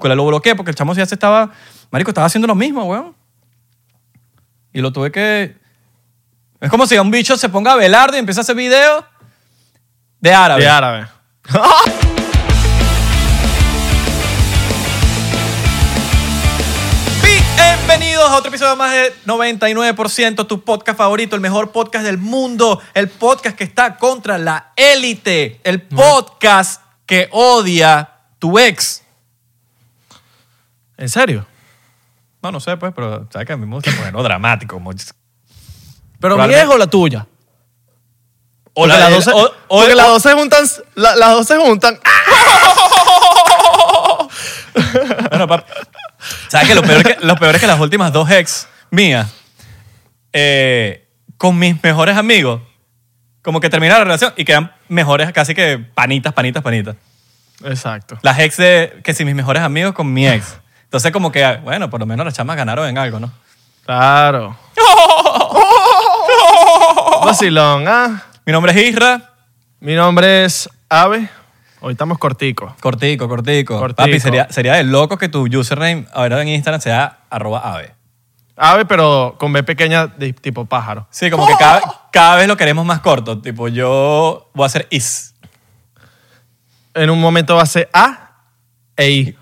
minúscula. 0.00 0.14
Lo 0.14 0.26
bloqueé 0.26 0.54
porque 0.54 0.70
el 0.70 0.76
chamo 0.76 0.94
ya 0.94 1.06
se 1.06 1.14
estaba... 1.14 1.50
Marico, 1.90 2.10
estaba 2.10 2.26
haciendo 2.26 2.46
lo 2.48 2.54
mismo, 2.54 2.84
weón. 2.84 3.14
Y 4.72 4.80
lo 4.80 4.92
tuve 4.92 5.10
que... 5.12 5.56
Es 6.60 6.70
como 6.70 6.86
si 6.86 6.96
un 6.98 7.10
bicho 7.10 7.36
se 7.36 7.48
ponga 7.48 7.72
a 7.72 7.76
velar 7.76 8.10
y 8.14 8.18
empieza 8.18 8.40
a 8.40 8.42
hacer 8.42 8.54
videos 8.56 9.04
de 10.20 10.32
árabe. 10.32 10.62
De 10.62 10.68
árabe. 10.68 11.06
Bienvenidos 17.22 18.30
a 18.30 18.36
otro 18.36 18.50
episodio 18.50 18.76
más 18.76 18.92
de 18.92 19.12
99%, 19.26 20.46
tu 20.46 20.62
podcast 20.62 20.96
favorito, 20.98 21.34
el 21.34 21.42
mejor 21.42 21.72
podcast 21.72 22.04
del 22.04 22.18
mundo, 22.18 22.80
el 22.94 23.08
podcast 23.08 23.56
que 23.56 23.64
está 23.64 23.96
contra 23.96 24.38
la 24.38 24.72
élite, 24.76 25.60
el 25.64 25.82
podcast 25.82 26.82
que 27.06 27.28
odia 27.32 28.20
tu 28.38 28.58
ex. 28.58 28.99
¿En 31.00 31.08
serio? 31.08 31.44
No, 32.42 32.52
no 32.52 32.60
sé, 32.60 32.76
pues, 32.76 32.92
pero 32.94 33.26
sabes 33.32 33.46
que 33.46 33.52
a 33.52 33.56
mí 33.56 33.66
me 33.66 33.74
gusta 33.74 33.90
ponerlo 33.90 34.22
dramático. 34.22 34.76
Como... 34.76 34.92
¿Pero 36.20 36.36
mi 36.46 36.54
ex 36.54 36.68
o 36.68 36.78
la 36.78 36.86
tuya? 36.86 37.26
O 38.74 38.86
la 38.86 39.10
las 39.10 39.26
o- 39.28 39.46
o- 39.46 39.52
porque 39.68 39.94
las 39.96 40.06
dos 40.06 40.22
se 40.22 40.32
juntan. 40.32 40.64
la- 40.94 41.16
las 41.16 41.30
dos 41.32 41.46
se 41.46 41.56
juntan. 41.56 41.98
Bueno, 45.30 45.46
pap- 45.48 45.64
¿Sabes 46.48 46.68
que 46.68 46.74
lo 46.74 46.82
peor, 46.82 46.98
es 47.06 47.16
que 47.16 47.26
lo 47.26 47.36
peor 47.36 47.54
es 47.54 47.60
que 47.60 47.66
las 47.66 47.80
últimas 47.80 48.12
dos 48.12 48.30
ex 48.30 48.68
mías, 48.90 49.28
eh, 50.32 51.08
con 51.36 51.58
mis 51.58 51.82
mejores 51.82 52.16
amigos, 52.16 52.60
como 53.42 53.60
que 53.60 53.70
terminaron 53.70 54.00
la 54.00 54.04
relación 54.04 54.32
y 54.36 54.44
quedan 54.44 54.72
mejores, 54.88 55.32
casi 55.32 55.54
que 55.54 55.78
panitas, 55.78 56.32
panitas, 56.32 56.62
panitas. 56.62 56.96
Exacto. 57.64 58.18
Las 58.22 58.38
ex 58.38 58.56
de, 58.56 59.00
que 59.04 59.14
si 59.14 59.24
mis 59.24 59.34
mejores 59.34 59.62
amigos 59.62 59.94
con 59.94 60.12
mi 60.12 60.28
ex. 60.28 60.58
Entonces 60.90 61.12
como 61.12 61.30
que, 61.30 61.60
bueno, 61.62 61.88
por 61.88 62.00
lo 62.00 62.06
menos 62.06 62.26
las 62.26 62.34
chamas 62.34 62.56
ganaron 62.56 62.88
en 62.88 62.98
algo, 62.98 63.20
¿no? 63.20 63.30
Claro. 63.86 64.56
Vacilón, 67.24 67.86
¿ah? 67.86 68.24
Mi 68.44 68.52
nombre 68.52 68.72
es 68.72 68.88
Isra. 68.88 69.34
Mi 69.78 69.94
nombre 69.94 70.44
es 70.44 70.68
Ave. 70.88 71.28
Hoy 71.78 71.92
estamos 71.92 72.18
corticos. 72.18 72.72
Cortico, 72.80 73.28
cortico. 73.28 73.78
Cortico. 73.78 74.02
Papi, 74.02 74.18
sería, 74.18 74.48
sería 74.50 74.74
de 74.74 74.82
loco 74.82 75.16
que 75.16 75.28
tu 75.28 75.46
username 75.46 76.06
ahora 76.12 76.42
en 76.42 76.48
Instagram 76.48 76.80
sea 76.80 77.20
arroba 77.30 77.60
ave. 77.60 77.94
Ave, 78.56 78.84
pero 78.84 79.36
con 79.38 79.52
B 79.52 79.62
pequeña 79.62 80.08
de 80.08 80.32
tipo 80.32 80.64
pájaro. 80.64 81.06
Sí, 81.10 81.30
como 81.30 81.46
que 81.46 81.54
cada, 81.56 81.82
cada 82.10 82.34
vez 82.34 82.48
lo 82.48 82.56
queremos 82.56 82.84
más 82.84 82.98
corto. 82.98 83.40
Tipo, 83.40 83.68
yo 83.68 84.50
voy 84.54 84.64
a 84.64 84.66
hacer 84.66 84.88
is. 84.90 85.36
En 86.94 87.10
un 87.10 87.20
momento 87.20 87.54
va 87.54 87.62
a 87.62 87.66
ser 87.66 87.88
A 87.92 88.32
e 88.96 89.08
I. 89.08 89.38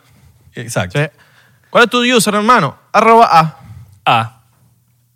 Exacto. 0.55 1.01
¿Cuál 1.71 1.85
es 1.85 1.91
tu 1.91 2.03
user, 2.03 2.35
hermano? 2.35 2.77
Arroba 2.93 3.29
A. 3.31 3.57
A. 4.05 4.35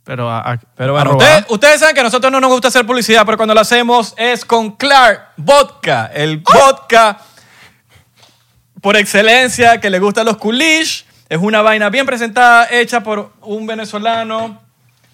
Pero, 0.04 0.28
a, 0.30 0.40
a- 0.52 0.58
Pero 0.76 0.92
bueno, 0.94 1.16
ustedes, 1.48 1.78
saben 1.80 1.94
que 1.94 2.00
a 2.00 2.04
nosotros 2.04 2.30
no 2.32 2.40
nos 2.40 2.50
gusta 2.50 2.68
hacer 2.68 2.84
publicidad, 2.84 3.24
pero 3.24 3.36
cuando 3.36 3.54
lo 3.54 3.60
hacemos 3.60 4.14
es 4.16 4.44
con 4.44 4.72
Clark 4.72 5.28
Vodka, 5.36 6.10
el 6.12 6.38
vodka 6.38 7.18
por 8.80 8.96
excelencia 8.96 9.80
que 9.80 9.90
le 9.90 9.98
gustan 10.00 10.26
los 10.26 10.36
coolish. 10.38 11.06
Es 11.28 11.38
una 11.38 11.62
vaina 11.62 11.88
bien 11.88 12.04
presentada, 12.04 12.66
hecha 12.70 13.02
por 13.02 13.32
un 13.42 13.66
venezolano. 13.66 14.60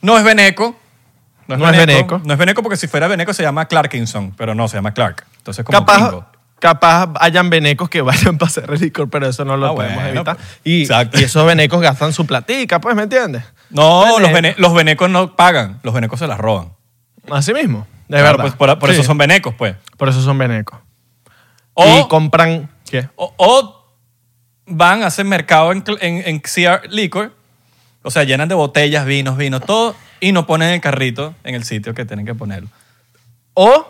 No 0.01 0.19
es 0.19 0.25
veneco. 0.25 0.75
No 1.47 1.55
es 1.71 1.77
veneco. 1.77 2.21
No 2.25 2.33
es 2.33 2.39
veneco 2.39 2.63
porque 2.63 2.77
si 2.77 2.89
fuera 2.89 3.07
veneco 3.09 3.33
se 3.33 3.43
llama 3.43 3.67
Clarkinson, 3.67 4.35
pero 4.37 4.55
no, 4.55 4.69
se 4.69 4.77
llama 4.77 4.93
Clark. 4.93 5.25
Entonces 5.37 5.65
como 5.65 5.79
Capaz, 5.79 5.99
gringo. 6.09 6.27
Capaz 6.59 7.11
hayan 7.21 7.51
venecos 7.51 7.89
que 7.89 8.01
vayan 8.03 8.39
para 8.39 8.49
hacer 8.49 8.71
el 8.71 8.81
licor, 8.81 9.09
pero 9.11 9.29
eso 9.29 9.45
no 9.45 9.57
lo 9.57 9.67
Ah, 9.69 9.75
podemos 9.75 9.95
bueno, 10.03 10.09
evitar. 10.11 10.37
pues, 10.37 10.59
Y, 10.65 11.23
esos 11.23 11.47
venecos 11.47 11.81
gastan 11.81 12.13
su 12.13 12.27
platica, 12.27 12.81
pues, 12.81 12.95
¿me 12.97 13.03
entiendes? 13.05 13.45
No, 13.71 14.19
los, 14.19 14.31
vene- 14.33 14.55
los 14.59 14.73
venecos 14.75 15.11
no 15.11 15.37
pagan, 15.37 15.81
los 15.83 15.93
venecos 15.95 16.19
se 16.19 16.27
las 16.27 16.39
roban. 16.39 16.73
Así 17.31 17.53
mismo. 17.53 17.87
De 18.09 18.17
Claro, 18.17 18.39
verdad. 18.39 18.43
pues, 18.45 18.55
por 18.55 18.79
por 18.79 18.89
Sí, 18.91 18.95
eso 18.97 19.05
son 19.05 19.19
venecos, 19.19 19.55
pues. 19.55 19.77
Por 19.99 20.09
eso 20.09 20.23
son 20.23 20.39
venecos. 20.39 20.79
O- 21.75 21.99
y 22.01 22.09
compran... 22.09 22.71
¿Qué? 22.91 23.09
O, 23.17 23.35
o 23.37 23.85
van 24.67 25.03
a 25.03 25.07
hacer 25.09 25.25
mercado 25.27 25.73
en, 25.73 25.85
en, 26.01 26.23
en 26.27 26.41
CR 26.41 26.89
Liquor, 26.91 27.35
o 28.03 28.11
sea, 28.11 28.25
llenan 28.25 28.49
de 28.49 28.55
botellas, 28.55 29.05
vinos, 29.05 29.37
vinos, 29.37 29.63
todo, 29.67 29.95
y 30.21 30.33
no 30.33 30.47
ponen 30.47 30.71
el 30.71 30.81
carrito 30.81 31.35
en 31.45 31.55
el 31.55 31.65
sitio 31.65 31.93
que 31.95 32.05
tienen 32.07 32.25
que 32.25 32.35
ponerlo. 32.35 32.69
O 33.55 33.87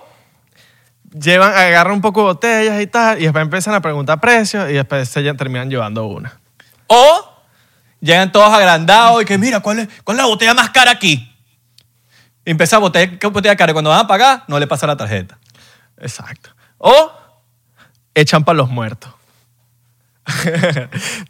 llevan, 1.12 1.52
agarran 1.52 1.94
un 1.94 2.00
poco 2.00 2.20
de 2.20 2.26
botellas 2.26 2.80
y 2.82 2.86
tal, 2.86 3.18
y 3.18 3.24
después 3.24 3.42
empiezan 3.42 3.74
a 3.74 3.80
preguntar 3.80 4.20
precios 4.20 4.68
y 4.70 4.74
después 4.74 5.08
se 5.08 5.22
terminan 5.34 5.70
llevando 5.70 6.06
una. 6.06 6.38
O 6.86 7.42
llegan 8.00 8.32
todos 8.32 8.52
agrandados 8.52 9.22
y 9.22 9.24
que, 9.24 9.38
mira, 9.38 9.60
¿cuál 9.60 9.80
es, 9.80 9.88
cuál 10.04 10.16
es 10.16 10.22
la 10.22 10.26
botella 10.28 10.54
más 10.54 10.70
cara 10.70 10.90
aquí? 10.90 11.34
Y 12.44 12.50
empieza 12.50 12.76
a 12.76 12.78
botella, 12.78 13.18
¿qué 13.18 13.26
botella 13.26 13.56
cara? 13.56 13.72
Y 13.72 13.74
cuando 13.74 13.90
van 13.90 14.00
a 14.00 14.06
pagar, 14.06 14.44
no 14.48 14.58
le 14.58 14.66
pasa 14.66 14.86
la 14.86 14.96
tarjeta. 14.96 15.38
Exacto. 15.98 16.50
O 16.78 17.12
echan 18.14 18.44
para 18.44 18.56
los 18.56 18.70
muertos. 18.70 19.12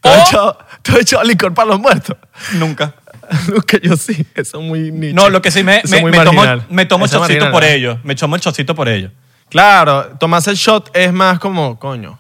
¿Tú 0.03 0.09
O- 0.09 0.13
has 0.13 0.29
echado, 0.29 0.59
tú 0.83 0.93
has 0.97 1.27
licor 1.27 1.55
para 1.55 1.69
los 1.69 1.81
muertos? 1.81 2.17
Nunca. 2.55 2.95
Nunca 3.49 3.79
yo 3.83 3.97
sí. 3.97 4.27
Eso 4.35 4.61
es 4.61 4.65
muy 4.65 4.91
nicho. 4.91 5.15
No, 5.15 5.29
lo 5.29 5.43
que 5.43 5.51
sí, 5.51 5.63
me, 5.63 5.83
me, 5.85 6.25
tomo, 6.25 6.43
me 6.71 6.87
tomo 6.87 7.07
chocito 7.07 7.51
por 7.51 7.63
¿no? 7.63 7.69
ello. 7.69 7.99
Me 8.03 8.15
tomo 8.15 8.37
el 8.37 8.41
chocito 8.43 8.75
por 8.75 8.89
ello. 8.89 9.11
Claro, 9.51 10.17
tomarse 10.19 10.51
el 10.51 10.57
shot 10.57 10.91
es 10.95 11.13
más 11.13 11.39
como, 11.39 11.79
coño. 11.79 12.19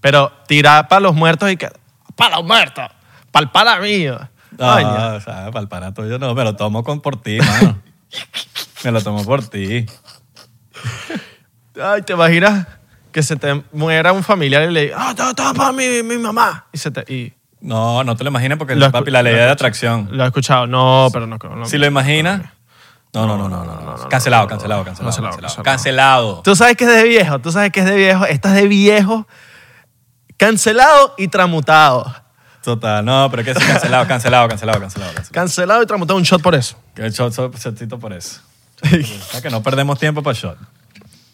Pero 0.00 0.32
tirar 0.46 0.88
para 0.88 1.00
los 1.00 1.14
muertos 1.14 1.50
y 1.50 1.56
que. 1.56 1.70
¡Para 2.16 2.36
los 2.36 2.46
muertos! 2.46 2.84
¡Para 3.30 3.44
el 3.44 3.50
para 3.50 3.78
mío! 3.80 4.18
Coño. 4.56 4.86
Ah, 4.88 5.14
o 5.16 5.20
sea, 5.20 5.50
para 5.50 5.60
el 5.60 5.68
pana 5.68 5.94
tuyo 5.94 6.18
no, 6.18 6.34
me 6.34 6.44
lo 6.44 6.56
tomo 6.56 6.84
con, 6.84 7.00
por 7.00 7.20
ti, 7.20 7.38
mano. 7.38 7.78
me 8.84 8.90
lo 8.92 9.00
tomo 9.02 9.24
por 9.24 9.46
ti. 9.48 9.86
Ay, 11.80 12.02
te 12.02 12.12
imaginas 12.12 12.66
que 13.12 13.22
se 13.22 13.36
te 13.36 13.62
muera 13.72 14.12
un 14.12 14.22
familiar 14.22 14.68
y 14.68 14.72
le 14.72 14.82
diga, 14.82 14.96
¡ah, 14.98 15.10
está 15.10 15.54
para 15.54 15.72
mi, 15.72 16.02
mi 16.02 16.18
mamá! 16.18 16.66
Y 16.72 16.78
se 16.78 16.90
te. 16.90 17.12
Y 17.12 17.32
No, 17.60 18.04
no 18.04 18.16
te 18.16 18.24
lo 18.24 18.30
imagines 18.30 18.58
porque 18.58 18.74
Lo 18.74 18.90
papi, 18.90 19.10
la 19.10 19.22
ley 19.22 19.34
de 19.34 19.48
atracción. 19.48 20.08
lo 20.10 20.24
he 20.24 20.26
escuchado. 20.26 20.66
No, 20.66 21.08
pero 21.12 21.26
no. 21.26 21.38
no 21.38 21.64
Si 21.64 21.78
lo 21.78 21.86
imaginas. 21.86 22.42
No, 22.42 22.50
no, 23.14 23.26
no, 23.26 23.36
no, 23.36 23.48
no. 23.48 23.64
no, 23.64 24.08
Cancelado, 24.08 24.46
cancelado, 24.48 24.84
cancelado, 24.84 25.62
Cancelado. 25.62 26.40
Tú 26.42 26.56
sabes 26.56 26.76
que 26.76 26.84
es 26.84 26.90
de 26.90 27.02
viejo, 27.04 27.38
tú 27.40 27.52
sabes 27.52 27.70
que 27.70 27.80
es 27.80 27.86
de 27.86 27.94
viejo. 27.96 28.24
Esta 28.24 28.48
es 28.50 28.54
de 28.62 28.66
viejo, 28.68 29.26
cancelado 30.36 31.14
y 31.18 31.28
tramutado. 31.28 32.14
Total, 32.62 33.04
no, 33.04 33.28
pero 33.30 33.42
que 33.44 33.54
sí, 33.54 33.60
cancelado, 33.66 34.06
cancelado, 34.06 34.48
cancelado, 34.48 34.80
cancelado. 34.80 35.12
cancelado. 35.32 35.82
Y 35.82 35.86
tramutado, 35.86 36.16
un 36.16 36.22
shot 36.22 36.40
por 36.40 36.54
eso. 36.54 36.76
Que 36.94 37.02
el 37.02 37.12
shot, 37.12 37.32
shot- 37.34 37.56
shotcito 37.58 37.98
por 37.98 38.12
eso. 38.12 38.40
Que 39.42 39.50
no 39.50 39.62
perdemos 39.62 39.98
tiempo 39.98 40.22
para 40.22 40.38
shot. 40.38 40.56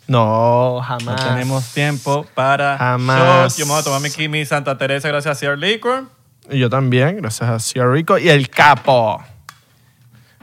No, 0.07 0.77
No 0.77 0.81
jamás. 0.83 1.23
tenemos 1.23 1.65
tiempo 1.75 2.27
para 2.35 2.79
Jamás. 2.79 3.53
shot. 3.53 3.59
Yo 3.61 3.67
me 3.67 3.73
voy 3.73 3.81
a 3.81 3.85
tomar 3.85 4.01
mi 4.01 4.11
Kimi 4.11 4.45
Santa 4.47 4.79
Teresa 4.79 5.09
gracias 5.09 5.37
a 5.37 5.39
Sierra 5.39 5.57
Liquor. 5.57 6.05
Y 6.51 6.59
yo 6.59 6.71
también, 6.71 7.19
gracias 7.19 7.49
a 7.51 7.59
Ciudad 7.61 7.89
Rico. 7.91 8.17
Y 8.19 8.31
el 8.31 8.49
capo. 8.49 9.23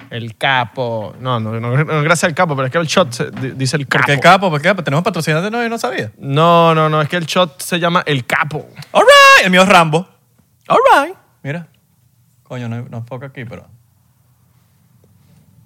El 0.10 0.36
capo. 0.38 1.16
No, 1.20 1.40
no, 1.40 1.60
no, 1.60 1.84
no, 1.84 2.02
gracias 2.04 2.26
al 2.26 2.36
capo, 2.36 2.56
pero 2.56 2.68
es 2.68 2.72
que 2.72 2.78
el 2.78 2.86
shot 2.88 3.12
se- 3.12 3.32
di- 3.32 3.52
dice 3.52 3.76
el 3.78 3.88
capo. 3.88 4.00
Porque 4.02 4.14
el 4.14 4.20
capo, 4.20 4.50
porque 4.50 4.74
tenemos 4.84 5.04
patrocinantes, 5.04 5.52
no, 5.52 5.62
yo 5.62 5.70
no 5.70 5.78
sabía. 5.78 6.12
No, 6.18 6.74
no, 6.76 6.90
no, 6.90 7.02
es 7.02 7.10
que 7.10 7.18
el 7.18 7.26
shot 7.26 7.62
se 7.62 7.80
llama 7.80 8.04
el 8.06 8.26
capo. 8.26 8.68
All 8.92 9.04
right, 9.04 9.46
el 9.46 9.52
mío 9.52 9.62
es 9.64 9.70
Rambo. 9.70 10.08
All 10.68 10.80
right. 11.06 11.16
Mira. 11.44 11.68
Coño, 12.44 12.68
no, 12.70 12.84
no 12.90 12.98
enfoca 12.98 13.28
aquí, 13.28 13.46
pero. 13.46 13.68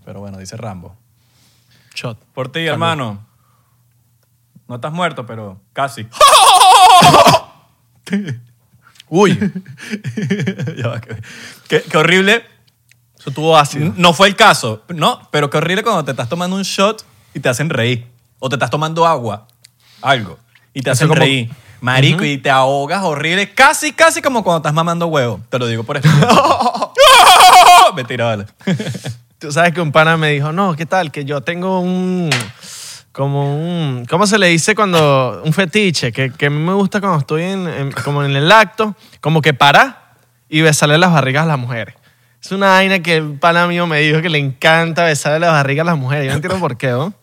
Pero 0.05 0.19
bueno, 0.21 0.37
dice 0.37 0.55
Rambo. 0.57 0.95
Shot. 1.93 2.17
Por 2.33 2.51
ti, 2.51 2.65
hermano. 2.65 3.25
No 4.67 4.75
estás 4.75 4.91
muerto, 4.93 5.25
pero 5.25 5.59
casi. 5.73 6.07
Uy, 9.11 9.31
Ya 10.77 10.87
va, 10.87 11.01
qué, 11.01 11.17
qué- 11.67 11.81
qué 11.81 11.97
horrible. 11.97 12.43
Eso 13.19 13.31
tuvo 13.31 13.57
ácido. 13.57 13.93
No 13.97 14.13
fue 14.13 14.27
el 14.29 14.35
caso, 14.35 14.81
no, 14.89 15.19
pero 15.31 15.49
qué 15.49 15.57
horrible 15.57 15.83
cuando 15.83 16.03
te 16.05 16.11
estás 16.11 16.29
tomando 16.29 16.55
un 16.55 16.63
shot 16.63 17.03
y 17.33 17.39
te 17.39 17.49
hacen 17.49 17.69
reír. 17.69 18.07
O 18.39 18.47
te 18.49 18.55
estás 18.55 18.69
tomando 18.69 19.05
agua, 19.05 19.45
algo, 20.01 20.39
y 20.73 20.81
te 20.81 20.89
Eso 20.89 20.93
hacen 20.99 21.07
como- 21.09 21.19
reír. 21.19 21.49
Marico, 21.81 22.25
y 22.25 22.37
te 22.37 22.49
ahogas 22.49 23.03
horrible. 23.03 23.53
Casi, 23.53 23.93
casi 23.93 24.21
como 24.21 24.43
cuando 24.43 24.57
estás 24.57 24.73
mamando 24.73 25.07
huevo. 25.07 25.39
Te 25.49 25.57
lo 25.59 25.65
digo 25.65 25.83
por 25.85 25.95
experiencia. 25.95 26.37
Mentira, 27.95 28.25
vale. 28.25 28.45
Tú 29.37 29.51
sabes 29.51 29.73
que 29.73 29.79
un 29.81 29.91
pana 29.93 30.17
me 30.17 30.31
dijo, 30.31 30.51
no, 30.51 30.75
¿qué 30.75 30.85
tal? 30.85 31.11
Que 31.11 31.23
yo 31.25 31.41
tengo 31.41 31.79
un... 31.79 32.29
Como 33.13 33.55
un... 33.55 34.05
¿Cómo 34.09 34.27
se 34.27 34.37
le 34.37 34.47
dice 34.47 34.75
cuando... 34.75 35.41
Un 35.45 35.53
fetiche, 35.53 36.11
que, 36.11 36.31
que 36.31 36.47
a 36.47 36.49
mí 36.49 36.57
me 36.59 36.73
gusta 36.73 36.99
cuando 36.99 37.19
estoy 37.19 37.43
en, 37.43 37.67
en- 37.67 37.91
como 37.93 38.23
en 38.23 38.35
el 38.35 38.51
acto, 38.51 38.95
como 39.21 39.41
que 39.41 39.53
para 39.53 40.15
y 40.49 40.59
besarle 40.61 40.97
las 40.97 41.11
barrigas 41.13 41.43
a 41.43 41.47
las 41.47 41.59
mujeres. 41.59 41.95
Es 42.41 42.51
una 42.51 42.67
vaina 42.67 42.99
que 42.99 43.17
el 43.17 43.33
pana 43.37 43.67
mío 43.67 43.85
me 43.85 43.99
dijo 43.99 44.21
que 44.21 44.29
le 44.29 44.37
encanta 44.37 45.03
besarle 45.03 45.39
las 45.39 45.51
barrigas 45.51 45.83
a 45.83 45.91
las 45.91 45.97
mujeres. 45.97 46.25
Yo 46.25 46.31
no 46.31 46.35
entiendo 46.37 46.59
por 46.59 46.77
qué, 46.77 46.87
¿no? 46.87 47.13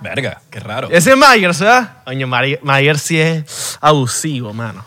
Verga, 0.00 0.40
qué 0.50 0.60
raro. 0.60 0.88
Ese 0.90 1.10
es 1.12 1.16
Myers, 1.16 1.60
¿verdad? 1.60 2.02
Mari- 2.26 2.58
Myers 2.62 3.02
sí 3.02 3.20
es 3.20 3.78
abusivo, 3.80 4.52
mano. 4.52 4.84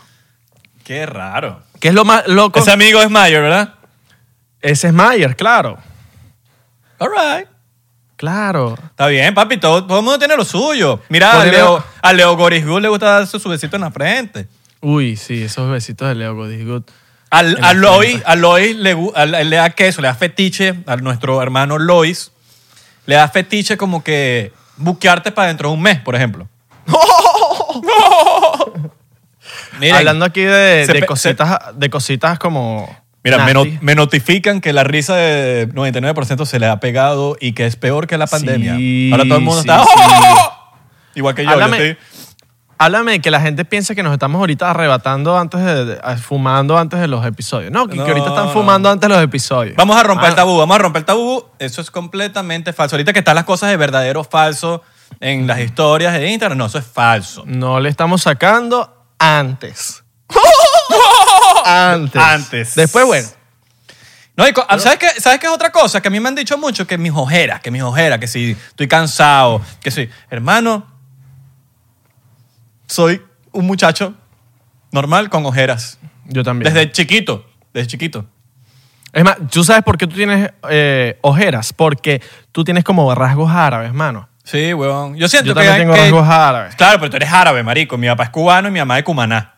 Qué 0.84 1.04
raro. 1.06 1.62
¿Qué 1.80 1.88
es 1.88 1.94
lo 1.94 2.04
más 2.04 2.26
loco? 2.26 2.58
Ese 2.60 2.70
amigo 2.70 3.00
es 3.00 3.10
Mayer, 3.10 3.42
¿verdad? 3.42 3.74
Ese 4.60 4.88
es 4.88 4.92
Mayer, 4.92 5.36
claro. 5.36 5.78
All 6.98 7.10
right. 7.10 7.48
Claro. 8.16 8.74
Está 8.82 9.08
bien, 9.08 9.34
papi, 9.34 9.58
todo, 9.58 9.84
todo 9.86 9.98
el 9.98 10.04
mundo 10.04 10.18
tiene 10.18 10.36
lo 10.36 10.44
suyo. 10.44 11.02
Mira, 11.10 11.40
a 11.40 11.44
Leo, 11.44 11.84
a 12.00 12.12
Leo 12.14 12.34
Gorisgood 12.36 12.80
le 12.80 12.88
gusta 12.88 13.06
darse 13.10 13.38
su 13.38 13.48
besito 13.48 13.76
en 13.76 13.82
la 13.82 13.90
frente. 13.90 14.48
Uy, 14.80 15.16
sí, 15.16 15.42
esos 15.42 15.70
besitos 15.70 16.08
de 16.08 16.14
Leo 16.14 16.34
Godisgood. 16.34 16.84
Al, 17.30 17.58
a 17.62 17.72
Lois, 17.74 18.22
a 18.24 18.36
Lois 18.36 18.76
le, 18.76 18.94
gu- 18.94 19.12
a- 19.14 19.26
le 19.26 19.56
da 19.56 19.70
queso, 19.70 20.00
le 20.00 20.08
da 20.08 20.14
fetiche 20.14 20.74
a 20.86 20.96
nuestro 20.96 21.42
hermano 21.42 21.78
Lois. 21.78 22.30
Le 23.06 23.14
da 23.16 23.28
fetiche 23.28 23.76
como 23.76 24.02
que 24.04 24.52
buquearte 24.76 25.32
para 25.32 25.48
dentro 25.48 25.68
de 25.70 25.74
un 25.74 25.82
mes, 25.82 26.00
por 26.00 26.14
ejemplo. 26.14 26.48
Miren, 29.78 29.94
Hablando 29.96 30.24
aquí 30.24 30.40
de, 30.42 30.84
se 30.86 30.92
de 30.92 31.00
pe- 31.00 31.06
cositas, 31.06 31.58
de 31.74 31.90
cositas 31.90 32.38
como. 32.38 32.88
Mira, 33.22 33.38
me, 33.44 33.52
nasty. 33.54 33.72
no- 33.72 33.78
me 33.82 33.94
notifican 33.94 34.60
que 34.60 34.72
la 34.72 34.84
risa 34.84 35.16
de 35.16 35.68
99% 35.68 36.44
se 36.46 36.58
le 36.60 36.66
ha 36.66 36.78
pegado 36.80 37.36
y 37.40 37.52
que 37.52 37.66
es 37.66 37.74
peor 37.76 38.06
que 38.06 38.16
la 38.18 38.26
pandemia. 38.28 38.76
Sí, 38.76 39.10
Ahora 39.12 39.24
todo 39.24 39.38
el 39.38 39.44
mundo 39.44 39.62
sí, 39.62 39.68
está... 39.68 39.82
sí. 39.84 39.90
¡Oh! 39.96 40.52
Igual 41.16 41.34
que 41.34 41.44
yo. 41.44 41.50
yo 41.50 41.56
Háblame- 41.56 41.76
estoy- 41.76 41.96
Háblame 42.78 43.12
de 43.12 43.20
que 43.20 43.30
la 43.30 43.40
gente 43.40 43.64
piensa 43.64 43.94
que 43.94 44.02
nos 44.02 44.12
estamos 44.12 44.38
ahorita 44.38 44.70
arrebatando 44.70 45.38
antes 45.38 45.60
de, 45.64 45.84
de- 45.86 46.16
fumando 46.18 46.76
antes 46.76 47.00
de 47.00 47.06
los 47.08 47.24
episodios. 47.24 47.70
No, 47.72 47.86
que, 47.86 47.92
que 47.92 47.98
No, 48.00 48.04
ahorita 48.06 48.28
están 48.28 48.46
no. 48.46 48.52
fumando 48.52 48.90
antes 48.90 49.08
de 49.08 49.14
los 49.14 49.24
episodios. 49.24 49.76
Vamos 49.76 49.96
a 49.96 50.02
romper 50.02 50.26
Ah, 50.26 50.28
el 50.30 50.34
tabú, 50.34 50.58
vamos 50.58 50.74
a 50.74 50.78
romper 50.78 51.00
el 51.00 51.06
tabú. 51.06 51.44
Eso 51.58 51.80
es 51.80 51.90
completamente 51.90 52.72
falso. 52.74 52.96
Ahorita 52.96 53.12
que 53.14 53.20
están 53.20 53.34
las 53.34 53.44
cosas 53.44 53.70
de 53.70 53.76
verdadero 53.78 54.24
falso 54.24 54.82
en 55.20 55.46
las 55.46 55.60
historias 55.60 56.12
de 56.14 56.28
Instagram, 56.28 56.58
no, 56.58 56.66
eso 56.66 56.78
es 56.78 56.86
falso. 56.86 57.44
No 57.46 57.80
le 57.80 57.88
estamos 57.88 58.22
sacando 58.22 59.06
antes. 59.18 60.02
antes. 61.64 62.20
Antes. 62.22 62.74
Después, 62.74 63.06
bueno. 63.06 63.28
No, 64.36 64.46
y 64.46 64.52
co- 64.52 64.66
¿sabes, 64.78 64.98
qué, 64.98 65.08
¿Sabes 65.20 65.38
qué 65.40 65.46
es 65.46 65.52
otra 65.52 65.72
cosa? 65.72 66.02
Que 66.02 66.08
a 66.08 66.10
mí 66.10 66.20
me 66.20 66.28
han 66.28 66.34
dicho 66.34 66.58
mucho 66.58 66.86
que 66.86 66.98
mis 66.98 67.12
ojeras, 67.14 67.60
que 67.62 67.70
mis 67.70 67.82
ojeras, 67.82 68.18
que 68.18 68.26
si 68.26 68.50
estoy 68.50 68.86
cansado, 68.86 69.62
que 69.80 69.90
si... 69.90 70.10
Hermano, 70.28 70.86
soy 72.86 73.22
un 73.52 73.66
muchacho 73.66 74.14
normal 74.92 75.28
con 75.30 75.44
ojeras. 75.46 75.98
Yo 76.26 76.42
también. 76.42 76.72
Desde 76.72 76.90
chiquito, 76.92 77.46
desde 77.72 77.86
chiquito. 77.88 78.24
Es 79.12 79.24
más, 79.24 79.36
¿tú 79.50 79.64
sabes 79.64 79.82
por 79.82 79.96
qué 79.96 80.06
tú 80.06 80.14
tienes 80.16 80.50
eh, 80.68 81.18
ojeras? 81.22 81.72
Porque 81.72 82.20
tú 82.52 82.64
tienes 82.64 82.84
como 82.84 83.14
rasgos 83.14 83.50
árabes, 83.50 83.92
mano. 83.94 84.28
Sí, 84.44 84.74
weón. 84.74 85.16
Yo 85.16 85.26
siento 85.28 85.48
Yo 85.48 85.54
que... 85.54 85.60
también 85.64 85.78
tengo 85.88 85.94
que- 85.94 86.00
rasgos 86.02 86.28
árabes. 86.28 86.74
Claro, 86.76 86.98
pero 86.98 87.10
tú 87.10 87.16
eres 87.16 87.32
árabe, 87.32 87.62
marico. 87.62 87.96
Mi 87.96 88.06
papá 88.08 88.24
es 88.24 88.30
cubano 88.30 88.68
y 88.68 88.70
mi 88.72 88.78
mamá 88.78 88.98
es 88.98 89.04
cumaná. 89.04 89.54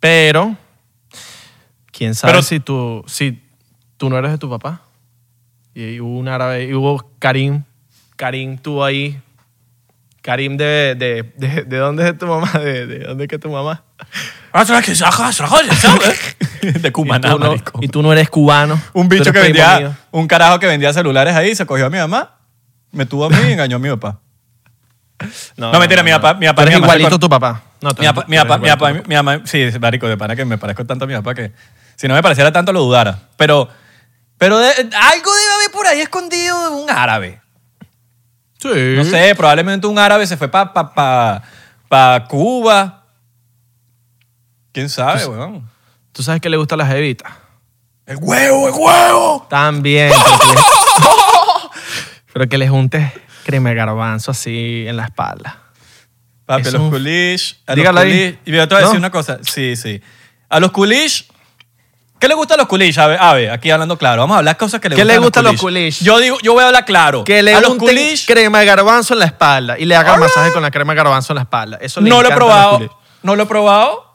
Pero, 0.00 0.56
¿quién 1.92 2.14
sabe 2.14 2.32
Pero- 2.32 2.42
si, 2.42 2.60
tú, 2.60 3.04
si 3.06 3.42
tú 3.96 4.08
no 4.08 4.18
eres 4.18 4.32
de 4.32 4.38
tu 4.38 4.48
papá? 4.50 4.82
Y 5.74 6.00
hubo 6.00 6.18
un 6.18 6.28
árabe, 6.28 6.64
y 6.64 6.74
hubo 6.74 7.04
Karim. 7.18 7.64
Karim 8.16 8.56
tuvo 8.58 8.84
ahí. 8.84 9.20
Karim 10.24 10.56
de, 10.56 10.94
de, 10.96 11.22
de, 11.36 11.64
de 11.64 11.76
dónde 11.76 12.08
es 12.08 12.16
tu 12.16 12.26
mamá? 12.26 12.50
¿De, 12.58 12.86
de 12.86 12.98
dónde 13.00 13.24
es 13.24 13.28
que 13.28 13.34
es 13.34 13.40
tu 13.42 13.50
mamá? 13.50 13.82
De 16.62 16.88
y, 16.88 16.92
cumaná, 16.92 17.30
tú 17.32 17.38
no, 17.38 17.54
y 17.82 17.88
tú 17.88 18.02
no 18.02 18.10
eres 18.10 18.30
cubano. 18.30 18.80
Un 18.94 19.06
bicho 19.06 19.30
que 19.32 19.38
vendía, 19.38 19.78
mío. 19.80 19.94
un 20.12 20.26
carajo 20.26 20.58
que 20.58 20.66
vendía 20.66 20.94
celulares 20.94 21.36
ahí, 21.36 21.54
se 21.54 21.66
cogió 21.66 21.84
a 21.86 21.90
mi 21.90 21.98
mamá, 21.98 22.36
me 22.90 23.04
tuvo 23.04 23.26
a 23.26 23.28
mí 23.28 23.36
y 23.48 23.52
engañó 23.52 23.76
a 23.76 23.78
mi 23.80 23.90
papá. 23.90 24.20
No, 25.58 25.78
mentira, 25.78 26.02
mi 26.02 26.10
papá- 26.12 26.32
mi 26.34 26.46
papá- 26.46 26.62
eres 26.62 26.74
mi 26.76 26.80
mamá 26.80 26.94
igualito 26.94 27.18
tu 27.18 27.28
papá. 27.28 27.60
No, 27.82 27.90
Mi 27.90 28.06
papá, 28.06 28.24
mi 28.26 28.36
papá, 28.38 28.58
mi 28.58 28.68
papá, 28.70 28.92
mamá, 29.22 29.40
sí, 29.44 29.68
marico, 29.78 30.08
de 30.08 30.16
pana 30.16 30.34
que 30.34 30.46
me 30.46 30.56
parezco 30.56 30.86
tanto 30.86 31.04
a 31.04 31.08
mi 31.08 31.12
papá 31.14 31.34
que 31.34 31.52
si 31.96 32.08
no 32.08 32.14
me 32.14 32.22
pareciera 32.22 32.50
tanto 32.50 32.72
lo 32.72 32.80
dudara. 32.80 33.18
Pero, 33.36 33.68
pero 34.38 34.56
de- 34.58 34.68
algo 34.70 35.34
debe 35.34 35.54
haber 35.56 35.70
por 35.70 35.86
ahí 35.86 36.00
escondido 36.00 36.70
de 36.70 36.76
un 36.82 36.90
árabe. 36.90 37.42
Sí. 38.72 38.94
No 38.96 39.04
sé, 39.04 39.34
probablemente 39.34 39.86
un 39.86 39.98
árabe 39.98 40.26
se 40.26 40.36
fue 40.36 40.48
para 40.48 40.72
pa, 40.72 40.94
pa, 40.94 41.42
pa 41.88 42.24
Cuba. 42.26 43.04
¿Quién 44.72 44.88
sabe, 44.88 45.24
Pues- 45.24 45.28
weón? 45.28 45.68
¿Tú 46.12 46.22
sabes 46.22 46.40
que 46.40 46.48
le 46.48 46.56
gusta 46.56 46.76
a 46.76 46.78
las 46.78 46.90
evitas? 46.92 47.30
¡El 48.06 48.18
huevo, 48.20 48.68
el 48.68 48.74
huevo! 48.74 49.46
También. 49.50 50.12
Pero 50.22 50.38
que, 50.38 50.46
le, 50.46 50.62
pero 52.32 52.48
que 52.48 52.58
le 52.58 52.68
juntes 52.68 53.12
crema 53.44 53.68
de 53.70 53.74
garbanzo 53.76 54.30
así 54.30 54.84
en 54.86 54.96
la 54.96 55.04
espalda. 55.04 55.58
Papi, 56.46 56.68
a 56.68 56.70
los 56.72 56.90
coolish. 56.90 57.60
A 57.66 57.74
Dígalo 57.74 58.00
ahí. 58.00 58.38
Y 58.44 58.52
yo 58.52 58.66
te 58.68 58.74
voy 58.74 58.82
a 58.82 58.86
decir 58.86 59.00
¿No? 59.00 59.06
una 59.06 59.10
cosa. 59.10 59.38
Sí, 59.42 59.76
sí. 59.76 60.00
A 60.48 60.60
los 60.60 60.70
coolish. 60.72 61.28
¿Qué 62.18 62.28
le 62.28 62.34
gusta 62.34 62.54
a 62.54 62.56
los 62.56 62.66
coolish? 62.66 62.98
Ave, 62.98 63.16
Ave, 63.20 63.50
aquí 63.50 63.70
hablando 63.70 63.98
claro. 63.98 64.22
Vamos 64.22 64.36
a 64.36 64.38
hablar 64.38 64.56
cosas 64.56 64.80
que 64.80 64.88
le 64.88 64.96
¿Qué 64.96 65.02
gustan 65.02 65.14
le 65.20 65.24
gusta 65.24 65.40
a 65.40 65.42
los 65.42 65.60
coolish? 65.60 66.02
Yo 66.02 66.18
digo, 66.20 66.38
yo 66.42 66.54
voy 66.54 66.62
a 66.62 66.68
hablar 66.68 66.84
claro. 66.86 67.24
Que 67.24 67.42
le 67.42 67.54
a 67.54 67.60
los 67.60 67.70
unten 67.70 67.96
crema 68.26 68.60
de 68.60 68.66
garbanzo 68.66 69.12
en 69.14 69.20
la 69.20 69.26
espalda 69.26 69.78
y 69.78 69.84
le 69.84 69.94
hagan 69.96 70.20
masaje 70.20 70.52
con 70.52 70.62
la 70.62 70.70
crema 70.70 70.92
de 70.94 70.96
garbanzo 70.98 71.32
en 71.32 71.36
la 71.36 71.42
espalda. 71.42 71.76
Eso 71.80 72.00
le 72.00 72.08
no 72.08 72.22
lo 72.22 72.28
he 72.28 72.32
encanta 72.32 72.44
a 72.44 72.48
los 72.48 72.78
probado. 72.78 72.98
No 73.22 73.36
lo 73.36 73.42
he 73.42 73.46
probado. 73.46 74.14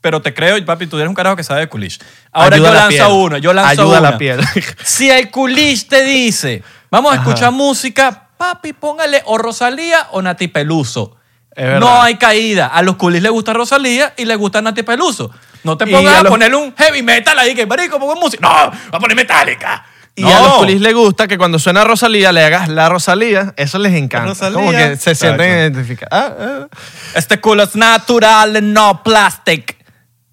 Pero 0.00 0.22
te 0.22 0.32
creo, 0.32 0.64
papi, 0.64 0.86
tú 0.86 0.96
eres 0.96 1.08
un 1.08 1.14
carajo 1.14 1.34
que 1.34 1.42
sabe 1.42 1.60
de 1.60 1.68
coolish. 1.68 1.98
Ahora 2.30 2.54
Ayuda 2.54 2.68
a 2.68 2.72
yo 2.72 2.74
la 2.76 2.80
lanzo 2.82 2.96
piel. 3.08 3.18
uno. 3.24 3.38
Yo 3.38 3.52
lanzo 3.52 3.70
Ayuda 3.82 3.96
a 3.96 4.00
una. 4.00 4.10
la 4.12 4.18
piel. 4.18 4.40
Si 4.84 5.10
el 5.10 5.30
coolish 5.30 5.88
te 5.88 6.04
dice, 6.04 6.62
vamos 6.90 7.10
a 7.12 7.16
Ajá. 7.16 7.24
escuchar 7.28 7.50
música, 7.52 8.28
papi, 8.36 8.74
póngale 8.74 9.22
o 9.26 9.38
Rosalía 9.38 10.06
o 10.12 10.22
Nati 10.22 10.46
Peluso. 10.46 11.16
Es 11.50 11.64
verdad. 11.64 11.80
No 11.80 12.00
hay 12.00 12.14
caída. 12.14 12.68
A 12.68 12.82
los 12.82 12.94
coolish 12.94 13.22
les 13.22 13.32
gusta 13.32 13.52
Rosalía 13.52 14.14
y 14.16 14.24
les 14.24 14.38
gusta 14.38 14.62
Nati 14.62 14.84
Peluso. 14.84 15.32
No 15.64 15.76
te 15.76 15.86
pongas 15.86 16.14
a 16.14 16.18
a, 16.20 16.22
los- 16.22 16.30
ponerle 16.30 16.56
un 16.56 16.74
heavy 16.76 17.02
metal 17.02 17.38
ahí 17.38 17.54
que, 17.54 17.66
marico, 17.66 17.98
pongo 17.98 18.16
música. 18.16 18.46
No, 18.46 18.70
va 18.70 18.72
a 18.92 18.98
poner 19.00 19.16
metálica. 19.16 19.84
Y 20.14 20.24
a 20.28 20.40
los 20.40 20.54
coolish 20.54 20.80
le 20.80 20.92
gusta 20.94 21.28
que 21.28 21.38
cuando 21.38 21.60
suena 21.60 21.84
Rosalía 21.84 22.32
le 22.32 22.42
hagas 22.44 22.68
la 22.68 22.88
Rosalía. 22.88 23.54
Eso 23.56 23.78
les 23.78 23.92
encanta. 23.94 24.26
Rosalía. 24.30 24.58
Como 24.58 24.70
que 24.72 24.96
se 24.96 25.14
sienten 25.14 25.48
identificados. 25.58 26.08
Ah, 26.12 26.32
ah. 26.40 26.76
Este 27.14 27.40
culo 27.40 27.62
es 27.62 27.76
natural, 27.76 28.72
no 28.72 29.02
plastic. 29.04 29.76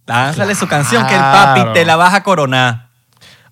Lánzale 0.07 0.56
su 0.56 0.68
canción 0.68 1.06
que 1.06 1.13
el 1.13 1.19
Claro. 1.19 1.62
papi 1.66 1.74
te 1.74 1.86
la 1.86 1.95
vas 1.98 2.13
a 2.16 2.24
coronar. 2.24 2.84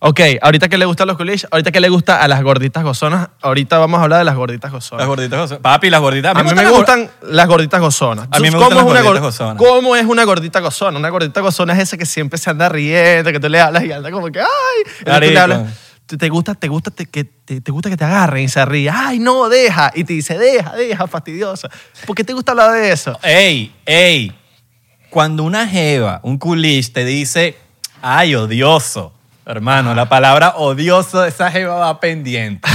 Ok, 0.06 0.20
ahorita 0.42 0.68
que 0.68 0.78
le 0.78 0.84
gusta 0.84 1.04
a 1.04 1.06
los 1.06 1.16
coolish, 1.16 1.46
ahorita 1.50 1.72
que 1.72 1.80
le 1.80 1.88
gusta 1.88 2.22
a 2.22 2.28
las 2.28 2.44
gorditas 2.44 2.84
gozonas, 2.84 3.30
ahorita 3.42 3.78
vamos 3.78 4.02
a 4.02 4.04
hablar 4.04 4.20
de 4.20 4.26
las 4.26 4.36
gorditas 4.36 4.70
gozonas. 4.70 5.00
Las 5.00 5.08
gorditas, 5.08 5.54
papi, 5.62 5.90
las 5.90 6.02
gorditas. 6.02 6.36
A 6.36 6.44
mí 6.44 6.54
me 6.54 6.70
gustan 6.70 7.10
las 7.22 7.48
gorditas 7.48 7.80
gozonas. 7.80 8.28
A 8.30 8.40
mí 8.42 8.52
me 8.52 8.58
¿Cómo 8.58 8.66
gustan 8.66 8.76
las 8.76 8.84
gorditas 8.86 9.06
gor- 9.06 9.22
gozonas. 9.22 9.58
¿Cómo 9.58 9.96
es 9.96 10.06
una 10.06 10.26
gordita 10.26 10.60
gozona? 10.60 11.00
Una 11.00 11.08
gordita 11.10 11.40
gozona 11.40 11.72
es 11.72 11.80
esa 11.80 11.98
que 11.98 12.06
siempre 12.06 12.38
se 12.38 12.50
anda 12.50 12.68
riendo, 12.68 13.32
que 13.32 13.40
tú 13.40 13.48
le 13.48 13.62
hablas 13.62 13.86
y 13.86 13.94
anda 13.94 14.12
como 14.12 14.28
que, 14.30 14.42
ay. 14.42 14.48
Tú 15.00 15.06
le 15.06 15.12
Marico. 15.14 15.40
hablas, 15.40 15.74
te, 16.06 16.28
gusta, 16.28 16.54
te 16.56 16.68
gusta 16.68 16.92
te- 16.92 17.06
que 17.06 17.24
te, 17.24 17.62
te 17.62 17.72
gusta 17.72 17.90
que 17.90 17.96
te 17.96 18.04
agarren 18.04 18.44
y 18.44 18.50
se 18.50 18.66
ríe. 18.66 18.90
Ay, 18.90 19.20
no, 19.20 19.48
deja. 19.48 19.90
Y 19.96 20.04
te 20.04 20.12
dice, 20.12 20.38
deja, 20.38 20.76
deja, 20.76 21.08
fastidiosa. 21.08 21.70
¿Por 22.06 22.14
qué 22.14 22.26
te 22.26 22.34
gusta 22.34 22.52
hablar 22.52 22.74
de 22.74 22.92
eso? 22.92 23.18
Ey, 23.24 23.74
ey. 23.86 24.38
Cuando 25.10 25.44
una 25.44 25.66
jeva, 25.66 26.20
un 26.24 26.38
culish, 26.38 26.92
te 26.92 27.06
dice, 27.06 27.58
ay, 28.02 28.36
odioso. 28.36 29.13
Hermano, 29.46 29.94
la 29.94 30.08
palabra 30.08 30.54
odioso, 30.58 31.26
esa 31.26 31.52
jeva 31.52 31.76
va 31.76 32.00
pendiente. 32.00 32.68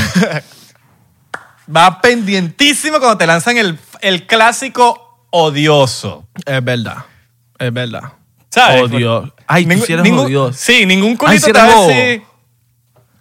va 1.74 2.00
pendientísimo 2.00 2.98
cuando 2.98 3.18
te 3.18 3.26
lanzan 3.26 3.56
el, 3.58 3.78
el 4.00 4.26
clásico 4.26 5.26
odioso. 5.30 6.26
Es 6.44 6.62
verdad, 6.64 6.98
es 7.58 7.72
verdad. 7.72 8.12
¿Sabes? 8.50 8.82
Odio. 8.82 9.34
Ay, 9.46 9.64
tú 9.64 9.68
Ningún- 9.70 9.86
sí 9.86 9.92
eres 9.92 10.04
ningún- 10.04 10.26
odioso. 10.26 10.58
Sí, 10.58 10.86
ningún 10.86 11.16
culito 11.16 11.44
te 11.44 11.50
eres 11.50 11.62
va 11.62 11.66
a 11.72 11.74
bobo. 11.76 11.88
decir, 11.88 12.22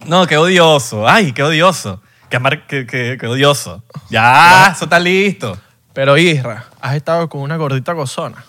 No, 0.06 0.26
qué 0.28 0.38
odioso. 0.38 1.08
Ay, 1.08 1.32
qué 1.34 1.44
odioso. 1.44 2.02
Qué, 2.30 2.38
amar- 2.38 2.66
qué- 2.68 2.86
qué- 2.86 3.18
qué 3.20 3.28
odioso. 3.28 3.84
Ya, 4.10 4.72
eso 4.76 4.86
está 4.86 5.00
listo. 5.00 5.58
Pero 5.94 6.18
Isra, 6.18 6.66
has 6.80 6.96
estado 6.96 7.28
con 7.30 7.42
una 7.42 7.58
gordita 7.58 7.94
gozona. 7.94 8.44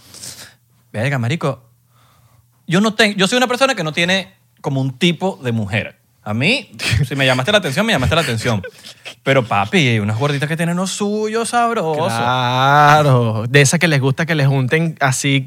Verga, 0.93 1.19
marico. 1.19 1.65
Yo 2.67 2.81
no 2.81 2.95
tengo, 2.95 3.17
yo 3.17 3.27
soy 3.27 3.39
una 3.39 3.47
persona 3.47 3.75
que 3.75 3.83
no 3.83 3.93
tiene 3.93 4.35
como 4.61 4.81
un 4.81 4.99
tipo 4.99 5.39
de 5.43 5.53
mujer. 5.53 5.97
A 6.25 6.35
mí, 6.35 6.71
si 7.09 7.17
me 7.17 7.25
llamaste 7.25 7.53
la 7.53 7.59
atención, 7.59 7.87
me 7.87 7.93
llamaste 7.95 8.15
la 8.15 8.21
atención. 8.21 8.63
Pero 9.23 9.45
papi, 9.47 9.79
hay 9.89 9.99
unas 9.99 10.19
gorditas 10.19 10.47
que 10.49 10.57
tienen 10.59 10.77
lo 10.77 10.87
suyo 10.87 11.47
sabroso. 11.47 12.07
Claro, 12.07 13.45
de 13.49 13.61
esas 13.63 13.81
que 13.81 13.89
les 13.89 14.01
gusta 14.01 14.27
que 14.27 14.35
les 14.35 14.47
junten 14.47 14.97
así 15.01 15.47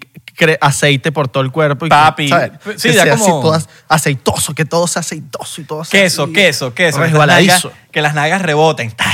aceite 0.59 1.11
por 1.11 1.27
todo 1.27 1.43
el 1.43 1.51
cuerpo. 1.51 1.85
Y 1.85 1.89
Papi, 1.89 2.29
¿sabes? 2.29 2.51
sí, 2.77 2.89
que 2.89 2.95
ya 2.95 3.03
sea 3.03 3.17
como- 3.17 3.53
así 3.53 3.67
aceitoso, 3.87 4.55
que 4.55 4.65
todo 4.65 4.87
sea 4.87 5.01
aceitoso 5.01 5.61
y 5.61 5.65
todo 5.65 5.83
sea 5.83 6.01
Queso, 6.01 6.23
así, 6.23 6.33
queso, 6.33 6.73
queso. 6.73 6.97
Que 6.97 7.01
las, 7.03 7.11
Resbaladizo. 7.11 7.67
nalgas, 7.69 7.87
que 7.91 8.01
las 8.01 8.13
nalgas 8.15 8.41
reboten. 8.41 8.91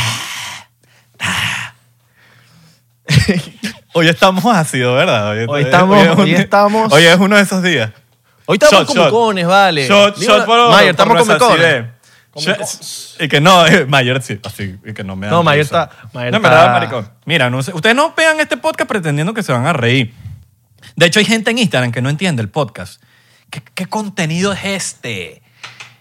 Hoy 3.93 4.07
estamos 4.07 4.45
ácidos, 4.45 4.95
¿verdad? 4.95 5.31
Hoy 5.49 5.63
estamos- 5.63 6.05
es 6.05 6.11
un- 6.13 6.19
hoy 6.21 6.33
estamos- 6.33 6.93
Hoy 6.93 7.03
es 7.05 7.17
uno 7.17 7.35
de 7.35 7.41
esos 7.41 7.63
días. 7.63 7.91
Hoy 8.49 8.55
estamos 8.61 8.79
Shot, 8.79 8.87
como 8.87 9.01
shot. 9.03 9.11
cones, 9.11 9.45
vale. 9.45 9.87
Shot, 9.87 10.17
shot 10.17 10.45
por 10.45 10.69
Mayer, 10.71 10.95
por 10.95 11.05
estamos 11.07 11.15
nuestra 11.27 11.37
como 11.37 11.51
cones. 11.51 11.65
acidez. 12.35 12.77
Shot- 13.17 13.23
Y 13.25 13.27
que 13.27 13.41
no, 13.41 13.65
eh, 13.65 13.85
Mayer 13.85 14.21
sí, 14.21 14.39
así, 14.43 14.75
y 14.85 14.93
que 14.93 15.03
no 15.03 15.15
me 15.15 15.27
No, 15.27 15.37
dan 15.37 15.45
Mayer 15.45 15.65
está- 15.65 15.89
Mayer 16.13 16.31
No, 16.31 16.37
está- 16.37 16.49
verdad, 16.49 16.71
maricón. 16.71 17.11
Mira, 17.25 17.49
no 17.49 17.61
sé, 17.61 17.73
ustedes 17.73 17.95
no 17.95 18.13
vean 18.15 18.39
este 18.39 18.55
podcast 18.57 18.87
pretendiendo 18.87 19.33
que 19.33 19.43
se 19.43 19.51
van 19.51 19.65
a 19.67 19.73
reír. 19.73 20.13
De 20.95 21.05
hecho, 21.07 21.19
hay 21.19 21.25
gente 21.25 21.51
en 21.51 21.57
Instagram 21.57 21.91
que 21.91 22.01
no 22.01 22.09
entiende 22.09 22.41
el 22.41 22.49
podcast. 22.49 23.01
¿qué, 23.49 23.61
qué 23.73 23.85
contenido 23.85 24.51
es 24.53 24.63
este? 24.65 25.41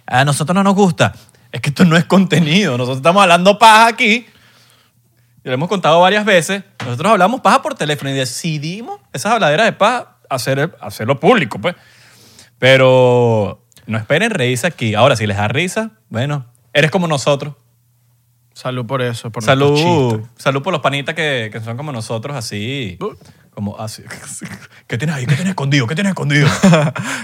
A 0.06 0.24
nosotros 0.24 0.54
no 0.54 0.62
nos 0.62 0.74
gusta. 0.74 1.14
Es 1.52 1.60
que 1.60 1.70
esto 1.70 1.84
no 1.84 1.96
es 1.96 2.04
contenido. 2.04 2.72
Nosotros 2.76 2.98
estamos 2.98 3.22
hablando 3.22 3.58
paja 3.58 3.86
aquí. 3.88 4.26
Y 5.44 5.48
lo 5.48 5.54
hemos 5.54 5.68
contado 5.68 6.00
varias 6.00 6.24
veces. 6.24 6.62
Nosotros 6.84 7.12
hablamos 7.12 7.40
paja 7.40 7.62
por 7.62 7.74
teléfono 7.74 8.10
y 8.10 8.14
decidimos 8.14 9.00
esas 9.12 9.32
habladeras 9.32 9.66
de 9.66 9.72
paja 9.72 10.16
hacer, 10.28 10.76
hacerlo 10.80 11.18
público, 11.18 11.58
pues. 11.60 11.74
Pero 12.58 13.62
no 13.86 13.98
esperen 13.98 14.30
reírse 14.30 14.66
aquí. 14.66 14.94
Ahora, 14.94 15.16
si 15.16 15.26
les 15.26 15.36
da 15.36 15.48
risa, 15.48 15.90
bueno, 16.08 16.46
eres 16.72 16.90
como 16.90 17.06
nosotros. 17.06 17.54
Salud 18.54 18.86
por 18.86 19.02
eso, 19.02 19.30
por 19.30 19.44
Salud, 19.44 20.22
salud 20.36 20.62
por 20.62 20.72
los 20.72 20.80
panitas 20.80 21.14
que, 21.14 21.50
que 21.52 21.60
son 21.60 21.76
como 21.76 21.92
nosotros, 21.92 22.34
así. 22.36 22.96
Uh. 23.00 23.12
Como 23.50 23.78
así. 23.78 24.02
¿Qué 24.86 24.96
tienes 24.98 25.16
ahí? 25.16 25.26
¿Qué 25.26 25.34
tienes 25.34 25.50
escondido? 25.50 25.86
¿Qué 25.86 25.94
tienes 25.94 26.10
escondido? 26.10 26.46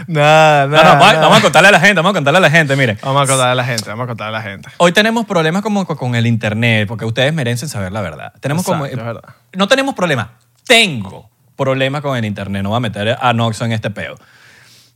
nada, 0.07 0.67
nada. 0.67 0.67
no, 0.67 0.73
vamos, 0.75 1.07
a- 1.09 1.13
nada. 1.13 1.21
vamos 1.23 1.39
a 1.39 1.43
contarle 1.43 1.69
a 1.69 1.73
la 1.73 1.81
gente, 1.81 1.95
vamos 1.97 2.11
a 2.11 2.15
contarle 2.15 2.39
a 2.39 2.41
la 2.41 2.51
gente, 2.51 2.77
miren. 2.77 2.99
Vamos 3.03 3.23
a 3.23 3.27
contar 3.27 3.49
a 3.49 3.55
la 3.55 3.65
gente, 3.65 3.89
vamos 3.89 4.05
a 4.05 4.07
contar 4.09 4.29
a 4.29 4.31
la 4.31 4.43
gente. 4.43 4.69
Hoy 4.79 4.93
tenemos 4.93 5.25
problemas 5.27 5.63
como 5.63 5.87
con- 5.87 6.15
el 6.15 6.27
internet, 6.27 6.87
porque 6.89 7.05
ustedes 7.07 7.33
merecen 7.35 7.69
saber 7.69 7.93
la 7.93 8.01
verdad. 8.03 8.33
Tenemos 8.41 8.65
como, 8.65 8.85
Exacto, 8.87 9.01
es 9.01 9.07
verdad. 9.15 9.35
No 9.55 9.69
tenemos 9.69 9.95
problemas. 9.95 10.29
Tengo 10.67 11.31
problemas 11.57 12.01
con 12.03 12.17
el 12.17 12.25
internet. 12.25 12.63
No 12.63 12.71
voy 12.71 12.77
a 12.77 12.81
meter 12.81 13.17
a 13.21 13.33
Noxo 13.33 13.65
en 13.65 13.73
este 13.73 13.91
peo. 13.91 14.17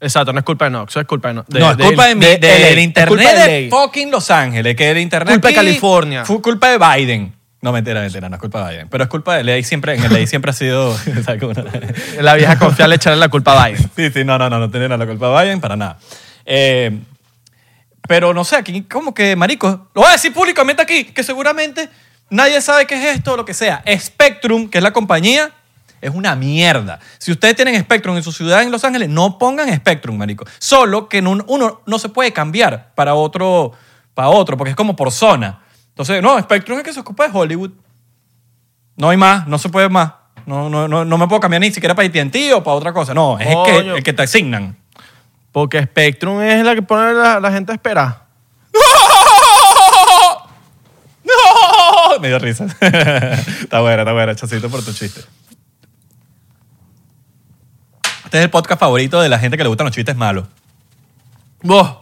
Exacto, 0.00 0.32
no 0.32 0.38
es 0.38 0.44
culpa 0.44 0.66
de 0.66 0.72
Nox, 0.72 0.96
es 0.96 1.06
culpa 1.06 1.28
de 1.28 1.34
Nox. 1.34 1.48
no, 1.48 1.70
es 1.70 1.76
culpa 1.76 2.06
de, 2.06 2.14
de 2.14 2.38
del 2.38 2.76
LA, 2.76 2.80
internet 2.82 3.18
de, 3.18 3.50
de 3.50 3.68
LA. 3.68 3.76
fucking 3.76 4.10
Los 4.10 4.30
Ángeles, 4.30 4.76
que 4.76 4.90
el 4.90 4.98
internet 4.98 5.34
Culpa 5.34 5.48
de 5.48 5.54
California. 5.54 6.24
Fue 6.24 6.42
culpa 6.42 6.70
de 6.70 6.78
Biden. 6.78 7.32
No, 7.62 7.72
mentira, 7.72 8.00
mentira, 8.00 8.28
no 8.28 8.36
es 8.36 8.40
culpa 8.40 8.64
de 8.64 8.72
Biden. 8.72 8.88
Pero 8.88 9.04
es 9.04 9.10
culpa 9.10 9.36
de 9.36 9.44
LA 9.44 9.62
siempre, 9.64 9.94
en 9.94 10.12
LA 10.12 10.26
siempre 10.26 10.50
ha 10.50 10.54
sido... 10.54 10.96
La 12.20 12.34
vieja 12.34 12.58
confiable 12.58 12.96
echarle 12.96 13.18
la 13.18 13.28
culpa 13.28 13.60
a 13.60 13.66
Biden. 13.66 13.90
Sí, 13.96 14.10
sí, 14.10 14.24
no, 14.24 14.38
no, 14.38 14.50
no, 14.50 14.58
no 14.58 14.68
nada 14.68 14.96
la 14.98 15.06
culpa 15.06 15.28
de 15.28 15.44
Biden 15.44 15.60
para 15.60 15.76
nada. 15.76 15.98
Eh, 16.44 16.98
pero 18.06 18.32
no 18.32 18.44
sé, 18.44 18.56
aquí 18.56 18.82
como 18.82 19.14
que, 19.14 19.34
marico, 19.34 19.88
lo 19.94 20.02
voy 20.02 20.10
a 20.10 20.12
decir 20.12 20.32
públicamente 20.32 20.82
aquí, 20.82 21.04
que 21.04 21.22
seguramente 21.22 21.88
nadie 22.30 22.60
sabe 22.60 22.86
qué 22.86 22.94
es 22.94 23.16
esto 23.16 23.32
o 23.32 23.36
lo 23.36 23.44
que 23.44 23.54
sea. 23.54 23.82
Spectrum, 23.98 24.68
que 24.68 24.78
es 24.78 24.84
la 24.84 24.92
compañía, 24.92 25.50
es 26.00 26.10
una 26.14 26.34
mierda. 26.36 26.98
Si 27.18 27.32
ustedes 27.32 27.56
tienen 27.56 27.80
Spectrum 27.80 28.16
en 28.16 28.22
su 28.22 28.32
ciudad 28.32 28.62
en 28.62 28.70
Los 28.70 28.84
Ángeles, 28.84 29.08
no 29.08 29.38
pongan 29.38 29.74
Spectrum, 29.74 30.16
marico. 30.16 30.44
Solo 30.58 31.08
que 31.08 31.22
no- 31.22 31.44
uno 31.48 31.80
no 31.86 31.98
se 31.98 32.08
puede 32.08 32.32
cambiar 32.32 32.92
para 32.94 33.14
otro, 33.14 33.72
para 34.14 34.28
otro, 34.28 34.56
porque 34.56 34.70
es 34.70 34.76
como 34.76 34.94
por 34.96 35.10
zona. 35.12 35.60
Entonces, 35.88 36.22
no, 36.22 36.38
Spectrum 36.40 36.78
es 36.78 36.84
que 36.84 36.92
se 36.92 37.00
ocupa 37.00 37.26
de 37.28 37.38
Hollywood. 37.38 37.70
No 38.96 39.10
hay 39.10 39.16
más, 39.16 39.46
no 39.46 39.58
se 39.58 39.68
puede 39.68 39.88
más. 39.88 40.12
No, 40.46 40.68
no, 40.70 40.86
no, 40.86 41.04
no 41.04 41.18
me 41.18 41.26
puedo 41.26 41.40
cambiar 41.40 41.60
ni 41.60 41.72
siquiera 41.72 41.94
para 41.94 42.06
AT&T 42.08 42.54
o 42.54 42.62
para 42.62 42.76
otra 42.76 42.92
cosa. 42.92 43.12
No, 43.14 43.38
es 43.38 43.46
el 43.48 43.54
que, 43.64 43.72
Coño. 43.72 43.96
el 43.96 44.02
que 44.02 44.12
te 44.12 44.22
asignan. 44.22 44.76
Porque 45.52 45.82
Spectrum 45.82 46.40
es 46.42 46.64
la 46.64 46.74
que 46.74 46.82
pone 46.82 47.12
la, 47.14 47.40
la 47.40 47.50
gente 47.50 47.72
a 47.72 47.74
esperar. 47.74 48.26
¡No! 51.24 51.32
Me 52.20 52.28
dio 52.28 52.38
risa. 52.38 52.64
está 53.60 53.80
buena, 53.80 54.02
está 54.02 54.12
buena. 54.12 54.34
Chocito 54.34 54.68
por 54.70 54.82
tu 54.84 54.92
chiste. 54.92 55.22
Este 58.26 58.38
es 58.38 58.44
el 58.44 58.50
podcast 58.50 58.80
favorito 58.80 59.20
de 59.20 59.28
la 59.28 59.38
gente 59.38 59.56
que 59.56 59.62
le 59.62 59.68
gustan 59.68 59.86
los 59.86 59.94
chistes 59.94 60.16
malos. 60.16 60.46
Vos. 61.62 61.96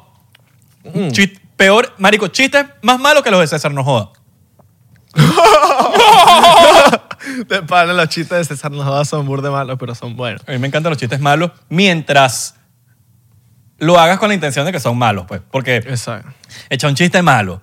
Chis- 1.13 1.39
peor, 1.57 1.93
marico, 1.99 2.29
chistes 2.29 2.67
más 2.83 2.99
malos 2.99 3.23
que 3.23 3.31
los 3.31 3.41
de 3.41 3.47
César, 3.47 3.73
no 3.73 3.85
joda. 3.85 4.09
De 7.49 7.63
pana, 7.63 7.93
los 7.95 8.09
chistes 8.11 8.37
de 8.37 8.45
César 8.45 8.71
Nojoda 8.71 9.05
son 9.07 9.25
burde 9.27 9.49
malos, 9.49 9.77
pero 9.81 9.95
son 9.95 10.15
buenos. 10.15 10.43
A 10.47 10.53
mí 10.53 10.59
me 10.59 10.67
encantan 10.67 10.91
los 10.91 10.99
chistes 10.99 11.21
malos 11.21 11.53
mientras 11.71 12.55
lo 13.79 13.99
hagas 13.99 14.19
con 14.19 14.29
la 14.29 14.35
intención 14.35 14.67
de 14.67 14.73
que 14.73 14.79
son 14.81 14.99
malos, 14.99 15.25
pues. 15.27 15.41
Porque 15.51 15.77
Exacto. 15.77 16.29
echa 16.69 16.87
un 16.87 16.95
chiste 16.95 17.23
malo, 17.23 17.63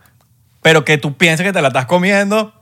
pero 0.64 0.84
que 0.84 0.98
tú 0.98 1.16
pienses 1.16 1.46
que 1.46 1.54
te 1.54 1.62
la 1.62 1.68
estás 1.68 1.86
comiendo. 1.86 2.54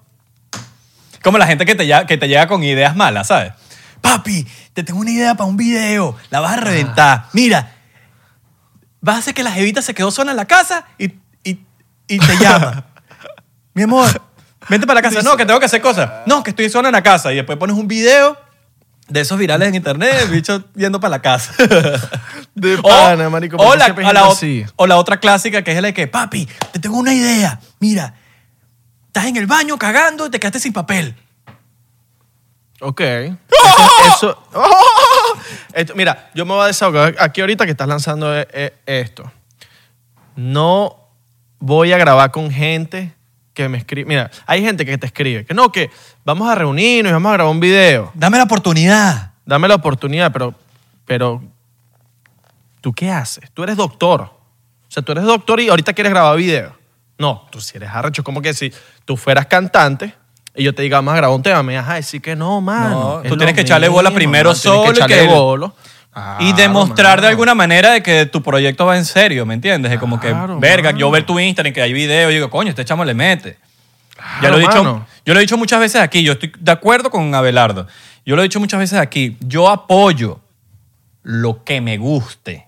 Como 1.23 1.37
la 1.37 1.47
gente 1.47 1.65
que 1.65 1.75
te, 1.75 1.85
lla- 1.85 2.05
que 2.05 2.17
te 2.17 2.27
llega 2.27 2.47
con 2.47 2.63
ideas 2.63 2.95
malas, 2.97 3.27
¿sabes? 3.27 3.53
Papi, 4.01 4.47
te 4.73 4.83
tengo 4.83 4.99
una 4.99 5.11
idea 5.11 5.35
para 5.35 5.49
un 5.49 5.57
video, 5.57 6.15
la 6.29 6.39
vas 6.39 6.53
a 6.53 6.61
reventar. 6.61 7.25
Mira, 7.33 7.75
vas 9.01 9.15
a 9.15 9.19
hacer 9.19 9.33
que 9.33 9.43
la 9.43 9.51
jevita 9.51 9.81
se 9.81 9.93
quedó 9.93 10.11
sola 10.11 10.31
en 10.31 10.37
la 10.37 10.45
casa 10.45 10.85
y, 10.97 11.05
y- 11.43 11.65
y 12.07 12.19
te 12.19 12.37
llama. 12.37 12.85
Mi 13.73 13.83
amor, 13.83 14.21
vente 14.69 14.87
para 14.87 15.01
la 15.01 15.09
casa. 15.09 15.21
No, 15.21 15.37
que 15.37 15.45
tengo 15.45 15.59
que 15.59 15.65
hacer 15.67 15.81
cosas. 15.81 16.09
No, 16.25 16.43
que 16.43 16.49
estoy 16.51 16.69
sola 16.69 16.89
en 16.89 16.93
la 16.95 17.03
casa. 17.03 17.31
Y 17.31 17.35
después 17.35 17.57
pones 17.57 17.75
un 17.77 17.87
video 17.87 18.37
de 19.07 19.21
esos 19.21 19.37
virales 19.39 19.67
en 19.69 19.75
internet, 19.75 20.29
bicho 20.29 20.65
yendo 20.75 20.99
para 20.99 21.11
la 21.11 21.21
casa. 21.21 21.53
De 22.55 22.75
O- 22.81 22.81
pana, 22.83 23.29
marico. 23.29 23.55
o, 23.57 23.69
porque 23.69 24.01
la, 24.13 24.25
así. 24.27 24.65
o 24.75 24.85
la 24.87 24.97
otra 24.97 25.19
clásica 25.19 25.63
que 25.63 25.71
es 25.71 25.81
la 25.81 25.87
de 25.89 25.93
que, 25.93 26.07
papi, 26.07 26.47
te 26.73 26.79
tengo 26.79 26.97
una 26.97 27.13
idea. 27.13 27.59
Mira, 27.79 28.15
estás 29.07 29.25
en 29.25 29.37
el 29.37 29.45
baño 29.47 29.77
cagando 29.77 30.25
y 30.27 30.29
te 30.29 30.39
quedaste 30.39 30.59
sin 30.59 30.73
papel. 30.73 31.15
Ok. 32.81 33.01
Eso. 34.07 34.43
eso- 34.51 35.33
Esto- 35.73 35.95
mira, 35.95 36.29
yo 36.33 36.45
me 36.45 36.53
voy 36.53 36.63
a 36.63 36.67
desahogar 36.67 37.15
aquí 37.19 37.41
ahorita 37.41 37.65
que 37.65 37.71
estás 37.71 37.87
lanzando 37.87 38.35
eh, 38.37 38.47
eh, 38.51 38.73
esto. 38.85 39.31
No 40.35 40.95
voy 41.59 41.91
a 41.91 41.97
grabar 41.97 42.31
con 42.31 42.49
gente 42.51 43.13
que 43.53 43.67
me 43.69 43.77
escribe. 43.77 44.07
Mira, 44.07 44.31
hay 44.45 44.61
gente 44.63 44.85
que 44.85 44.97
te 44.97 45.05
escribe 45.05 45.45
que 45.45 45.53
no, 45.53 45.71
que 45.71 45.89
vamos 46.23 46.49
a 46.49 46.55
reunirnos 46.55 47.09
y 47.09 47.13
vamos 47.13 47.29
a 47.29 47.33
grabar 47.33 47.51
un 47.51 47.59
video. 47.59 48.11
Dame 48.13 48.37
la 48.37 48.43
oportunidad. 48.43 49.33
Dame 49.45 49.67
la 49.67 49.75
oportunidad, 49.75 50.31
pero, 50.31 50.53
pero 51.05 51.41
¿tú 52.81 52.93
qué 52.93 53.09
haces? 53.11 53.49
Tú 53.53 53.63
eres 53.63 53.75
doctor. 53.77 54.21
O 54.21 54.91
sea, 54.91 55.03
tú 55.03 55.11
eres 55.11 55.23
doctor 55.25 55.59
y 55.59 55.69
ahorita 55.69 55.93
quieres 55.93 56.11
grabar 56.11 56.37
video. 56.37 56.75
No, 57.17 57.47
tú 57.51 57.59
si 57.59 57.75
eres 57.77 57.89
arrecho, 57.89 58.23
como 58.23 58.41
que 58.41 58.53
si 58.53 58.71
tú 59.05 59.17
fueras 59.17 59.47
cantante 59.47 60.13
y 60.55 60.63
yo 60.63 60.73
te 60.75 60.81
diga, 60.81 60.97
vamos 60.97 61.13
a 61.13 61.17
grabar 61.17 61.35
un 61.35 61.43
tema, 61.43 61.63
me 61.63 61.75
vas 61.77 61.87
a 61.89 61.93
decir 61.95 62.21
que 62.21 62.35
no, 62.35 62.59
mano. 62.61 63.21
No, 63.23 63.29
tú 63.29 63.37
tienes 63.37 63.55
que 63.55 63.61
echarle 63.61 63.87
bola 63.87 64.11
primero 64.11 64.53
solo 64.55 64.91
y 64.91 64.93
que 64.93 64.99
echarle 64.99 65.27
bolo. 65.27 65.73
y 66.39 66.51
demostrar 66.53 67.21
de 67.21 67.27
alguna 67.27 67.55
manera 67.55 67.91
de 67.91 68.03
que 68.03 68.25
tu 68.25 68.41
proyecto 68.41 68.85
va 68.85 68.97
en 68.97 69.05
serio, 69.05 69.45
¿me 69.45 69.53
entiendes? 69.53 69.91
Es 69.91 69.99
como 69.99 70.19
que, 70.19 70.29
Claro, 70.29 70.59
verga, 70.59 70.89
mano. 70.89 70.99
yo 70.99 71.11
ver 71.11 71.25
tu 71.25 71.39
Instagram 71.39 71.73
que 71.73 71.81
hay 71.81 71.93
video 71.93 72.29
y 72.31 72.33
digo, 72.33 72.49
coño, 72.49 72.69
este 72.71 72.83
chamo 72.83 73.05
le 73.05 73.13
mete. 73.13 73.57
ya 74.17 74.39
Claro, 74.39 74.55
lo 74.57 74.57
he 74.57 74.61
dicho, 74.67 74.83
mano. 74.83 75.05
yo 75.25 75.33
lo 75.33 75.39
he 75.39 75.43
dicho 75.43 75.57
muchas 75.57 75.79
veces 75.79 76.01
aquí, 76.01 76.23
yo 76.23 76.33
estoy 76.33 76.51
de 76.59 76.71
acuerdo 76.71 77.09
con 77.09 77.33
Abelardo. 77.33 77.87
Yo 78.25 78.35
lo 78.35 78.41
he 78.41 78.43
dicho 78.43 78.59
muchas 78.59 78.79
veces 78.79 78.99
aquí, 78.99 79.37
yo 79.39 79.69
apoyo 79.69 80.39
lo 81.23 81.63
que 81.63 81.79
me 81.79 81.97
guste. 81.97 82.67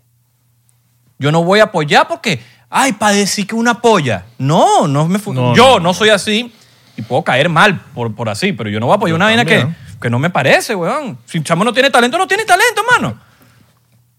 Yo 1.20 1.32
no 1.32 1.44
voy 1.44 1.60
a 1.60 1.64
apoyar 1.66 2.08
porque, 2.08 2.42
ay, 2.70 2.94
para 2.94 3.14
decir 3.14 3.46
que 3.46 3.54
uno 3.56 3.70
apoya. 3.72 4.26
No, 4.38 4.88
no 4.88 5.08
me 5.08 5.20
fu- 5.20 5.34
No, 5.34 5.54
yo 5.56 5.74
no, 5.74 5.80
no, 5.80 5.94
soy 5.94 6.10
así 6.10 6.54
y 6.98 7.02
puedo 7.02 7.24
caer 7.24 7.50
mal 7.50 7.80
por, 7.94 8.14
por 8.16 8.30
así, 8.30 8.54
pero 8.54 8.70
yo 8.70 8.80
no 8.80 8.86
voy 8.88 8.94
a 8.94 8.96
apoyar 8.98 9.12
Yo 9.12 9.16
una 9.16 9.26
vaina 9.26 9.46
que, 9.46 9.68
que 10.02 10.10
no 10.10 10.20
me 10.20 10.30
parece, 10.30 10.76
weón. 10.76 11.18
Si 11.26 11.38
un 11.38 11.44
chamo 11.44 11.64
no 11.64 11.74
tiene 11.74 11.90
talento, 11.90 12.18
no 12.18 12.28
tiene 12.28 12.46
talento, 12.46 12.82
mano. 12.92 13.20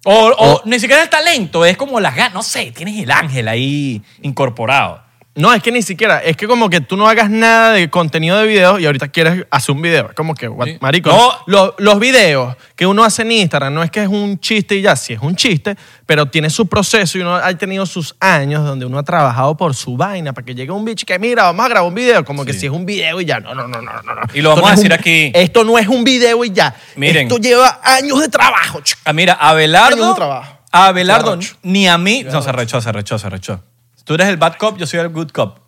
O, 0.05 0.13
o 0.13 0.53
O- 0.55 0.63
ni 0.65 0.81
siquiera 0.81 1.03
el 1.03 1.09
talento, 1.09 1.65
es 1.65 1.77
como 1.77 2.01
las 2.01 2.17
ganas, 2.17 2.35
no 2.35 2.43
sé, 2.43 2.73
tienes 2.73 3.01
el 3.03 3.11
ángel 3.11 3.47
ahí 3.49 4.03
incorporado. 4.23 5.03
No, 5.35 5.51
es 5.55 5.63
que 5.63 5.73
ni 5.73 5.81
siquiera, 5.81 6.19
es 6.23 6.37
que 6.37 6.47
como 6.47 6.69
que 6.69 6.83
tú 6.83 6.95
no 6.95 7.09
hagas 7.09 7.31
nada 7.31 7.73
de 7.73 7.89
contenido 7.89 8.37
de 8.39 8.47
video 8.47 8.79
y 8.79 8.85
ahorita 8.85 9.09
quieres 9.09 9.47
hacer 9.51 9.75
un 9.75 9.81
video. 9.81 10.09
Es 10.11 10.15
como 10.15 10.35
que, 10.35 10.47
what- 10.47 10.67
Sí. 10.67 10.77
marico, 10.83 11.09
No. 11.09 11.33
lo- 11.47 11.75
los 11.79 11.99
videos 11.99 12.55
que 12.77 12.85
uno 12.87 13.03
hace 13.03 13.23
en 13.23 13.33
Instagram 13.33 13.73
no 13.73 13.83
es 13.83 13.91
que 13.91 14.03
es 14.03 14.09
un 14.09 14.39
chiste 14.41 14.75
y 14.75 14.83
ya, 14.83 14.95
sí 14.95 15.15
es 15.15 15.21
un 15.23 15.35
chiste, 15.35 15.75
pero 16.05 16.27
tiene 16.27 16.51
su 16.51 16.67
proceso 16.67 17.17
y 17.17 17.23
uno 17.23 17.35
ha 17.37 17.55
tenido 17.57 17.87
sus 17.87 18.15
años 18.21 18.63
donde 18.63 18.85
uno 18.85 18.99
ha 18.99 19.05
trabajado 19.05 19.57
por 19.57 19.75
su 19.75 19.97
vaina 19.97 20.35
para 20.35 20.45
que 20.45 20.55
llegue 20.55 20.71
un 20.71 20.85
bicho 20.85 21.07
que, 21.07 21.19
mira, 21.19 21.45
vamos 21.45 21.65
a 21.65 21.69
grabar 21.71 21.89
un 21.89 21.95
video, 21.95 22.23
como 22.27 22.45
que 22.45 22.53
si 22.53 22.67
es 22.67 22.73
un 22.73 22.85
video 22.85 23.19
y 23.19 23.25
ya. 23.25 23.41
No, 23.41 23.55
no, 23.55 23.67
no, 23.67 23.81
no, 23.81 24.03
no. 24.03 24.15
no. 24.15 24.21
Y 24.35 24.43
lo 24.43 24.51
Esto 24.51 24.61
vamos 24.61 24.71
a 24.71 24.75
es 24.75 24.81
decir 24.81 24.93
un- 24.93 24.99
aquí. 24.99 25.33
Esto 25.35 25.65
no 25.65 25.79
es 25.79 25.89
un 25.89 26.05
video 26.05 26.45
y 26.45 26.51
ya. 26.53 26.75
Miren. 26.97 27.29
Esto 27.29 27.39
lleva 27.39 27.81
años 27.83 28.21
de 28.21 28.29
trabajo. 28.29 28.83
chico. 28.83 29.01
Ah, 29.07 29.15
mira, 29.15 29.33
Años 29.33 29.45
Abelardo. 29.53 30.09
de 30.11 30.15
trabajo. 30.15 30.59
A 30.71 30.87
Abelardo, 30.89 31.29
Se 31.29 31.33
arrechó. 31.49 31.57
ni 31.63 31.89
a 31.89 31.97
mí. 31.97 32.23
No, 32.31 32.43
se 32.43 32.51
arrechó, 32.51 32.83
se 32.83 32.89
arrechó, 32.91 33.19
se 33.19 33.27
arrechó. 33.27 33.63
Tú 34.05 34.15
eres 34.15 34.29
el 34.29 34.37
bad 34.37 34.55
cop, 34.55 34.77
yo 34.79 34.87
soy 34.87 35.01
el 35.01 35.09
good 35.09 35.31
cop. 35.31 35.59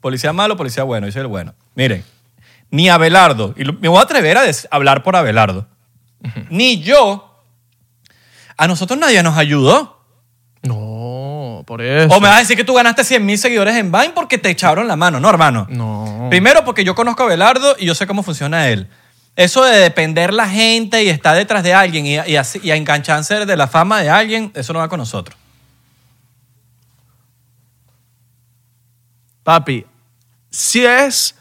Policía 0.00 0.32
malo, 0.32 0.56
policía 0.56 0.84
bueno, 0.84 1.06
yo 1.06 1.12
soy 1.12 1.22
el 1.22 1.26
bueno. 1.28 1.54
Miren, 1.74 2.04
ni 2.70 2.88
Abelardo, 2.88 3.54
y 3.56 3.64
me 3.64 3.88
voy 3.88 3.98
a 3.98 4.02
atrever 4.02 4.36
a 4.38 4.42
hablar 4.70 5.02
por 5.02 5.16
Abelardo, 5.16 5.66
ni 6.50 6.80
yo, 6.80 7.42
a 8.56 8.66
nosotros 8.66 8.98
nadie 8.98 9.22
nos 9.22 9.36
ayudó. 9.36 9.98
No, 10.62 11.62
por 11.66 11.80
eso. 11.82 12.14
O 12.14 12.20
me 12.20 12.28
vas 12.28 12.36
a 12.36 12.40
decir 12.40 12.56
que 12.56 12.64
tú 12.64 12.74
ganaste 12.74 13.04
100 13.04 13.24
mil 13.24 13.38
seguidores 13.38 13.76
en 13.76 13.90
Vine 13.92 14.10
porque 14.14 14.38
te 14.38 14.50
echaron 14.50 14.88
la 14.88 14.96
mano. 14.96 15.20
No, 15.20 15.30
hermano. 15.30 15.66
No. 15.70 16.26
Primero 16.30 16.64
porque 16.64 16.84
yo 16.84 16.94
conozco 16.94 17.22
a 17.22 17.26
Abelardo 17.26 17.76
y 17.78 17.86
yo 17.86 17.94
sé 17.94 18.06
cómo 18.06 18.22
funciona 18.22 18.68
él. 18.68 18.88
Eso 19.36 19.64
de 19.64 19.76
depender 19.78 20.34
la 20.34 20.48
gente 20.48 21.04
y 21.04 21.08
estar 21.08 21.36
detrás 21.36 21.62
de 21.62 21.72
alguien 21.74 22.06
y, 22.06 22.14
y 22.16 22.36
así- 22.36 22.60
y 22.62 22.72
a 22.72 22.76
engancharse 22.76 23.46
de 23.46 23.56
la 23.56 23.68
fama 23.68 24.02
de 24.02 24.10
alguien, 24.10 24.50
eso 24.54 24.72
no 24.72 24.80
va 24.80 24.88
con 24.88 24.98
nosotros. 24.98 25.38
Papi, 29.48 29.86
si 30.50 30.84
es, 30.84 31.34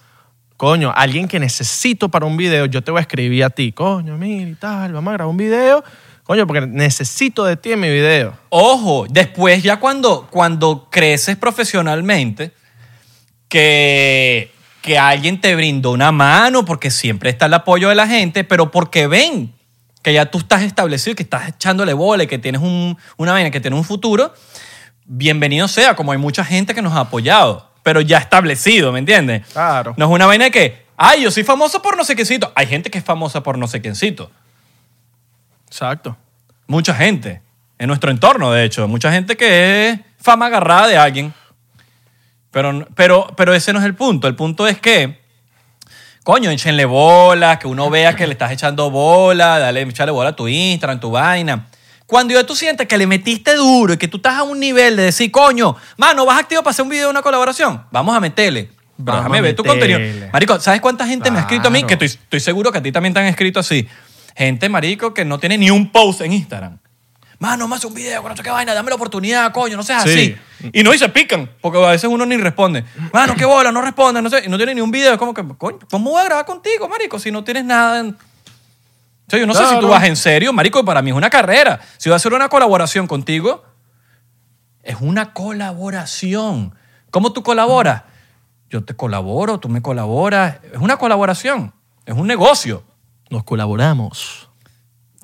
coño, 0.55 0.93
alguien 0.95 1.27
que 1.27 1.41
necesito 1.41 2.07
para 2.07 2.25
un 2.25 2.37
video, 2.37 2.65
yo 2.65 2.81
te 2.81 2.89
voy 2.89 2.99
a 2.99 3.01
escribir 3.01 3.43
a 3.43 3.49
ti, 3.49 3.73
coño, 3.73 4.17
mira 4.17 4.49
y 4.49 4.55
tal, 4.55 4.93
vamos 4.93 5.11
a 5.11 5.13
grabar 5.15 5.29
un 5.29 5.35
video 5.35 5.83
Coño, 6.23 6.47
porque 6.47 6.65
necesito 6.65 7.43
de 7.43 7.57
ti 7.57 7.73
en 7.73 7.81
mi 7.81 7.89
video. 7.89 8.33
Ojo, 8.47 9.07
después 9.09 9.61
ya 9.61 9.81
cuando, 9.81 10.25
cuando 10.31 10.87
creces 10.89 11.35
profesionalmente, 11.35 12.53
que, 13.49 14.53
que 14.81 14.97
alguien 14.97 15.41
te 15.41 15.53
brindó 15.53 15.91
una 15.91 16.13
mano, 16.13 16.63
porque 16.63 16.91
siempre 16.91 17.29
está 17.29 17.47
el 17.47 17.55
apoyo 17.55 17.89
de 17.89 17.95
la 17.95 18.07
gente, 18.07 18.45
pero 18.45 18.71
porque 18.71 19.07
ven 19.07 19.53
que 20.01 20.13
ya 20.13 20.27
tú 20.27 20.37
estás 20.37 20.61
establecido, 20.61 21.13
que 21.13 21.23
estás 21.23 21.49
echándole 21.49 21.91
bola 21.91 22.25
que 22.25 22.37
tienes 22.37 22.61
un, 22.61 22.97
una 23.17 23.33
vaina, 23.33 23.51
que 23.51 23.59
tienes 23.59 23.77
un 23.77 23.85
futuro, 23.85 24.33
bienvenido 25.03 25.67
sea, 25.67 25.93
como 25.97 26.13
hay 26.13 26.17
mucha 26.17 26.45
gente 26.45 26.73
que 26.73 26.81
nos 26.81 26.93
ha 26.93 27.01
apoyado, 27.01 27.67
pero 27.87 28.01
ya 28.01 28.17
establecido, 28.17 28.91
¿me 28.91 28.99
entiendes? 28.99 29.47
Claro. 29.53 29.93
No 29.95 30.07
es 30.07 30.11
una 30.11 30.25
vaina 30.25 30.43
de 30.43 30.51
que, 30.51 30.85
ay, 30.97 31.21
yo 31.23 31.31
soy 31.31 31.45
famoso 31.45 31.81
por 31.81 31.95
no 31.95 32.03
sé 32.03 32.15
quiéncito. 32.15 32.51
Hay 32.53 32.67
gente 32.67 32.91
que 32.91 32.97
es 32.97 33.03
famosa 33.05 33.43
por 33.43 33.57
no 33.57 33.65
sé 33.65 33.79
quiéncito. 33.79 34.29
Exacto. 35.67 36.17
Mucha 36.67 36.93
gente. 36.93 37.41
En 37.79 37.87
nuestro 37.87 38.11
entorno, 38.11 38.51
de 38.51 38.65
hecho. 38.65 38.89
Mucha 38.89 39.09
gente 39.09 39.37
que 39.37 39.87
es 39.87 39.99
fama 40.19 40.47
agarrada 40.47 40.87
de 40.87 40.97
alguien. 40.97 41.33
Pero, 42.51 42.85
pero, 42.93 43.33
pero 43.37 43.53
ese 43.53 43.71
no 43.71 43.79
es 43.79 43.85
el 43.85 43.95
punto. 43.95 44.27
El 44.27 44.35
punto 44.35 44.67
es 44.67 44.81
que, 44.81 45.21
coño, 46.25 46.49
échenle 46.49 46.83
bola, 46.83 47.57
que 47.57 47.67
uno 47.67 47.89
vea 47.89 48.17
que 48.17 48.27
le 48.27 48.33
estás 48.33 48.51
echando 48.51 48.91
bola, 48.91 49.59
dale, 49.59 49.83
echarle 49.83 50.11
bola 50.11 50.31
a 50.31 50.35
tu 50.35 50.49
Instagram, 50.49 50.99
tu 50.99 51.11
vaina. 51.11 51.67
Cuando 52.07 52.33
ya 52.33 52.45
tú 52.45 52.55
sientes 52.55 52.87
que 52.87 52.97
le 52.97 53.05
metiste 53.05 53.53
duro 53.55 53.93
y 53.93 53.97
que 53.97 54.07
tú 54.07 54.17
estás 54.17 54.35
a 54.35 54.43
un 54.43 54.59
nivel 54.59 54.95
de 54.95 55.03
decir, 55.03 55.29
coño, 55.29 55.75
mano, 55.97 56.25
¿vas 56.25 56.39
activo 56.39 56.63
para 56.63 56.71
hacer 56.71 56.83
un 56.83 56.89
video 56.89 57.07
de 57.07 57.11
una 57.11 57.21
colaboración? 57.21 57.83
Vamos 57.91 58.15
a 58.15 58.19
meterle. 58.19 58.69
Vamos 58.97 59.21
déjame 59.21 59.37
a 59.37 59.41
ver 59.41 59.55
tu 59.55 59.63
contenido. 59.63 59.99
Marico, 60.33 60.59
¿sabes 60.59 60.81
cuánta 60.81 61.05
gente 61.05 61.29
me 61.29 61.37
ha 61.37 61.41
escrito 61.41 61.67
a 61.67 61.69
mí? 61.69 61.79
Claro. 61.83 61.99
Que 61.99 62.05
estoy, 62.05 62.07
estoy 62.23 62.39
seguro 62.39 62.71
que 62.71 62.77
a 62.79 62.81
ti 62.81 62.91
también 62.91 63.13
te 63.13 63.19
han 63.19 63.25
escrito 63.27 63.59
así. 63.59 63.87
Gente, 64.35 64.69
marico, 64.69 65.13
que 65.13 65.25
no 65.25 65.37
tiene 65.37 65.57
ni 65.57 65.69
un 65.69 65.91
post 65.91 66.21
en 66.21 66.31
Instagram. 66.33 66.79
Mano, 67.39 67.67
más 67.67 67.83
un 67.85 67.93
video 67.93 68.21
con 68.23 68.31
no 68.31 68.35
sé 68.37 68.41
qué 68.41 68.49
vaina, 68.49 68.73
dame 68.73 68.89
la 68.89 68.95
oportunidad, 68.95 69.51
coño, 69.51 69.75
no 69.77 69.83
seas 69.83 70.01
Sí. 70.03 70.35
así. 70.61 70.69
Y 70.73 70.81
no, 70.81 70.93
y 70.93 70.97
se 70.97 71.09
pican, 71.09 71.47
porque 71.61 71.77
a 71.83 71.89
veces 71.89 72.09
uno 72.09 72.25
ni 72.25 72.37
responde. 72.37 72.83
Mano, 73.13 73.35
qué 73.35 73.45
bola, 73.45 73.71
no 73.71 73.81
responde, 73.81 74.21
no 74.23 74.29
sé, 74.29 74.43
y 74.45 74.49
no 74.49 74.57
tiene 74.57 74.73
ni 74.73 74.81
un 74.81 74.89
video. 74.89 75.11
Es 75.11 75.19
como 75.19 75.33
que, 75.35 75.43
coño, 75.57 75.77
¿cómo 75.91 76.11
voy 76.11 76.21
a 76.21 76.25
grabar 76.25 76.45
contigo, 76.45 76.87
marico, 76.89 77.19
si 77.19 77.31
no 77.31 77.43
tienes 77.43 77.65
nada? 77.65 77.99
en- 77.99 78.17
O 79.27 79.29
sea, 79.29 79.39
yo 79.39 79.45
no 79.45 79.53
sé 79.53 79.65
si 79.67 79.77
tú 79.79 79.87
vas 79.89 80.03
en 80.05 80.15
serio, 80.15 80.53
marico, 80.53 80.85
para 80.85 81.01
mí 81.01 81.09
es 81.09 81.15
una 81.15 81.29
carrera. 81.29 81.79
Si 81.97 82.07
voy 82.09 82.13
a 82.13 82.15
hacer 82.15 82.33
una 82.33 82.47
colaboración 82.49 83.07
contigo, 83.07 83.63
es 84.83 84.95
una 85.01 85.33
colaboración. 85.33 86.73
¿Cómo 87.11 87.33
tú 87.33 87.43
colaboras? 87.43 88.03
Yo 88.69 88.83
te 88.85 88.93
colaboro, 88.95 89.59
tú 89.59 89.67
me 89.69 89.81
colaboras. 89.81 90.57
Es 90.71 90.79
una 90.79 90.97
colaboración, 90.97 91.73
es 92.05 92.15
un 92.15 92.27
negocio. 92.27 92.83
Nos 93.29 93.43
colaboramos 93.43 94.49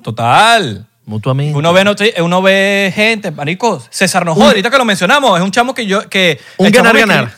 Total. 0.02 0.86
mutuamente. 1.06 1.56
Uno 1.56 1.72
ve, 1.72 1.84
noti- 1.84 2.12
uno 2.20 2.42
ve 2.42 2.92
gente, 2.94 3.30
marico, 3.30 3.82
César 3.88 4.26
Nojo, 4.26 4.42
ahorita 4.44 4.70
que 4.70 4.76
lo 4.78 4.84
mencionamos, 4.84 5.38
es 5.38 5.42
un 5.44 5.50
chamo 5.50 5.72
que 5.74 5.86
yo, 5.86 6.08
que... 6.10 6.38
Un 6.58 6.70
ganar-ganar. 6.70 7.32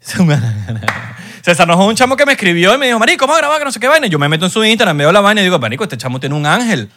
escribió- 0.00 0.20
Un 0.22 0.28
ganar-ganar. 0.28 1.16
César 1.46 1.68
Nojo 1.68 1.82
es 1.84 1.88
un 1.90 1.94
chamo 1.94 2.16
que 2.16 2.26
me 2.26 2.32
escribió 2.32 2.74
y 2.74 2.78
me 2.78 2.86
dijo, 2.86 2.98
marico, 2.98 3.24
vamos 3.24 3.36
a 3.36 3.40
grabar 3.42 3.58
que 3.60 3.64
no 3.66 3.70
sé 3.70 3.78
qué 3.78 3.86
vaina. 3.86 4.08
Y 4.08 4.10
yo 4.10 4.18
me 4.18 4.28
meto 4.28 4.46
en 4.46 4.50
su 4.50 4.64
Instagram, 4.64 4.98
veo 4.98 5.12
la 5.12 5.20
vaina 5.20 5.42
y 5.42 5.44
digo, 5.44 5.60
marico, 5.60 5.84
este 5.84 5.96
chamo 5.96 6.18
tiene 6.18 6.34
un 6.34 6.44
ángel. 6.44 6.90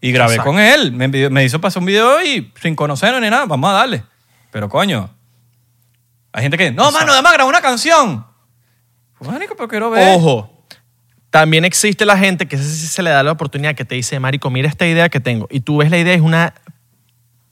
Y 0.00 0.12
grabé 0.12 0.34
Exacto. 0.34 0.52
con 0.52 0.60
él, 0.60 0.92
me, 0.92 1.06
envió- 1.06 1.28
me 1.28 1.42
hizo 1.44 1.60
pasar 1.60 1.80
un 1.80 1.86
video 1.86 2.22
y 2.22 2.52
sin 2.62 2.76
conocerlo 2.76 3.18
ni 3.18 3.28
nada, 3.28 3.46
vamos 3.46 3.68
a 3.68 3.72
darle. 3.72 4.04
Pero 4.52 4.68
coño, 4.68 5.10
hay 6.30 6.42
gente 6.42 6.56
que, 6.56 6.70
no, 6.70 6.92
mano, 6.92 7.12
además 7.14 7.32
grabó 7.32 7.48
una 7.50 7.60
canción. 7.60 8.24
Pues, 9.18 9.28
Marico, 9.28 9.56
pero 9.56 9.66
quiero 9.66 9.90
ver. 9.90 10.16
Ojo. 10.16 10.64
También 11.30 11.64
existe 11.64 12.06
la 12.06 12.16
gente 12.16 12.46
que 12.46 12.56
se 12.58 13.02
le 13.02 13.10
da 13.10 13.24
la 13.24 13.32
oportunidad 13.32 13.74
que 13.74 13.84
te 13.84 13.96
dice, 13.96 14.20
Marico, 14.20 14.50
mira 14.50 14.68
esta 14.68 14.86
idea 14.86 15.08
que 15.08 15.18
tengo. 15.18 15.48
Y 15.50 15.62
tú 15.62 15.78
ves 15.78 15.90
la 15.90 15.98
idea, 15.98 16.14
es 16.14 16.20
una 16.20 16.54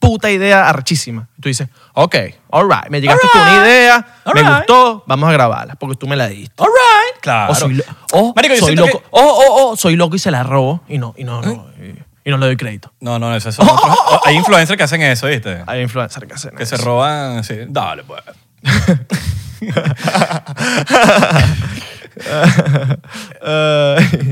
puta 0.06 0.30
idea 0.30 0.68
arrechísima. 0.68 1.28
Y 1.38 1.42
tú 1.42 1.48
dices, 1.48 1.68
ok, 1.94 2.14
all 2.50 2.68
right, 2.68 2.88
me 2.90 3.00
llegaste 3.00 3.26
con 3.32 3.40
una 3.40 3.50
Alright, 3.52 3.66
idea, 3.68 4.06
me 4.26 4.30
alright. 4.40 4.56
gustó, 4.58 5.04
vamos 5.06 5.28
a 5.28 5.32
grabarla, 5.32 5.74
porque 5.76 5.96
tú 5.96 6.06
me 6.06 6.16
la 6.16 6.28
diste. 6.28 6.54
All 6.58 6.68
right. 6.68 7.20
Claro. 7.20 7.52
O 7.52 7.54
soy, 7.54 7.74
lo- 7.74 7.84
o 8.12 8.32
Marico, 8.34 8.56
soy 8.56 8.76
loco, 8.76 8.98
que- 9.00 9.06
o, 9.10 9.20
o, 9.22 9.70
o 9.72 9.76
soy 9.76 9.96
loco 9.96 10.16
y 10.16 10.18
se 10.18 10.30
la 10.30 10.42
robo 10.42 10.82
y 10.88 10.98
no, 10.98 11.14
y 11.16 11.24
no, 11.24 11.40
no, 11.42 11.66
y, 11.82 12.28
y 12.28 12.30
no 12.30 12.38
le 12.38 12.46
doy 12.46 12.56
crédito. 12.56 12.92
No, 13.00 13.18
no, 13.18 13.34
esos 13.34 13.54
son 13.54 13.66
otros- 13.68 13.96
Hay 14.24 14.36
influencers 14.36 14.76
que 14.76 14.82
hacen 14.84 15.02
eso, 15.02 15.26
¿viste? 15.26 15.62
Hay 15.66 15.82
influencers 15.82 16.26
que 16.26 16.34
hacen 16.34 16.56
Que 16.56 16.62
eso. 16.64 16.76
se 16.76 16.82
roban 16.84 17.38
así. 17.38 17.56
Dale, 17.68 18.04
pues. 18.04 18.22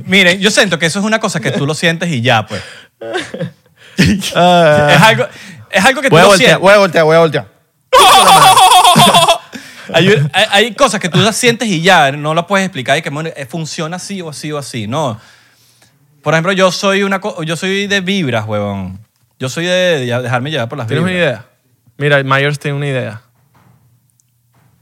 Miren, 0.06 0.40
yo 0.40 0.50
siento 0.50 0.78
que 0.78 0.86
eso 0.86 0.98
es 0.98 1.04
una 1.04 1.20
cosa 1.20 1.40
que 1.40 1.50
tú 1.52 1.66
lo 1.66 1.74
sientes 1.74 2.10
y 2.10 2.20
ya, 2.20 2.46
pues. 2.46 2.62
Ah. 4.34 4.88
Es 4.90 5.02
algo, 5.02 5.26
es 5.72 5.84
algo 5.84 6.02
que 6.02 6.08
tú 6.08 6.14
Voy 6.14 6.20
a 6.20 6.24
lo 6.24 6.28
voltear, 6.28 6.48
sientes. 6.50 6.60
voy 6.62 6.74
a 6.74 6.78
voltear, 6.78 7.04
voy 7.04 7.16
a 7.16 7.20
voltear. 7.20 7.46
Hay, 9.94 10.08
hay- 10.32 10.46
hay 10.50 10.74
cosas 10.74 11.00
que 11.00 11.08
tú 11.10 11.18
las 11.18 11.36
sientes 11.36 11.68
y 11.68 11.82
ya, 11.82 12.12
no 12.12 12.32
las 12.34 12.46
puedes 12.46 12.64
explicar 12.64 12.96
y 12.96 13.02
que 13.02 13.10
bueno, 13.10 13.28
eh, 13.36 13.44
funciona 13.46 13.96
así 13.96 14.22
o 14.22 14.30
así 14.30 14.50
o 14.50 14.56
así. 14.56 14.86
No. 14.86 15.20
Por 16.22 16.32
ejemplo, 16.32 16.52
yo 16.52 16.70
soy, 16.72 17.02
una, 17.02 17.20
co- 17.20 17.42
yo 17.42 17.56
soy 17.56 17.88
de 17.88 18.00
vibras, 18.00 18.46
huevón. 18.46 19.00
Yo 19.38 19.48
soy 19.50 19.66
de, 19.66 20.06
de 20.06 20.22
dejarme 20.22 20.50
llevar 20.50 20.68
por 20.68 20.78
las 20.78 20.86
¿Tienes 20.86 21.04
vibras. 21.04 21.20
una 21.20 21.30
idea? 21.30 21.46
Mira, 21.98 22.22
Myers 22.22 22.58
tiene 22.58 22.76
una 22.76 22.86
idea. 22.86 23.20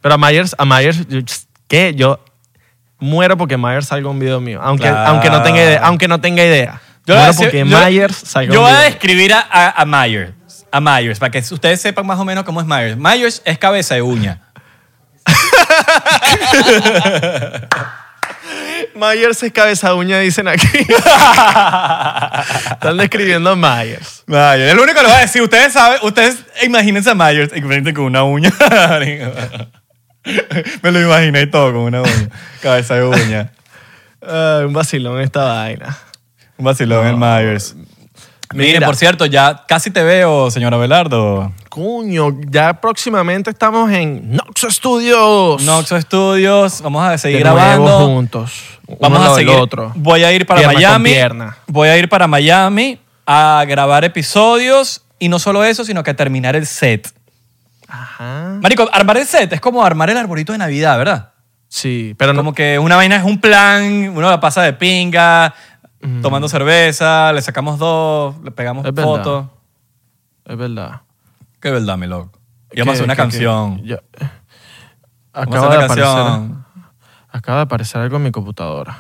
Pero 0.01 0.15
a 0.15 0.19
Myers, 0.19 0.55
a 0.59 0.65
Myers, 0.65 1.09
yo- 1.09 1.21
¿qué? 1.67 1.93
Yo 1.97 2.23
muero 2.99 3.37
porque 3.37 3.57
Myers 3.57 3.87
salga 3.89 4.09
un 4.11 4.19
video 4.21 4.41
mío. 4.41 4.61
Aunque, 4.63 4.89
Claro. 4.89 5.11
aunque, 5.11 5.31
no, 5.31 5.43
tenga 5.43 5.63
idea, 5.65 5.81
aunque 5.83 6.07
no 6.09 6.21
tenga 6.21 6.45
idea. 6.45 6.81
Yo 7.07 7.15
voy 7.15 7.25
a 7.25 7.27
muero 7.27 7.33
decir- 7.33 7.47
porque 7.47 7.59
yo- 7.71 7.79
Myers 7.87 8.17
salga 8.17 8.53
Yo 8.53 8.61
un 8.61 8.67
voy 8.67 8.75
a 8.75 8.79
video. 8.81 8.91
describir 8.91 9.33
a, 9.35 9.41
a, 9.51 9.83
a 9.83 9.85
Myers. 9.87 10.33
A 10.73 10.81
Myers, 10.81 11.19
para 11.19 11.31
que 11.31 11.39
ustedes 11.39 11.81
sepan 11.81 12.07
más 12.07 12.19
o 12.19 12.25
menos 12.25 12.45
cómo 12.45 12.61
es 12.61 12.67
Myers. 12.67 12.97
Myers 12.97 13.43
es 13.45 13.59
cabeza 13.59 13.95
de 13.95 14.03
uña. 14.03 14.41
Myers 18.95 19.43
es 19.43 19.53
cabeza 19.53 19.95
uña, 19.95 20.19
dicen 20.19 20.49
aquí. 20.49 20.67
Están 22.71 22.97
describiendo 22.97 23.51
a 23.51 23.57
Myers. 23.57 24.25
Myers. 24.27 24.71
Es 24.71 24.75
lo 24.75 24.83
único 24.83 24.99
que 24.99 25.03
le 25.03 25.09
voy 25.09 25.17
a 25.17 25.21
decir. 25.21 25.43
Ustedes 25.43 25.73
saben, 25.73 26.01
ustedes 26.03 26.39
imagínense 26.63 27.11
a 27.11 27.15
Myers 27.15 27.53
enfrente 27.53 27.95
con 27.95 28.05
una 28.05 28.25
uña. 28.25 28.53
Me 30.83 30.91
lo 30.91 31.01
imaginé 31.01 31.47
todo 31.47 31.73
con 31.73 31.83
una 31.83 32.03
uña. 32.03 32.29
Cabeza 32.61 32.97
de 32.97 33.05
uña. 33.05 33.53
Ay, 34.21 34.65
un 34.67 34.73
vacilón 34.73 35.21
esta 35.21 35.45
vaina. 35.45 35.97
Un 36.59 36.65
vacilón 36.65 37.07
el 37.07 37.17
Myers. 37.17 37.77
Mira. 38.53 38.87
por 38.87 38.97
cierto, 38.97 39.27
ya 39.27 39.65
casi 39.69 39.91
te 39.91 40.03
veo, 40.03 40.51
señor 40.51 40.75
Abelardo. 40.75 41.53
Coño, 41.69 42.37
ya 42.49 42.81
próximamente 42.81 43.51
estamos 43.51 43.91
en 43.93 44.33
Nox 44.33 44.67
Studios. 44.71 45.63
Noxo 45.63 46.01
Studios, 46.01 46.81
vamos 46.83 47.05
a 47.07 47.17
seguir 47.17 47.39
de 47.39 47.45
nuevo 47.45 47.57
grabando. 47.59 48.07
juntos. 48.07 48.79
Vamos 48.99 49.21
a 49.29 49.35
seguir. 49.37 49.55
otro. 49.55 49.93
Voy 49.95 50.25
a 50.25 50.33
ir 50.33 50.47
para 50.47 50.61
Pierna 50.61 50.73
con 50.75 50.83
Miami. 50.83 51.11
pierna. 51.11 51.57
Voy 51.69 51.89
a 51.89 51.97
ir 51.97 52.09
para 52.09 52.27
Miami 52.27 52.99
a 53.25 53.65
grabar 53.69 54.05
episodios 54.05 55.03
y 55.21 55.29
no 55.29 55.39
solo 55.39 55.63
eso, 55.63 55.85
sino 55.85 56.03
que 56.03 56.11
a 56.11 56.17
terminar 56.17 56.57
el 56.57 56.67
set. 56.67 57.13
Ajá. 57.87 58.59
Marico, 58.61 58.89
armar 58.93 59.17
el 59.19 59.27
set 59.27 59.53
es 59.53 59.61
como 59.61 59.85
armar 59.85 60.11
el 60.11 60.17
arbolito 60.17 60.53
de 60.53 60.59
Navidad, 60.59 60.99
¿verdad? 60.99 61.31
Sí, 61.69 62.17
pero 62.19 62.33
no, 62.33 62.41
Como 62.41 62.53
que 62.53 62.81
una 62.81 62.97
vaina 62.97 63.15
es 63.15 63.23
un 63.23 63.41
plan, 63.41 64.09
uno 64.09 64.29
la 64.29 64.41
pasa 64.41 64.63
de 64.63 64.73
pinga, 64.73 65.55
tomando 66.23 66.49
cerveza, 66.49 67.33
le 67.33 67.43
sacamos 67.43 67.79
dos, 67.79 68.35
le 68.43 68.51
pegamos 68.51 68.85
Es 68.87 68.93
verdad. 68.95 69.11
fotos. 69.11 69.47
es 70.45 70.57
verdad. 70.57 71.03
Qué 71.61 71.71
verdad, 71.71 71.97
mi 71.99 72.07
loco. 72.07 72.39
Y 72.73 72.81
vamos 72.81 72.93
a 72.93 72.95
hacer 72.95 73.05
una 73.05 73.15
que- 73.15 73.23
canción. 73.23 73.83
que- 73.85 73.99
Acaba 75.33 75.69
de, 75.77 75.85
aparecer, 75.85 76.05
canción. 76.05 76.67
acaba 77.31 77.59
de 77.59 77.63
aparecer 77.63 78.01
algo 78.01 78.17
en 78.17 78.23
mi 78.25 78.31
computadora. 78.33 78.99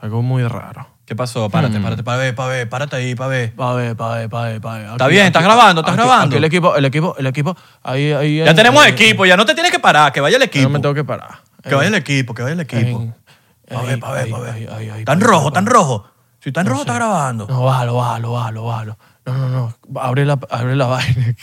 Algo 0.00 0.22
muy 0.22 0.42
raro. 0.46 0.88
¿Qué 1.04 1.14
pasó? 1.16 1.50
Párate, 1.50 1.78
Mm. 1.78 1.82
párate, 1.82 2.02
para 2.02 2.16
ver, 2.18 2.34
para 2.34 2.48
ver, 2.48 2.68
párate 2.68 2.96
ahí, 2.96 3.14
para 3.14 3.28
ver. 3.28 3.54
Pa' 3.54 3.74
ver, 3.74 3.96
pa' 3.96 4.14
ver, 4.16 4.30
pa' 4.30 4.42
ver, 4.44 4.60
pa' 4.60 4.74
ver. 4.78 4.86
Está 4.92 5.06
bien, 5.08 5.26
estás 5.26 5.42
grabando, 5.42 5.80
estás 5.82 5.94
aquí- 5.94 6.02
grabando. 6.02 6.26
aquí 6.26 6.36
el 6.36 6.44
equipo, 6.44 6.76
el 6.76 6.84
equipo, 6.86 7.16
el 7.18 7.26
equipo. 7.26 7.56
Ahí, 7.82 8.12
ahí. 8.12 8.36
Ya 8.38 8.46
en- 8.50 8.56
tenemos 8.56 8.86
en- 8.86 8.94
equipo, 8.94 9.26
ya 9.26 9.36
no 9.36 9.44
te 9.44 9.54
tienes 9.54 9.70
que 9.72 9.78
parar, 9.78 10.12
que 10.12 10.20
vaya 10.20 10.36
el 10.36 10.40
No 10.40 10.44
equipo. 10.46 10.68
me 10.70 10.78
tengo 10.80 10.94
que 10.94 11.04
parar. 11.04 11.40
Que 11.62 11.74
vaya 11.74 11.88
el 11.88 11.94
equipo, 11.96 12.32
que 12.34 12.42
vaya 12.42 12.54
el 12.54 12.60
equipo. 12.60 13.12
Pa' 13.68 13.82
ver, 13.82 14.00
pa' 14.00 14.12
ver, 14.12 14.30
pa' 14.30 14.38
ver. 14.40 15.04
Tan 15.04 15.20
rojo, 15.20 15.52
tan 15.52 15.66
rojo. 15.66 16.06
Si 16.42 16.50
tan 16.52 16.66
rojo, 16.66 16.80
está 16.82 16.94
grabando. 16.94 17.46
No, 17.46 17.62
bájalo, 17.64 17.94
bájalo, 17.96 18.32
bájalo, 18.32 18.64
bájalo. 18.64 18.98
No, 19.26 19.34
no, 19.34 19.48
no. 19.48 20.00
Abre 20.00 20.24
la, 20.24 20.38
abre 20.50 20.74
la 20.74 20.86
vaina. 20.86 21.34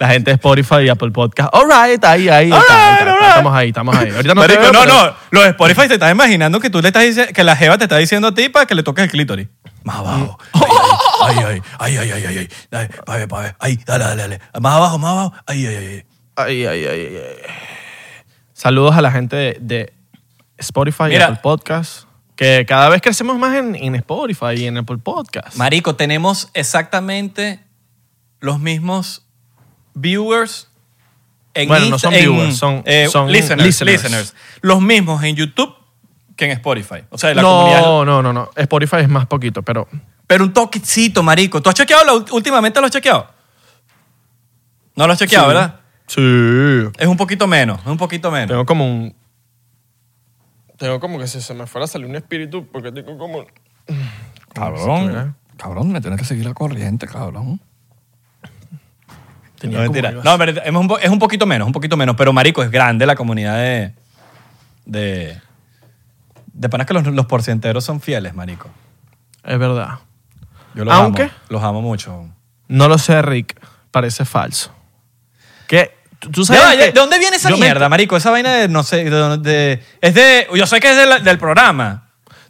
la 0.00 0.08
gente 0.08 0.30
de 0.30 0.34
Spotify 0.36 0.76
y 0.84 0.88
Apple 0.88 1.10
Podcast. 1.10 1.50
All 1.52 1.66
right, 1.68 2.02
ahí, 2.04 2.28
ahí. 2.28 2.50
All 2.50 2.58
está, 2.60 2.74
right, 2.74 2.98
está, 3.00 3.12
all 3.12 3.18
right. 3.18 3.28
Estamos 3.28 3.54
ahí, 3.54 3.68
estamos 3.68 3.96
ahí. 3.96 4.10
Ahorita 4.10 4.34
no 4.34 4.40
te 4.42 4.48
Marico, 4.48 4.62
veo, 4.62 4.72
no, 4.72 4.80
pero- 4.80 4.94
no. 5.10 5.16
Los 5.30 5.42
de 5.44 5.50
Spotify 5.50 5.88
te 5.88 5.94
estás 5.94 6.10
imaginando 6.10 6.60
que 6.60 6.70
tú 6.70 6.80
le 6.80 6.88
estás 6.88 7.02
diciendo, 7.04 7.32
que 7.34 7.44
la 7.44 7.56
jeva 7.56 7.76
te 7.78 7.84
está 7.84 7.96
diciendo 7.98 8.28
a 8.28 8.34
ti 8.34 8.48
para 8.48 8.66
que 8.66 8.74
le 8.74 8.82
toques 8.82 9.04
el 9.04 9.10
clítoris. 9.10 9.48
Más 9.84 9.96
abajo. 9.96 10.38
Ay, 10.54 11.36
ay, 11.44 11.62
ay, 11.78 11.96
ay, 11.98 12.10
ay, 12.12 12.24
ay, 12.26 12.38
ay. 12.38 12.48
Dale, 12.70 12.88
pa' 13.04 13.16
ver, 13.16 13.28
pa' 13.28 13.40
ver. 13.40 13.56
Ahí, 13.60 13.78
dale, 13.84 14.04
dale, 14.04 14.22
dale. 14.22 14.40
Más 14.60 14.74
abajo, 14.74 14.98
más 14.98 15.10
abajo. 15.12 15.32
Ay, 15.46 15.66
ay, 15.66 15.76
ay, 15.76 15.86
ay. 15.86 16.04
Ay, 16.36 16.66
ay, 16.66 16.86
ay. 16.88 17.18
Saludos 18.52 18.96
a 18.96 19.02
la 19.02 19.10
gente 19.10 19.36
de, 19.36 19.56
de 19.60 19.92
Spotify 20.58 21.04
y. 21.12 21.16
Apple 21.16 21.40
Podcast. 21.42 22.07
Que 22.38 22.64
cada 22.66 22.88
vez 22.88 23.02
crecemos 23.02 23.36
más 23.36 23.54
en, 23.56 23.74
en 23.74 23.94
Spotify 23.96 24.54
y 24.56 24.66
en 24.66 24.78
Apple 24.78 24.98
Podcast. 24.98 25.56
Marico, 25.56 25.96
tenemos 25.96 26.50
exactamente 26.54 27.58
los 28.38 28.60
mismos 28.60 29.26
viewers 29.94 30.68
en 31.54 31.66
Bueno, 31.66 31.86
no 31.86 31.96
Insta- 31.96 32.00
son 32.00 32.14
en, 32.14 32.20
viewers, 32.20 32.56
son- 32.56 32.82
eh, 32.86 33.08
son 33.10 33.32
listeners, 33.32 33.66
listeners. 33.66 34.02
listeners. 34.04 34.34
Los 34.60 34.80
mismos 34.80 35.22
en 35.24 35.34
YouTube 35.34 35.74
que 36.36 36.44
en 36.44 36.52
Spotify. 36.52 37.02
O 37.10 37.18
sea, 37.18 37.34
la 37.34 37.42
no, 37.42 37.48
comunidad. 37.50 37.80
no, 37.82 38.22
no, 38.22 38.32
no. 38.32 38.50
Spotify 38.54 38.98
es 39.00 39.08
más 39.08 39.26
poquito, 39.26 39.62
pero 39.62 39.88
Pero 40.28 40.44
un 40.44 40.52
toquecito, 40.52 41.24
marico. 41.24 41.60
¿Tú 41.60 41.68
has 41.70 41.74
chequeado? 41.74 42.04
la- 42.04 42.24
últimamente 42.32 42.78
lo 42.78 42.86
has 42.86 42.92
chequeado? 42.92 43.28
No 44.94 45.06
lo 45.08 45.12
has 45.12 45.18
chequeado. 45.18 45.48
¿verdad? 45.48 45.80
sí. 46.06 46.20
Es 46.98 47.08
un 47.08 47.16
poquito 47.16 47.48
menos, 47.48 47.80
es 47.80 47.86
un 47.86 47.96
poquito 47.98 48.30
menos. 48.30 48.48
Tengo 48.48 48.64
como 48.64 48.84
un. 48.86 49.14
Tengo 50.78 51.00
como 51.00 51.18
que 51.18 51.26
si 51.26 51.40
se 51.40 51.54
me 51.54 51.66
fuera 51.66 51.84
a 51.84 51.88
salir 51.88 52.06
un 52.06 52.16
espíritu, 52.16 52.66
porque 52.66 52.92
tengo 52.92 53.18
como. 53.18 53.44
Cabrón. 54.54 55.36
Cabrón, 55.56 55.90
me 55.92 56.00
tienes 56.00 56.18
que 56.20 56.24
seguir 56.24 56.46
la 56.46 56.54
corriente, 56.54 57.06
cabrón. 57.06 57.60
Tenía 59.58 59.78
No, 59.78 59.82
mentira. 59.84 60.12
No, 60.12 60.38
pero 60.38 60.52
es 60.62 60.72
un, 60.72 60.86
po- 60.88 60.98
es 60.98 61.10
un 61.10 61.18
poquito 61.18 61.46
menos, 61.46 61.66
un 61.66 61.72
poquito 61.72 61.96
menos. 61.96 62.14
Pero, 62.16 62.32
marico, 62.32 62.62
es 62.62 62.70
grande 62.70 63.06
la 63.06 63.16
comunidad 63.16 63.56
de... 63.56 63.92
De, 64.86 65.38
de 66.52 66.68
panas 66.68 66.86
que 66.86 66.94
los, 66.94 67.04
los 67.08 67.26
porcienteros 67.26 67.84
son 67.84 68.00
fieles, 68.00 68.34
marico. 68.34 68.70
Es 69.44 69.58
verdad. 69.58 69.98
Yo 70.74 70.84
los 70.84 70.94
Aunque- 70.94 71.22
amo. 71.24 71.32
Los 71.48 71.62
amo 71.64 71.82
mucho. 71.82 72.28
No 72.68 72.86
lo 72.88 72.98
sé, 72.98 73.20
Rick. 73.20 73.60
Parece 73.90 74.24
falso. 74.24 74.72
¿Qué? 75.66 75.96
¿Tú, 76.18 76.30
tú 76.30 76.40
Ya 76.42 76.46
sabes 76.46 76.62
va, 76.62 76.74
ya, 76.74 76.80
que- 76.86 76.92
¿De 76.92 77.00
dónde 77.00 77.18
viene 77.18 77.36
esa 77.36 77.50
me- 77.50 77.56
mierda, 77.56 77.88
marico? 77.88 78.16
Esa 78.16 78.30
vaina 78.30 78.54
de, 78.54 78.68
no 78.68 78.82
sé, 78.82 79.04
de, 79.08 79.38
de- 79.38 79.82
es 80.00 80.14
de... 80.14 80.46
Yo 80.54 80.66
sé 80.66 80.80
que 80.80 80.90
es 80.90 80.96
de 80.96 81.06
la- 81.06 81.18
del 81.20 81.38
programa. 81.38 82.04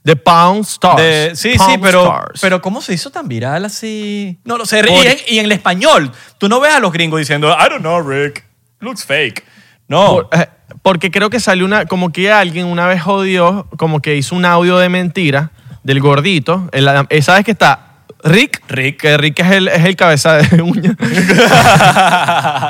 De 0.04 0.16
Pound 0.16 0.64
Stars. 0.64 0.96
De- 1.02 1.32
sí, 1.34 1.52
sí, 1.58 1.76
pero, 1.82 2.04
Stars. 2.04 2.40
pero 2.40 2.62
¿cómo 2.62 2.80
se 2.80 2.94
hizo 2.94 3.10
tan 3.10 3.28
viral 3.28 3.64
así? 3.66 4.38
No 4.44 4.56
lo 4.56 4.64
sé. 4.64 4.80
Y, 4.88 5.06
en, 5.06 5.16
y 5.26 5.38
en 5.40 5.44
el 5.46 5.52
español, 5.52 6.10
tú 6.38 6.48
no 6.48 6.60
ves 6.60 6.72
a 6.72 6.80
los 6.80 6.92
gringos 6.92 7.18
diciendo, 7.18 7.48
I 7.58 7.68
don't 7.68 7.80
know, 7.80 8.00
Rick. 8.00 8.44
Looks 8.80 9.04
fake. 9.04 9.44
No. 9.88 10.28
Por- 10.28 10.28
eh, 10.40 10.48
porque 10.82 11.10
creo 11.10 11.28
que 11.28 11.40
salió 11.40 11.64
una, 11.66 11.84
como 11.86 12.10
que 12.10 12.32
alguien 12.32 12.66
una 12.66 12.86
vez 12.86 13.02
jodió, 13.02 13.66
como 13.76 14.00
que 14.00 14.16
hizo 14.16 14.34
un 14.34 14.44
audio 14.46 14.78
de 14.78 14.88
mentira 14.88 15.50
del 15.82 16.00
gordito. 16.00 16.68
El- 16.72 16.88
¿Sabes 17.22 17.44
que 17.44 17.50
está? 17.50 17.87
Rick. 18.24 18.62
Rick. 18.68 19.00
Que 19.00 19.16
Rick 19.16 19.38
es 19.40 19.50
el, 19.52 19.68
es 19.68 19.84
el 19.84 19.96
cabeza 19.96 20.38
de 20.38 20.62
uña. 20.62 20.96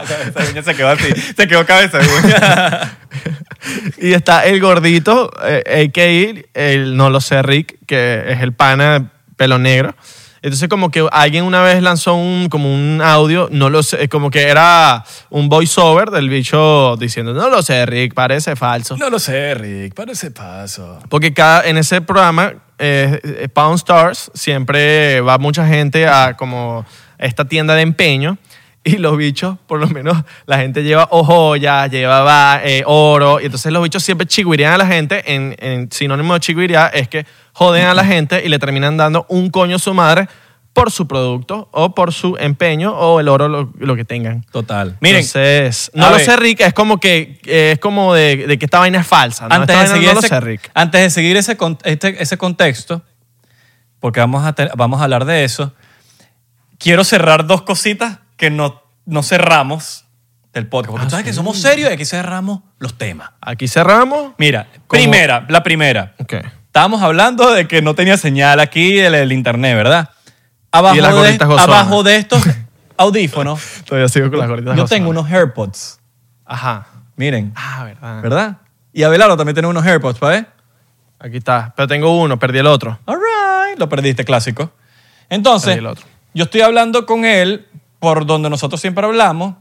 cabeza 0.07 0.41
de 0.41 0.51
uña 0.51 0.63
se 0.63 0.75
quedó 0.75 0.89
así. 0.89 1.09
Se 1.37 1.49
quedó 1.49 1.67
cabeza 1.67 1.99
de 1.99 2.07
uña. 2.07 2.99
y 3.99 4.13
está 4.13 4.47
el 4.47 4.61
gordito, 4.61 5.33
eh, 5.43 5.89
a.k.a. 5.89 6.45
el 6.55 6.97
no 6.97 7.11
lo 7.11 7.21
sé, 7.21 7.43
Rick, 7.43 7.79
que 7.87 8.23
es 8.29 8.41
el 8.41 8.53
pana 8.53 9.11
pelo 9.37 9.59
negro. 9.59 9.97
Entonces 10.43 10.69
como 10.69 10.91
que 10.91 11.07
alguien 11.11 11.45
una 11.45 11.63
vez 11.63 11.83
lanzó 11.83 12.15
un, 12.15 12.49
como 12.49 12.73
un 12.73 13.01
audio, 13.03 13.49
no 13.51 13.71
lo 13.71 13.83
sé, 13.83 14.09
como 14.09 14.31
que 14.31 14.43
era 14.49 15.05
un 15.31 15.49
voiceover 15.49 16.11
del 16.11 16.29
bicho 16.29 16.97
diciendo, 16.97 17.35
no 17.35 17.49
lo 17.51 17.63
sé, 17.63 17.85
Rick, 17.87 18.15
parece 18.15 18.55
falso. 18.57 18.97
no 18.97 19.11
lo 19.11 19.19
sé, 19.19 19.55
Rick. 19.55 19.95
Parece 19.95 20.31
paso. 20.31 20.99
Porque 21.09 21.33
cada, 21.35 21.67
en 21.67 21.77
ese 21.79 22.01
programa, 22.01 22.55
eh, 22.79 23.21
eh, 23.23 23.49
Pound 23.53 23.77
Stars, 23.79 24.31
siempre 24.35 25.21
va 25.21 25.39
mucha 25.39 25.67
gente 25.67 26.07
a 26.07 26.37
como 26.37 26.85
esta 27.19 27.45
tienda 27.47 27.75
de 27.75 27.83
empeño 27.83 28.39
y 28.85 28.97
los 28.99 29.17
bichos, 29.17 29.59
por 29.67 29.81
lo 29.81 29.89
menos, 29.89 30.17
la 30.47 30.59
gente 30.59 30.83
lleva 30.85 31.09
o 31.11 31.25
joyas, 31.25 31.91
lleva 31.91 32.21
va- 32.23 32.61
eh, 32.65 32.85
oro, 32.87 33.41
y 33.41 33.47
entonces 33.47 33.73
los 33.73 33.83
bichos 33.83 34.03
siempre 34.05 34.27
chiguirían 34.27 34.73
a 34.73 34.79
la 34.79 34.87
gente. 34.87 35.35
En, 35.35 35.55
en 35.59 35.91
sinónimo 35.91 36.35
de 36.35 36.41
chiguiría 36.41 36.87
es 36.87 37.09
que 37.09 37.27
joden 37.59 37.87
a 37.87 37.95
la 37.95 38.05
gente 38.05 38.43
y 38.45 38.49
le 38.49 38.59
terminan 38.59 38.97
dando 38.97 39.27
un 39.29 39.51
coño 39.51 39.77
a 39.77 39.79
su 39.81 39.93
madre 39.95 40.29
por 40.73 40.93
su 40.93 41.09
producto 41.09 41.69
o 41.73 41.93
por 41.93 42.13
su 42.13 42.37
empeño 42.39 42.93
o 42.97 43.19
el 43.19 43.27
oro, 43.29 43.49
lo, 43.49 43.73
lo 43.79 43.97
que 43.97 44.05
tengan. 44.05 44.45
Total. 44.53 44.97
Miren, 45.01 45.23
Entonces, 45.23 45.91
a 45.93 45.99
no 45.99 46.11
lo 46.11 46.17
ver. 46.19 46.25
sé, 46.25 46.37
Rick, 46.37 46.61
es 46.61 46.73
como 46.73 47.01
que 47.01 47.41
eh, 47.47 47.73
es 47.73 47.79
como 47.81 48.15
de, 48.15 48.47
de 48.47 48.59
que 48.59 48.67
esta 48.67 48.79
vaina 48.79 49.01
es 49.01 49.07
falsa. 49.07 49.49
¿no? 49.49 49.57
antes, 49.57 49.75
Esta 49.75 49.83
de 49.83 49.89
vaina 49.89 49.95
seguir 49.95 50.09
no 50.09 50.15
lo 50.15 50.21
ese, 50.21 50.29
sé, 50.29 50.41
Rick. 50.41 50.71
antes 50.75 51.01
de 51.03 51.11
seguir 51.11 51.37
ese, 51.37 51.57
con- 51.57 51.79
este- 51.83 52.23
ese 52.23 52.39
contexto, 52.39 53.03
porque 53.99 54.21
vamos 54.21 54.45
a, 54.47 54.53
te- 54.53 54.71
vamos 54.77 55.01
a 55.01 55.05
hablar 55.05 55.25
de 55.25 55.43
eso, 55.43 55.73
quiero 56.79 57.03
cerrar 57.03 57.47
dos 57.49 57.63
cositas 57.63 58.19
que 58.37 58.51
no, 58.51 58.81
no 59.05 59.25
cerramos 59.25 60.05
del 60.53 60.69
podcast. 60.69 60.91
Porque 60.93 61.03
Ah, 61.03 61.09
tú 61.09 61.11
sabes 61.11 61.27
que 61.27 61.33
somos 61.33 61.59
serios 61.61 61.91
y 61.91 61.93
aquí 61.93 62.05
cerramos 62.05 62.61
los 62.79 62.97
temas. 62.97 63.31
Aquí 63.41 63.67
cerramos. 63.67 64.35
Mira, 64.39 64.69
primera, 64.89 65.45
la 65.49 65.65
primera. 65.65 66.15
Ok. 66.21 66.35
Estábamos 66.69 67.03
hablando 67.03 67.53
de 67.53 67.67
que 67.67 67.83
no 67.83 67.95
tenía 67.95 68.17
señal 68.17 68.61
aquí 68.61 68.99
el, 68.99 69.15
el 69.15 69.33
internet, 69.33 69.75
¿verdad? 69.77 70.11
Abajo, 70.71 70.97
Y 70.97 71.01
las 71.01 71.13
de, 71.13 71.19
gorditas 71.19 71.49
gozonas. 71.49 71.77
abajo 71.77 72.03
de 72.03 72.17
estos 72.17 72.43
audífonos, 72.97 73.61
Todavía 73.85 74.09
sigo 74.09 74.31
con 74.31 74.39
las 74.39 74.49
gorditas. 74.49 74.77
yo 74.77 74.83
gozonas. 74.83 74.91
tengo 74.91 75.11
unos 75.11 75.31
AirPods. 75.31 75.99
Ajá. 76.45 76.87
Miren, 77.17 77.53
Ah, 77.57 77.85
verdad. 77.85 78.23
¿verdad? 78.23 78.57
Y 78.93 79.03
Abelardo 79.03 79.37
también 79.37 79.55
tiene 79.55 79.69
unos 79.69 79.85
AirPods, 79.85 80.19
¿para 80.19 80.33
ver? 80.37 80.47
Aquí 81.19 81.37
está. 81.39 81.73
Pero 81.77 81.89
tengo 81.89 82.21
uno, 82.21 82.39
perdí 82.39 82.59
el 82.59 82.67
otro. 82.67 82.99
All 83.07 83.17
right. 83.17 83.79
Lo 83.79 83.89
perdiste, 83.89 84.25
clásico. 84.25 84.71
Entonces, 85.29 85.71
Perdí 85.75 85.79
el 85.81 85.87
otro. 85.87 86.07
yo 86.35 86.45
estoy 86.45 86.61
hablando 86.61 87.07
con 87.07 87.25
él 87.25 87.67
por 87.99 88.25
donde 88.27 88.49
nosotros 88.51 88.81
siempre 88.81 89.05
hablamos, 89.05 89.55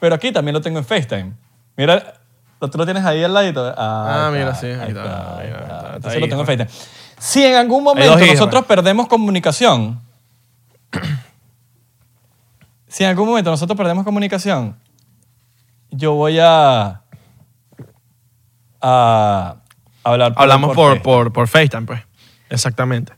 pero 0.00 0.14
aquí 0.14 0.32
también 0.32 0.54
lo 0.54 0.60
tengo 0.62 0.78
en 0.78 0.84
FaceTime. 0.84 1.32
Mira, 1.76 2.14
¿tú 2.60 2.78
lo 2.78 2.84
tienes 2.84 3.04
ahí 3.04 3.22
al 3.22 3.34
ladito? 3.34 3.74
Ah, 3.76 4.28
Ahí 4.28 4.38
mira, 4.38 4.54
sí, 4.54 4.66
ahí 4.66 4.88
está, 4.88 5.38
ahí 5.38 5.48
está. 5.48 5.92
Entonces 5.96 6.12
ahí, 6.14 6.20
lo 6.20 6.28
tengo 6.28 6.42
en. 6.42 6.46
FaceTime. 6.46 6.70
Si 7.18 7.44
en 7.44 7.54
algún 7.56 7.82
momento 7.82 8.16
nosotros 8.26 8.66
perdemos 8.66 9.08
comunicación, 9.08 10.00
si 12.88 13.04
en 13.04 13.10
algún 13.10 13.28
momento 13.28 13.50
nosotros 13.50 13.76
perdemos 13.76 14.04
comunicación, 14.04 14.76
yo 15.90 16.14
voy 16.14 16.38
a, 16.40 17.02
a 18.80 19.56
hablar 20.04 20.34
Hablamos 20.36 20.74
por, 20.74 21.02
por, 21.02 21.32
por 21.32 21.48
FaceTime, 21.48 21.86
pues. 21.86 22.02
Exactamente. 22.50 23.12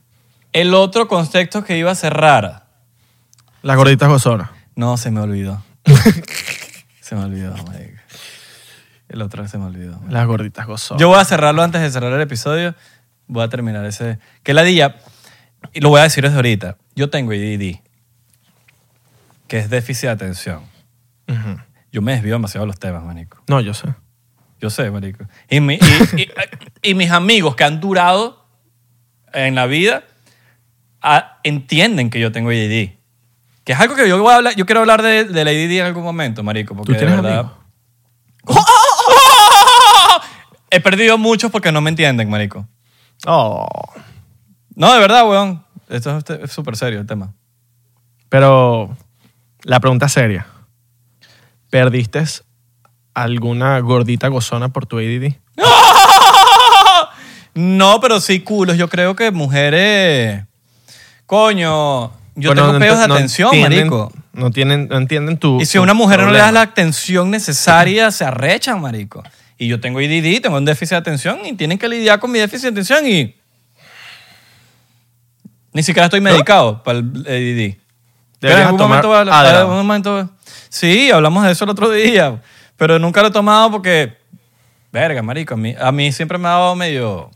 El 0.52 0.74
otro 0.74 1.08
contexto 1.08 1.64
que 1.64 1.76
iba 1.76 1.90
a 1.90 1.94
cerrar. 1.94 2.66
Las 3.62 3.76
gorditas 3.76 4.08
gozonas. 4.08 4.50
No, 4.74 4.96
se 4.96 5.10
me 5.10 5.20
olvidó. 5.20 5.62
se 7.00 7.14
me 7.14 7.24
olvidó, 7.24 7.54
marico. 7.64 7.97
El 9.08 9.22
otro 9.22 9.46
se 9.48 9.56
me 9.58 9.64
olvidó. 9.64 10.00
Las 10.08 10.26
gorditas 10.26 10.66
gozonas. 10.66 11.00
Yo 11.00 11.08
voy 11.08 11.18
a 11.18 11.24
cerrarlo 11.24 11.62
antes 11.62 11.80
de 11.80 11.90
cerrar 11.90 12.12
el 12.12 12.20
episodio. 12.20 12.74
Voy 13.26 13.42
a 13.42 13.48
terminar 13.48 13.84
ese. 13.86 14.18
Que 14.42 14.52
la 14.54 14.62
día, 14.62 14.96
y 15.72 15.80
lo 15.80 15.88
voy 15.88 16.00
a 16.00 16.04
decir 16.04 16.22
desde 16.24 16.36
ahorita. 16.36 16.76
Yo 16.94 17.08
tengo 17.10 17.32
ADD, 17.32 17.80
que 19.46 19.58
es 19.58 19.70
déficit 19.70 20.04
de 20.04 20.10
atención. 20.10 20.62
Ujú. 21.28 21.58
Yo 21.92 22.02
me 22.02 22.12
desvío 22.12 22.34
demasiado 22.34 22.64
de 22.64 22.68
los 22.68 22.78
temas, 22.78 23.02
manico. 23.02 23.42
No, 23.48 23.60
yo 23.60 23.72
sé. 23.74 23.88
Yo 24.60 24.70
sé, 24.70 24.90
marico. 24.90 25.24
Y, 25.48 25.60
mi- 25.60 25.78
y- 26.16 26.22
y- 26.22 26.30
y 26.90 26.94
mis 26.94 27.10
amigos 27.10 27.54
que 27.56 27.64
han 27.64 27.80
durado 27.80 28.44
en 29.32 29.54
la 29.54 29.66
vida 29.66 30.04
ah, 31.00 31.38
entienden 31.44 32.10
que 32.10 32.20
yo 32.20 32.32
tengo 32.32 32.50
ADD. 32.50 32.92
Que 33.64 33.72
es 33.72 33.80
algo 33.80 33.94
que 33.94 34.08
yo 34.08 34.20
voy 34.22 34.32
a 34.32 34.36
hablar, 34.36 34.54
yo 34.56 34.66
quiero 34.66 34.80
hablar 34.80 35.02
de, 35.02 35.24
del 35.24 35.48
ADD 35.48 35.80
en 35.80 35.86
algún 35.86 36.02
momento, 36.02 36.42
marico. 36.42 36.74
Porque 36.74 36.92
¿Tú 36.94 36.98
tienes 36.98 37.16
de 37.16 37.22
verdad, 37.22 37.40
amigos? 37.40 37.58
He 40.70 40.80
perdido 40.80 41.18
muchos 41.18 41.50
porque 41.50 41.72
no 41.72 41.80
me 41.80 41.90
entienden, 41.90 42.28
marico. 42.30 42.66
Oh. 43.26 43.66
No, 44.74 44.92
de 44.92 45.00
verdad, 45.00 45.28
weón. 45.28 45.64
Esto 45.88 46.18
es- 46.18 46.30
es 46.44 46.52
súper 46.52 46.76
serio 46.76 47.00
el 47.00 47.06
tema. 47.06 47.32
Pero 48.28 48.96
la 49.62 49.80
pregunta 49.80 50.08
seria. 50.08 50.46
¿Perdiste 51.70 52.22
alguna 53.14 53.78
gordita 53.80 54.28
gozona 54.28 54.68
por 54.68 54.86
tu 54.86 54.98
ADD? 54.98 55.34
No, 57.54 58.00
pero 58.00 58.20
sí 58.20 58.40
culos. 58.40 58.76
Yo 58.76 58.88
creo 58.88 59.16
que 59.16 59.30
mujeres... 59.32 60.44
Coño, 61.26 62.12
yo 62.36 62.50
Bueno, 62.50 62.62
tengo 62.62 62.72
no 62.74 62.78
pedos 62.78 63.00
de 63.00 63.08
no 63.08 63.14
atención, 63.14 63.50
entienden- 63.52 63.88
marico. 63.90 64.12
No, 64.32 64.50
tienen, 64.52 64.86
no 64.88 64.96
entienden 64.98 65.36
tu 65.38 65.60
Y 65.60 65.66
si 65.66 65.78
a 65.78 65.80
una 65.80 65.94
mujer 65.94 66.20
no 66.20 66.30
le 66.30 66.38
das 66.38 66.52
la 66.52 66.60
atención 66.62 67.30
necesaria, 67.32 68.12
se 68.12 68.24
arrechan, 68.24 68.80
marico. 68.80 69.24
Y 69.58 69.66
yo 69.66 69.80
tengo 69.80 70.00
IDD, 70.00 70.40
tengo 70.40 70.56
un 70.56 70.64
déficit 70.64 70.90
de 70.92 70.96
atención 70.96 71.44
y 71.44 71.52
tienen 71.54 71.78
que 71.78 71.88
lidiar 71.88 72.20
con 72.20 72.30
mi 72.30 72.38
déficit 72.38 72.64
de 72.64 72.68
atención 72.70 73.06
y... 73.06 73.34
Ni 75.72 75.82
siquiera 75.82 76.06
estoy 76.06 76.20
medicado 76.20 76.82
para 76.82 76.98
el 77.00 77.06
IDD. 77.26 77.76
En 78.40 78.52
algún 78.58 78.78
momento, 78.80 79.20
en 79.20 79.28
algún 79.28 79.76
momento- 79.76 80.30
Sí, 80.68 81.10
hablamos 81.10 81.44
de 81.44 81.52
eso 81.52 81.64
el 81.64 81.70
otro 81.70 81.90
día. 81.90 82.40
Pero 82.76 82.98
nunca 82.98 83.20
lo 83.22 83.28
he 83.28 83.32
tomado 83.32 83.70
porque... 83.70 84.16
Verga, 84.92 85.22
marico. 85.22 85.54
A 85.54 85.56
mí, 85.56 85.74
a 85.78 85.92
mí 85.92 86.12
siempre 86.12 86.38
me 86.38 86.48
ha 86.48 86.52
dado 86.52 86.74
medio... 86.76 87.30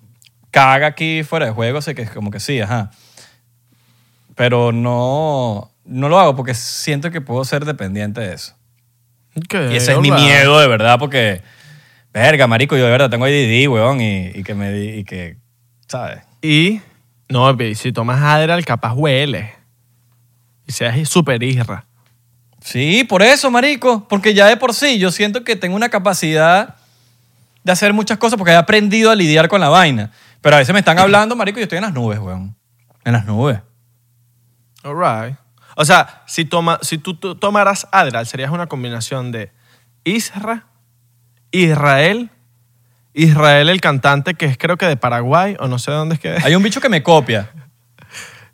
Caga 0.51 0.87
aquí 0.89 1.23
fuera 1.25 1.47
de 1.47 1.53
juego, 1.53 1.79
así 1.79 1.95
que 1.95 2.03
es 2.03 2.11
como 2.11 2.31
que 2.31 2.39
sí, 2.41 2.61
ajá. 2.61 2.91
Pero 4.37 4.71
no... 4.73 5.71
No 5.85 6.09
lo 6.09 6.19
hago 6.21 6.37
porque 6.37 6.55
siento 6.55 7.11
que 7.11 7.21
puedo 7.21 7.45
ser 7.45 7.65
dependiente 7.65 8.21
de 8.21 8.35
eso. 8.35 8.55
Ok, 9.37 9.55
Y 9.73 9.77
ese 9.77 9.93
es 9.93 9.99
mi 9.99 10.11
miedo, 10.13 10.61
de 10.61 10.69
verdad, 10.69 10.99
porque, 10.99 11.43
verga, 12.13 12.47
marico, 12.47 12.77
yo 12.77 12.85
de 12.85 12.91
verdad 12.91 13.11
tengo 13.11 13.25
ADD, 13.25 13.69
weón, 13.69 14.01
y, 14.01 14.29
y 14.35 14.43
que 14.43 14.55
me 14.55 14.73
di- 14.73 14.99
y 15.01 15.05
que, 15.05 15.37
¿sabes? 15.89 16.23
Y, 16.43 16.81
no, 17.29 17.57
si 17.75 17.93
tomas 17.93 18.21
Adderall, 18.21 18.65
capaz 18.65 18.95
huele. 18.95 19.55
Y 20.67 20.73
seas 20.73 21.09
súper 21.09 21.43
isra. 21.43 21.87
Sí, 22.61 23.05
por 23.05 23.23
eso, 23.23 23.51
marico. 23.51 24.07
Porque 24.09 24.35
ya 24.35 24.47
de 24.47 24.57
por 24.57 24.75
sí 24.75 24.99
yo 24.99 25.11
siento 25.11 25.43
que 25.45 25.57
tengo 25.57 25.75
una 25.75 25.89
capacidad 25.89 26.77
de 27.65 27.73
hacer 27.73 27.93
muchas 27.93 28.19
cosas 28.19 28.37
porque 28.37 28.53
he 28.53 28.57
aprendido 28.57 29.11
a 29.11 29.15
lidiar 29.17 29.49
con 29.49 29.61
la 29.61 29.69
vaina. 29.69 30.13
Pero 30.41 30.57
a 30.57 30.59
veces 30.59 30.73
me 30.73 30.79
están 30.81 30.99
hablando, 30.99 31.35
marico, 31.37 31.59
y 31.59 31.63
yo 31.63 31.65
estoy 31.65 31.79
en 31.79 31.85
las 31.85 31.93
nubes, 31.95 32.19
weón. 32.19 32.55
En 33.05 33.13
las 33.13 33.25
nubes. 33.25 33.61
All 34.85 34.97
right. 34.97 35.37
O 35.77 35.85
sea, 35.85 36.23
si, 36.27 36.45
toma, 36.45 36.79
si 36.83 36.99
tú, 36.99 37.15
tú 37.15 37.35
tomaras 37.35 37.87
Adderall, 37.93 38.27
serías 38.27 38.51
una 38.51 38.67
combinación 38.67 39.33
de 39.33 39.51
Isra, 40.05 40.67
Israel, 41.53 42.31
Israel 43.15 43.69
el 43.69 43.81
cantante 43.81 44.35
que 44.35 44.47
es 44.47 44.59
creo 44.59 44.77
que 44.77 44.87
de 44.87 44.97
Paraguay 44.97 45.57
o 45.61 45.69
no 45.69 45.79
sé 45.79 45.93
dónde 45.93 46.17
es 46.17 46.21
que 46.21 46.37
es. 46.37 46.45
Hay 46.45 46.55
un 46.57 46.63
bicho 46.63 46.81
que 46.81 46.89
me 46.89 47.03
copia. 47.03 47.51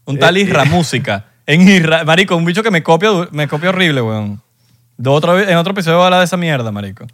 Un 0.04 0.18
tal 0.18 0.36
Isra 0.36 0.64
Música. 0.64 1.26
En 1.46 1.66
Isra, 1.66 2.04
marico, 2.04 2.36
un 2.36 2.44
bicho 2.44 2.62
que 2.62 2.70
me 2.70 2.82
copia, 2.82 3.10
me 3.30 3.48
copia 3.48 3.70
horrible, 3.70 4.02
weón. 4.02 4.42
De 4.98 5.08
otro, 5.08 5.38
en 5.38 5.56
otro 5.56 5.72
episodio 5.72 5.96
voy 5.96 6.02
a 6.02 6.06
hablar 6.06 6.20
de 6.20 6.26
esa 6.26 6.36
mierda, 6.36 6.70
marico. 6.70 7.06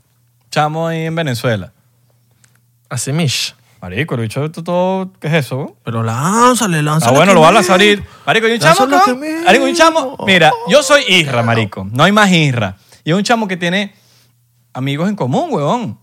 Chamo 0.51 0.89
ahí 0.89 1.05
en 1.05 1.15
Venezuela. 1.15 1.73
Así 2.89 3.13
mish. 3.13 3.55
Marico, 3.81 4.15
el 4.15 4.23
bicho 4.23 4.51
todo, 4.51 5.13
¿qué 5.21 5.29
es 5.29 5.35
eso? 5.35 5.57
weón? 5.57 5.75
Pero 5.85 6.03
lánzale, 6.03 6.83
lánzale. 6.83 7.15
Ah, 7.15 7.17
bueno, 7.17 7.35
lo 7.35 7.43
va 7.43 7.49
a 7.49 7.53
lanzar. 7.53 7.79
Marico, 8.25 8.49
y 8.49 8.53
un 8.53 8.59
chamo, 8.59 8.87
Marico, 8.87 9.67
y 9.67 9.71
un 9.71 9.77
chamo. 9.77 10.17
Mira, 10.27 10.51
yo 10.69 10.83
soy 10.83 11.03
Isra, 11.07 11.43
marico. 11.43 11.87
No 11.93 12.05
hay 12.05 12.13
más 12.13 12.31
Isra. 12.33 12.77
Y 13.05 13.11
es 13.11 13.17
un 13.17 13.23
chamo 13.23 13.47
que 13.47 13.57
tiene 13.59 13.93
amigos 14.75 15.09
en 15.09 15.17
común, 15.17 15.49
weón. 15.51 15.99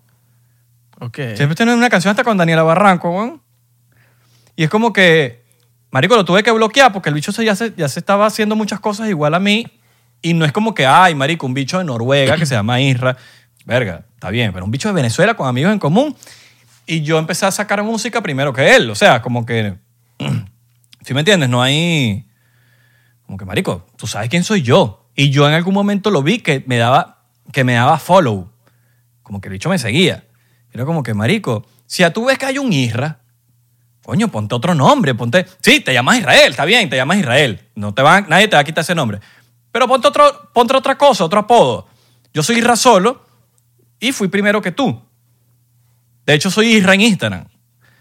Ok. 1.00 1.18
Siempre 1.36 1.56
tiene 1.56 1.74
una 1.74 1.90
canción 1.90 2.12
hasta 2.12 2.24
con 2.24 2.38
Daniela 2.38 2.64
Barranco, 2.64 3.12
weón. 3.12 3.42
Y 4.56 4.64
es 4.64 4.70
como 4.70 4.92
que, 4.94 5.44
marico, 5.92 6.16
lo 6.16 6.26
tuve 6.26 6.44
que 6.44 6.52
bloquear 6.52 6.92
porque 6.92 7.10
el 7.10 7.16
bicho 7.16 7.32
se- 7.32 7.46
ya, 7.46 7.56
se, 7.56 7.74
ya 7.76 7.88
se 7.88 8.00
estaba 8.00 8.26
haciendo 8.26 8.56
muchas 8.56 8.80
cosas 8.80 9.10
igual 9.10 9.34
a 9.34 9.40
mí. 9.40 9.66
Y 10.22 10.34
no 10.36 10.46
es 10.46 10.52
como 10.52 10.74
que, 10.76 10.86
ay, 10.86 11.16
marico, 11.16 11.46
un 11.48 11.54
bicho 11.54 11.80
de 11.80 11.84
Noruega 11.84 12.38
que 12.38 12.46
se 12.46 12.54
llama 12.56 12.80
Isra. 12.82 13.18
Verga, 13.66 14.06
está 14.14 14.30
bien, 14.30 14.54
pero 14.54 14.66
un 14.66 14.72
bicho 14.72 14.88
de 14.88 14.94
Venezuela 14.94 15.34
con 15.36 15.48
amigos 15.48 15.72
en 15.74 15.80
común. 15.80 16.16
Y 16.86 17.02
yo 17.02 17.18
empecé 17.18 17.46
a 17.46 17.52
sacar 17.52 17.82
música 17.84 18.22
primero 18.22 18.54
que 18.54 18.76
él. 18.76 18.90
O 18.92 18.96
sea, 18.96 19.22
como 19.22 19.46
que, 19.46 19.78
¿sí 21.02 21.14
me 21.14 21.22
entiendes? 21.22 21.50
No 21.50 21.62
hay, 21.64 22.28
como 23.26 23.38
que, 23.40 23.46
marico, 23.46 23.88
tú 23.98 24.06
sabes 24.06 24.30
quién 24.30 24.44
soy 24.44 24.62
yo. 24.62 25.10
Y 25.16 25.32
yo 25.32 25.48
en 25.48 25.56
algún 25.56 25.74
momento 25.74 26.12
lo 26.12 26.22
vi 26.22 26.40
que 26.40 26.64
me 26.68 26.78
daba, 26.78 27.24
que 27.52 27.64
me 27.64 27.74
daba 27.74 27.98
follow. 27.98 28.51
Como 29.32 29.40
que 29.40 29.48
el 29.48 29.54
bicho 29.54 29.70
me 29.70 29.80
seguía. 29.80 30.26
Era 30.74 30.84
como 30.84 31.04
que, 31.04 31.14
marico, 31.14 31.66
si 31.86 32.04
a 32.04 32.12
tú 32.12 32.26
ves 32.26 32.38
que 32.38 32.48
hay 32.48 32.58
un 32.58 32.74
Isra, 32.74 33.22
coño, 34.04 34.28
ponte 34.28 34.56
otro 34.56 34.76
nombre, 34.76 35.16
ponte... 35.16 35.46
Sí, 35.62 35.80
te 35.80 35.94
llamas 35.94 36.20
Israel, 36.20 36.52
está 36.52 36.66
bien, 36.66 36.90
te 36.90 36.98
llamas 36.98 37.20
Israel. 37.20 37.62
No 37.76 37.94
te 37.94 38.02
van, 38.02 38.26
nadie 38.28 38.50
te 38.50 38.58
va 38.58 38.60
a 38.60 38.66
quitar 38.66 38.82
ese 38.82 38.94
nombre. 38.94 39.22
Pero 39.72 39.88
ponte, 39.88 40.10
otro, 40.10 40.50
ponte 40.52 40.76
otra 40.76 40.98
cosa, 40.98 41.24
otro 41.24 41.40
apodo. 41.40 41.88
Yo 42.34 42.44
soy 42.44 42.58
Isra 42.58 42.76
solo 42.76 43.26
y 44.02 44.12
fui 44.12 44.28
primero 44.28 44.62
que 44.62 44.74
tú. 44.74 45.02
De 46.26 46.34
hecho, 46.34 46.52
soy 46.52 46.74
Isra 46.74 46.94
en 46.96 47.00
Instagram. 47.00 47.46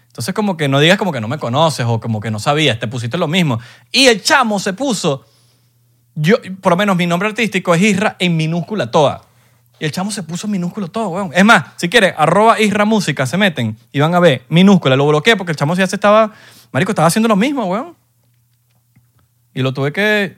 Entonces, 0.07 0.33
como 0.33 0.57
que 0.57 0.67
no 0.67 0.81
digas 0.81 0.97
como 0.97 1.13
que 1.13 1.21
no 1.21 1.29
me 1.29 1.37
conoces 1.37 1.85
o 1.87 2.01
como 2.01 2.19
que 2.19 2.29
no 2.29 2.39
sabías, 2.39 2.77
te 2.77 2.89
pusiste 2.89 3.17
lo 3.17 3.29
mismo. 3.29 3.57
Y 3.89 4.07
el 4.07 4.21
chamo 4.21 4.59
se 4.59 4.73
puso, 4.73 5.25
yo, 6.13 6.35
por 6.59 6.73
lo 6.73 6.75
menos 6.75 6.97
mi 6.97 7.07
nombre 7.07 7.29
artístico 7.29 7.73
es 7.73 7.81
Isra 7.81 8.17
en 8.19 8.35
minúscula 8.35 8.91
toda. 8.91 9.30
Y 9.81 9.85
el 9.85 9.91
chamo 9.91 10.11
se 10.11 10.21
puso 10.21 10.47
minúsculo 10.47 10.89
todo, 10.89 11.09
weón. 11.09 11.31
Es 11.33 11.43
más, 11.43 11.63
si 11.75 11.89
quieres, 11.89 12.13
arroba 12.15 12.59
Isra 12.59 12.85
Música, 12.85 13.25
se 13.25 13.35
meten 13.35 13.75
y 13.91 13.99
van 13.99 14.13
a 14.13 14.19
ver 14.19 14.45
minúscula. 14.47 14.95
Lo 14.95 15.07
bloqueé 15.07 15.35
porque 15.35 15.53
el 15.53 15.55
chamo 15.57 15.73
ya 15.73 15.87
se 15.87 15.95
estaba, 15.95 16.33
marico, 16.71 16.91
estaba 16.91 17.07
haciendo 17.07 17.27
lo 17.27 17.35
mismo, 17.35 17.65
weón. 17.65 17.97
Y 19.55 19.63
lo 19.63 19.73
tuve 19.73 19.91
que... 19.91 20.37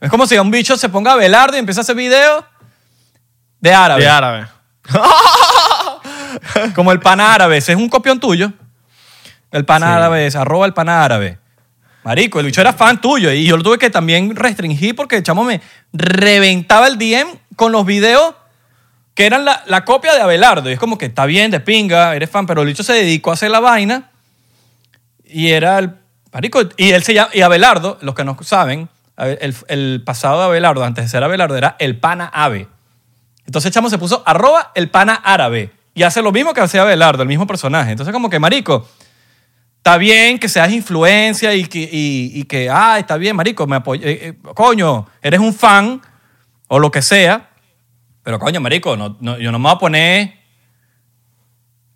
Es 0.00 0.08
como 0.08 0.26
si 0.26 0.36
a 0.36 0.40
un 0.40 0.50
bicho 0.50 0.78
se 0.78 0.88
ponga 0.88 1.12
a 1.12 1.16
velardo 1.16 1.56
y 1.56 1.58
empieza 1.60 1.80
a 1.80 1.82
hacer 1.82 1.94
videos 1.94 2.42
de 3.60 3.74
árabe. 3.74 4.00
De 4.00 4.08
árabe. 4.08 4.46
Como 6.74 6.92
el 6.92 7.00
pan 7.00 7.20
árabe. 7.20 7.58
Ese 7.58 7.72
es 7.72 7.78
un 7.78 7.90
copión 7.90 8.18
tuyo. 8.20 8.54
El 9.50 9.66
pan 9.66 9.82
Sí. 9.82 9.88
árabe 9.88 10.26
es 10.26 10.34
arroba 10.34 10.64
el 10.64 10.72
pan 10.72 10.88
árabe. 10.88 11.38
Marico, 12.02 12.40
el 12.40 12.46
bicho 12.46 12.60
era 12.60 12.72
fan 12.72 13.00
tuyo 13.00 13.30
y 13.30 13.44
yo 13.44 13.56
lo 13.56 13.62
tuve 13.62 13.78
que 13.78 13.90
también 13.90 14.34
restringir 14.34 14.96
porque 14.96 15.16
el 15.16 15.22
chamo 15.22 15.44
me 15.44 15.60
reventaba 15.92 16.86
el 16.86 16.98
DM 16.98 17.28
con 17.56 17.72
los 17.72 17.84
videos 17.84 18.34
que 19.14 19.26
eran 19.26 19.44
la, 19.44 19.62
la 19.66 19.84
copia 19.84 20.14
de 20.14 20.20
Abelardo. 20.22 20.70
Y 20.70 20.72
es 20.72 20.78
como 20.78 20.96
que 20.96 21.06
está 21.06 21.26
bien, 21.26 21.50
de 21.50 21.60
pinga, 21.60 22.14
eres 22.16 22.30
fan, 22.30 22.46
pero 22.46 22.62
el 22.62 22.68
bicho 22.68 22.82
se 22.82 22.94
dedicó 22.94 23.30
a 23.30 23.34
hacer 23.34 23.50
la 23.50 23.60
vaina 23.60 24.10
y 25.24 25.50
era 25.50 25.78
el. 25.78 25.94
Marico, 26.32 26.62
y 26.76 26.90
él 26.90 27.02
se 27.02 27.14
llama. 27.14 27.30
Y 27.34 27.42
Abelardo, 27.42 27.98
los 28.02 28.14
que 28.14 28.24
no 28.24 28.36
saben, 28.42 28.88
el, 29.16 29.54
el 29.68 30.02
pasado 30.04 30.38
de 30.38 30.44
Abelardo, 30.46 30.84
antes 30.84 31.04
de 31.04 31.08
ser 31.08 31.22
Abelardo, 31.22 31.56
era 31.56 31.76
el 31.78 31.98
pana 31.98 32.30
ave. 32.32 32.68
Entonces 33.46 33.66
el 33.66 33.74
chamo 33.74 33.90
se 33.90 33.98
puso 33.98 34.22
arroba 34.26 34.72
el 34.74 34.90
pana 34.90 35.14
árabe. 35.14 35.72
Y 35.92 36.04
hace 36.04 36.22
lo 36.22 36.30
mismo 36.32 36.54
que 36.54 36.60
hacía 36.60 36.82
Abelardo, 36.82 37.22
el 37.22 37.28
mismo 37.28 37.46
personaje. 37.46 37.90
Entonces 37.90 38.12
como 38.12 38.30
que, 38.30 38.38
marico, 38.38 38.88
está 39.80 39.96
bien 39.96 40.38
que 40.38 40.48
seas 40.48 40.70
influencia 40.70 41.54
y 41.54 41.64
que, 41.64 41.80
y, 41.90 42.32
y 42.34 42.44
que 42.44 42.68
ah, 42.70 42.98
está 42.98 43.16
bien, 43.16 43.34
marico, 43.34 43.66
me 43.66 43.76
apoy- 43.76 44.00
eh, 44.02 44.28
eh, 44.28 44.38
coño, 44.54 45.06
eres 45.22 45.40
un 45.40 45.54
fan 45.54 46.00
o 46.68 46.78
lo 46.78 46.90
que 46.90 47.00
sea. 47.02 47.48
Pero 48.22 48.38
coño, 48.38 48.60
marico, 48.60 48.96
no, 48.96 49.16
no- 49.20 49.38
yo 49.38 49.50
no 49.50 49.58
me 49.58 49.64
voy 49.64 49.72
a 49.74 49.78
poner... 49.78 50.34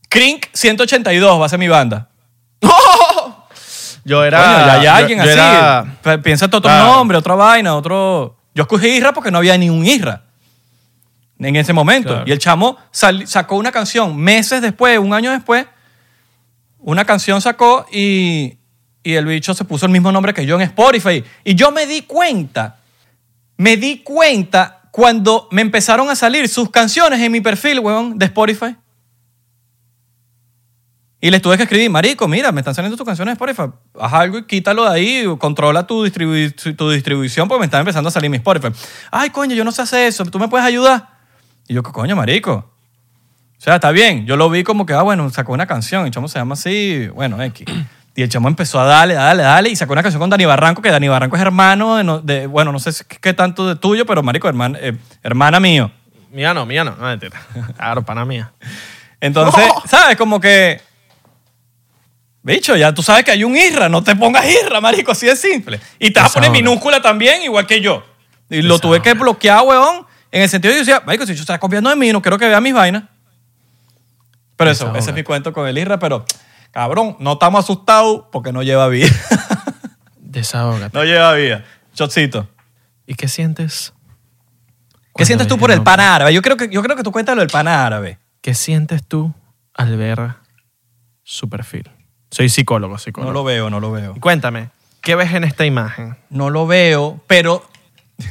Crink 0.09 0.47
182 0.53 1.41
va 1.41 1.47
a 1.47 1.49
ser 1.49 1.59
mi 1.59 1.69
banda. 1.69 2.09
Yo 4.05 4.23
era. 4.25 4.39
Coño, 4.43 4.67
ya 4.67 4.97
hay 4.97 5.03
alguien 5.03 5.19
yo 5.19 5.25
así. 5.25 5.33
era- 5.33 6.23
Piensa 6.23 6.45
en 6.45 6.49
otro 6.51 6.61
Claro. 6.63 6.85
nombre, 6.95 7.17
otra 7.19 7.35
vaina, 7.35 7.75
otro... 7.75 8.37
Yo 8.55 8.63
escogí 8.63 8.87
Isra 8.89 9.13
porque 9.13 9.31
no 9.31 9.39
había 9.39 9.57
ni 9.59 9.71
un 9.71 9.85
Isra 9.85 10.23
en 11.39 11.57
ese 11.57 11.73
momento. 11.73 12.11
Claro. 12.11 12.25
Y 12.27 12.33
el 12.33 12.39
chamo 12.39 12.77
sal- 12.91 13.27
sacó 13.27 13.57
una 13.57 13.73
canción 13.73 14.17
meses 14.17 14.61
después, 14.63 14.99
un 14.99 15.13
año 15.15 15.31
después, 15.33 15.67
una 16.87 17.05
canción 17.05 17.41
sacó 17.41 17.87
y, 17.91 18.59
y 19.03 19.15
el 19.15 19.25
bicho 19.25 19.55
se 19.55 19.65
puso 19.65 19.87
el 19.87 19.93
mismo 19.93 20.13
nombre 20.13 20.35
que 20.35 20.45
yo 20.47 20.57
en 20.57 20.63
Spotify. 20.63 21.25
Y 21.43 21.55
yo 21.55 21.73
me 21.73 21.87
di 21.87 22.03
cuenta, 22.03 22.79
me 23.57 23.77
di 23.77 24.03
cuenta 24.03 24.83
cuando 24.91 25.49
me 25.51 25.63
empezaron 25.63 26.11
a 26.11 26.15
salir 26.15 26.49
sus 26.49 26.71
canciones 26.71 27.21
en 27.21 27.33
mi 27.33 27.41
perfil, 27.41 27.81
weón, 27.81 28.19
de 28.19 28.27
Spotify. 28.27 28.77
Y 31.21 31.31
les 31.31 31.41
tuve 31.41 31.57
que 31.57 31.63
escribir, 31.63 31.89
marico, 31.89 32.29
mira, 32.29 32.53
me 32.53 32.61
están 32.61 32.75
saliendo 32.75 32.99
tus 32.99 33.07
canciones 33.07 33.39
de 33.39 33.45
Spotify. 33.45 33.75
Haz 33.99 34.13
algo 34.13 34.39
y 34.39 34.45
quítalo 34.45 34.85
de 34.85 34.91
ahí, 34.91 35.25
controla 35.39 35.87
tu, 35.87 36.05
distribu- 36.07 36.77
tu 36.77 36.91
distribución 36.91 37.49
porque 37.49 37.61
me 37.61 37.65
están 37.65 37.81
empezando 37.81 38.09
a 38.09 38.13
salir 38.13 38.29
mi 38.29 38.37
Spotify. 38.37 38.69
Ay, 39.11 39.31
coño, 39.31 39.55
yo 39.55 39.65
no 39.65 39.73
sé 39.73 39.81
hacer 39.81 40.07
eso, 40.07 40.23
¿tú 40.27 40.39
me 40.39 40.49
puedes 40.49 40.67
ayudar? 40.67 41.09
Y 41.67 41.73
yo, 41.73 41.83
¿qué 41.83 41.93
coño, 41.93 42.15
marico? 42.15 42.74
O 43.65 43.67
sea, 43.67 43.77
está 43.77 43.93
bien. 43.93 44.27
Yo 44.27 44.37
lo 44.37 44.51
vi 44.51 44.63
como 44.63 44.85
que, 44.85 44.93
ah, 44.93 45.01
bueno, 45.01 45.31
sacó 45.31 45.55
una 45.55 45.67
canción. 45.67 46.05
El 46.05 46.11
chamo 46.13 46.29
se 46.29 46.39
llama 46.39 46.53
así, 46.53 47.09
bueno, 47.15 47.43
X. 47.43 47.67
Y 48.15 48.21
el 48.21 48.29
chamo 48.29 48.47
empezó 48.49 48.79
a 48.79 48.85
darle, 48.85 49.17
a 49.17 49.35
darle. 49.35 49.71
Y 49.71 49.77
sacó 49.77 49.95
una 49.95 50.03
canción 50.03 50.21
con 50.21 50.29
Dani 50.29 50.45
Barranco, 50.45 50.83
que 50.83 50.91
Dani 50.91 51.09
Barranco 51.09 51.37
es 51.37 51.41
hermano 51.41 51.97
de, 51.97 52.05
no- 52.05 52.21
de- 52.21 52.47
bueno, 52.47 52.73
no 52.73 52.79
sé 52.79 52.93
si- 52.93 53.05
qué 53.23 53.33
tanto 53.33 53.67
de 53.67 53.77
tuyo, 53.77 54.05
pero 54.05 54.23
marico, 54.23 54.49
hermana, 54.49 54.79
eh, 54.83 54.93
hermana 55.23 55.61
mío. 55.61 55.91
Mía 56.31 56.53
no, 56.53 56.67
mía 56.67 56.85
no. 56.85 56.95
No, 56.95 57.07
mentira. 57.07 57.41
Claro, 57.79 58.03
pana 58.05 58.27
mía. 58.27 58.53
Entonces, 59.19 59.65
¿sabes? 59.87 60.17
Como 60.19 60.39
que. 60.43 60.83
Bicho, 62.43 62.77
ya 62.77 62.93
tú 62.93 63.03
sabes 63.03 63.25
que 63.25 63.31
hay 63.31 63.45
un 63.45 63.57
Isra, 63.57 63.89
no 63.89 64.05
te 64.05 64.15
pongas 64.15 64.45
Isra, 64.47 64.79
marico, 64.83 65.13
así 65.13 65.25
de 65.25 65.37
simple. 65.37 65.81
Y 65.99 66.11
te 66.11 66.21
vas 66.21 66.31
a 66.31 66.35
poner 66.35 66.51
Desahoga. 66.51 66.69
minúscula 66.71 67.01
también, 67.01 67.43
igual 67.43 67.67
que 67.67 67.81
yo. 67.81 68.05
Y 68.51 68.61
lo 68.61 68.79
tuve 68.79 69.01
que 69.01 69.15
bloquear, 69.15 69.63
weón, 69.65 70.05
en 70.31 70.43
el 70.43 70.51
sentido 70.51 70.75
de 70.75 70.81
que 70.81 70.85
yo 70.85 70.93
decía, 70.93 71.07
marico, 71.07 71.25
si 71.25 71.35
yo 71.35 71.41
estás 71.41 71.59
copiando 71.59 71.89
de 71.89 71.97
mí, 71.97 72.13
no 72.13 72.21
quiero 72.21 72.37
que 72.37 72.47
vea 72.47 72.61
mis 72.61 72.75
vainas. 72.75 73.05
Pero 74.57 74.71
eso, 74.71 74.85
Desahoga. 74.85 74.99
ese 75.01 75.11
es 75.11 75.17
mi 75.17 75.23
cuento 75.23 75.53
con 75.53 75.67
el 75.67 75.77
Isra, 75.79 75.99
pero, 75.99 76.25
cabrón, 76.71 77.17
no 77.21 77.33
estamos 77.35 77.65
asustados 77.65 78.25
porque 78.33 78.53
no 78.53 78.63
lleva 78.63 78.89
vida. 78.89 79.09
Desahógate. 80.21 80.97
no 80.97 81.05
lleva 81.05 81.33
vida. 81.35 81.65
Chocito. 81.95 82.49
¿Y 83.07 83.15
qué 83.15 83.29
sientes? 83.29 83.93
¿Qué 85.17 85.25
sientes 85.25 85.47
tú 85.47 85.59
por 85.59 85.71
el 85.71 85.83
pan 85.83 86.01
árabe? 86.01 86.35
Yo 86.35 86.43
creo 86.43 86.57
que, 86.57 86.69
yo 86.69 86.83
creo 86.83 86.97
que 86.97 87.03
tú 87.05 87.13
cuentas 87.13 87.37
lo 87.37 87.41
del 87.43 87.51
pan 87.51 87.69
árabe. 87.69 88.19
¿Qué 88.41 88.55
sientes 88.55 89.07
tú 89.07 89.33
al 89.75 89.97
ver 89.97 90.35
su 91.23 91.49
perfil? 91.49 91.89
Soy 92.31 92.49
psicólogo, 92.49 92.99
psicólogo. 92.99 93.33
No 93.33 93.39
lo 93.39 93.45
veo, 93.45 93.71
no 93.71 93.79
lo 93.79 93.93
veo. 93.93 94.15
Y 94.17 94.21
Cuéntame, 94.21 94.71
¿qué 95.03 95.15
ves 95.15 95.33
en 95.35 95.45
esta 95.45 95.65
imagen? 95.65 96.17
No 96.31 96.51
lo 96.51 96.67
veo, 96.67 97.23
pero 97.29 97.65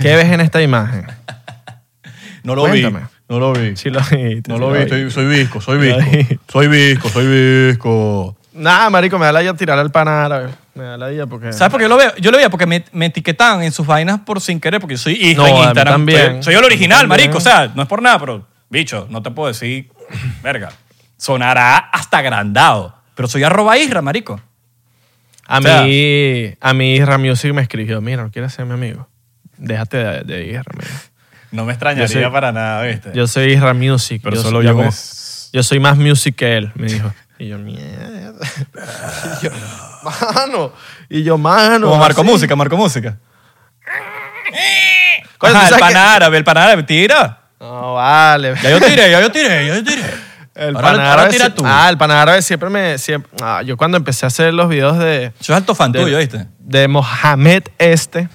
¿Qué 0.01 0.15
ves 0.15 0.29
en 0.31 0.41
esta 0.41 0.61
imagen? 0.61 1.07
no 2.43 2.55
lo 2.55 2.63
Cuéntame. 2.63 2.99
vi. 2.99 3.05
No 3.29 3.39
lo 3.39 3.53
vi. 3.53 3.75
Sí 3.75 3.89
lo 3.89 3.99
viste. 3.99 4.43
No 4.47 4.55
sí 4.55 4.59
lo 4.61 4.71
vi, 4.71 4.83
vi. 4.83 4.89
soy, 4.89 5.11
soy 5.11 5.25
visco, 5.25 5.61
soy 5.61 5.77
visco. 5.79 6.35
Soy 6.51 6.67
visco, 6.67 7.09
soy 7.09 7.27
visco. 7.67 8.35
Nada, 8.53 8.89
marico, 8.89 9.17
me 9.17 9.25
da 9.25 9.31
la 9.31 9.41
idea 9.41 9.53
tirar 9.55 9.79
al 9.79 9.91
pan 9.91 10.07
árabe. 10.07 10.49
Me 10.75 10.83
da 10.83 10.97
la 10.97 11.11
idea 11.11 11.25
porque... 11.25 11.51
¿Sabes 11.53 11.71
por 11.71 11.79
qué 11.81 11.87
lo 11.87 11.97
veo? 11.97 12.15
Yo 12.17 12.29
lo 12.31 12.37
veía 12.37 12.49
porque 12.49 12.65
me, 12.67 12.83
me 12.91 13.07
etiquetaban 13.07 13.63
en 13.63 13.71
sus 13.71 13.87
vainas 13.87 14.19
por 14.21 14.41
sin 14.41 14.59
querer, 14.59 14.79
porque 14.79 14.95
yo 14.95 14.99
soy 15.01 15.13
hijo 15.13 15.41
No, 15.41 15.47
en 15.47 15.55
Instagram. 15.55 15.93
también. 15.93 16.33
Soy, 16.43 16.43
soy 16.43 16.55
el 16.55 16.63
original, 16.63 17.07
marico. 17.07 17.37
O 17.37 17.41
sea, 17.41 17.71
no 17.73 17.81
es 17.81 17.87
por 17.87 18.01
nada, 18.01 18.19
pero, 18.19 18.45
bicho, 18.69 19.07
no 19.09 19.23
te 19.23 19.31
puedo 19.31 19.47
decir, 19.47 19.89
verga, 20.43 20.71
sonará 21.17 21.77
hasta 21.77 22.19
agrandado. 22.19 22.95
pero 23.15 23.27
soy 23.27 23.43
arroba 23.43 23.77
Isra, 23.77 24.01
marico. 24.03 24.39
A 25.47 25.57
O 25.59 25.61
sea- 25.61 25.83
mí, 25.83 26.53
a 26.61 26.73
mí 26.73 26.95
Isra 26.95 27.17
Music 27.17 27.53
me 27.53 27.61
escribió, 27.63 28.01
mira, 28.01 28.21
no 28.23 28.31
quieres 28.31 28.53
ser 28.53 28.65
mi 28.65 28.73
amigo. 28.73 29.07
Déjate 29.57 29.97
de, 29.97 30.21
de 30.23 30.47
Isra, 30.47 30.63
amigo. 30.73 30.91
No 31.53 31.65
me 31.65 31.73
extrañaría 31.73 32.07
soy- 32.07 32.31
para 32.31 32.51
nada, 32.51 32.81
¿viste? 32.83 33.11
Yo 33.13 33.27
soy 33.27 33.53
Isra 33.53 33.73
Music. 33.73 34.21
pero 34.23 34.35
yo 34.35 34.41
solo 34.41 34.57
soy, 34.59 34.65
yo 34.65 34.75
como- 34.75 34.89
es- 34.89 35.49
Yo 35.53 35.61
soy 35.63 35.79
más 35.79 35.97
music 35.97 36.35
que 36.35 36.57
él, 36.57 36.71
me 36.75 36.87
dijo. 36.87 37.13
Y 37.37 37.47
yo, 37.49 37.57
mierda. 37.59 38.31
Y 39.41 39.45
yo, 39.45 39.51
mano. 40.03 40.73
Y 41.09 41.23
yo, 41.23 41.37
mano. 41.37 41.87
Como 41.87 41.99
Marco 41.99 42.21
así. 42.21 42.29
Música, 42.31 42.55
Marco 42.55 42.75
Música. 42.77 43.17
Ajá, 45.39 45.67
¿tú 45.69 45.73
el 45.75 45.79
pan 45.79 45.95
árabe, 45.97 46.37
el 46.37 46.43
pan 46.43 46.57
árabe, 46.57 46.83
tira. 46.83 47.39
que- 47.59 47.65
No, 47.65 47.95
vale. 47.95 48.55
Ya 48.61 48.69
yo 48.71 48.79
tiré, 48.79 49.11
ya 49.11 49.21
yo 49.21 49.31
tiré, 49.31 49.67
ya 49.67 49.75
yo 49.75 49.83
tiré. 49.83 50.03
El 50.55 50.75
ahora, 50.75 50.91
pan 50.91 50.99
árabe 51.01 51.29
tira 51.31 51.49
tú. 51.53 51.63
Ah, 51.65 51.87
el 51.89 51.97
pan 51.97 52.11
árabe 52.11 52.41
siempre 52.43 52.69
me... 52.69 52.97
Siempre, 52.99 53.31
ah, 53.41 53.61
yo 53.63 53.75
cuando 53.75 53.97
empecé 53.97 54.25
a 54.25 54.27
hacer 54.27 54.53
los 54.53 54.69
videos 54.69 54.97
de... 54.99 55.31
Yo 55.39 55.45
soy 55.45 55.55
alto 55.55 55.73
fan 55.73 55.91
de, 55.91 55.99
tuyo, 56.01 56.17
¿viste? 56.19 56.45
De 56.59 56.87
Mohamed 56.87 57.63
este, 57.79 58.29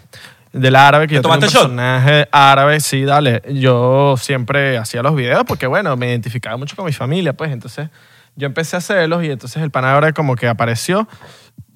del 0.52 0.76
árabe, 0.76 1.06
que 1.06 1.14
yo 1.14 1.22
tengo 1.22 1.34
un 1.34 1.40
tomaste 1.40 1.54
shot? 1.54 1.62
personaje 1.64 2.28
árabe, 2.32 2.80
sí, 2.80 3.04
dale. 3.04 3.42
Yo 3.52 4.16
siempre 4.16 4.78
hacía 4.78 5.02
los 5.02 5.14
videos 5.14 5.44
porque, 5.46 5.66
bueno, 5.66 5.96
me 5.96 6.08
identificaba 6.08 6.56
mucho 6.56 6.76
con 6.76 6.86
mi 6.86 6.92
familia, 6.92 7.32
pues. 7.32 7.52
Entonces, 7.52 7.90
yo 8.36 8.46
empecé 8.46 8.76
a 8.76 8.78
hacerlos 8.78 9.24
y 9.24 9.30
entonces 9.30 9.62
el 9.62 9.70
pan 9.70 9.84
árabe 9.84 10.12
como 10.12 10.36
que 10.36 10.46
apareció 10.46 11.08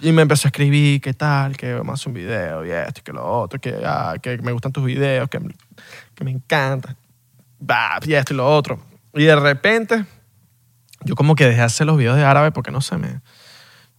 y 0.01 0.13
me 0.13 0.23
empezó 0.23 0.47
a 0.47 0.51
escribir, 0.51 1.01
¿qué 1.01 1.13
tal? 1.13 1.57
Que 1.57 1.75
vamos 1.75 1.91
a 1.91 1.95
hacer 1.95 2.09
un 2.09 2.15
video 2.15 2.65
y 2.65 2.71
esto 2.71 3.01
y 3.01 3.03
que 3.03 3.13
lo 3.13 3.25
otro, 3.25 3.61
que, 3.61 3.75
ah, 3.85 4.15
que 4.23 4.39
me 4.39 4.53
gustan 4.53 4.73
tus 4.73 4.85
videos, 4.85 5.29
que, 5.29 5.41
que 6.15 6.25
me 6.25 6.31
encanta, 6.31 6.97
bah, 7.59 7.99
y 8.05 8.15
esto 8.15 8.33
y 8.33 8.37
lo 8.37 8.49
otro. 8.49 8.81
Y 9.15 9.25
de 9.25 9.37
repente, 9.37 10.05
yo 11.05 11.15
como 11.15 11.35
que 11.35 11.45
dejé 11.45 11.59
de 11.59 11.65
hacer 11.65 11.87
los 11.87 11.97
videos 11.97 12.17
de 12.17 12.25
árabe 12.25 12.53
porque 12.53 12.71
no 12.71 12.81
sé, 12.81 12.97
me... 12.97 13.21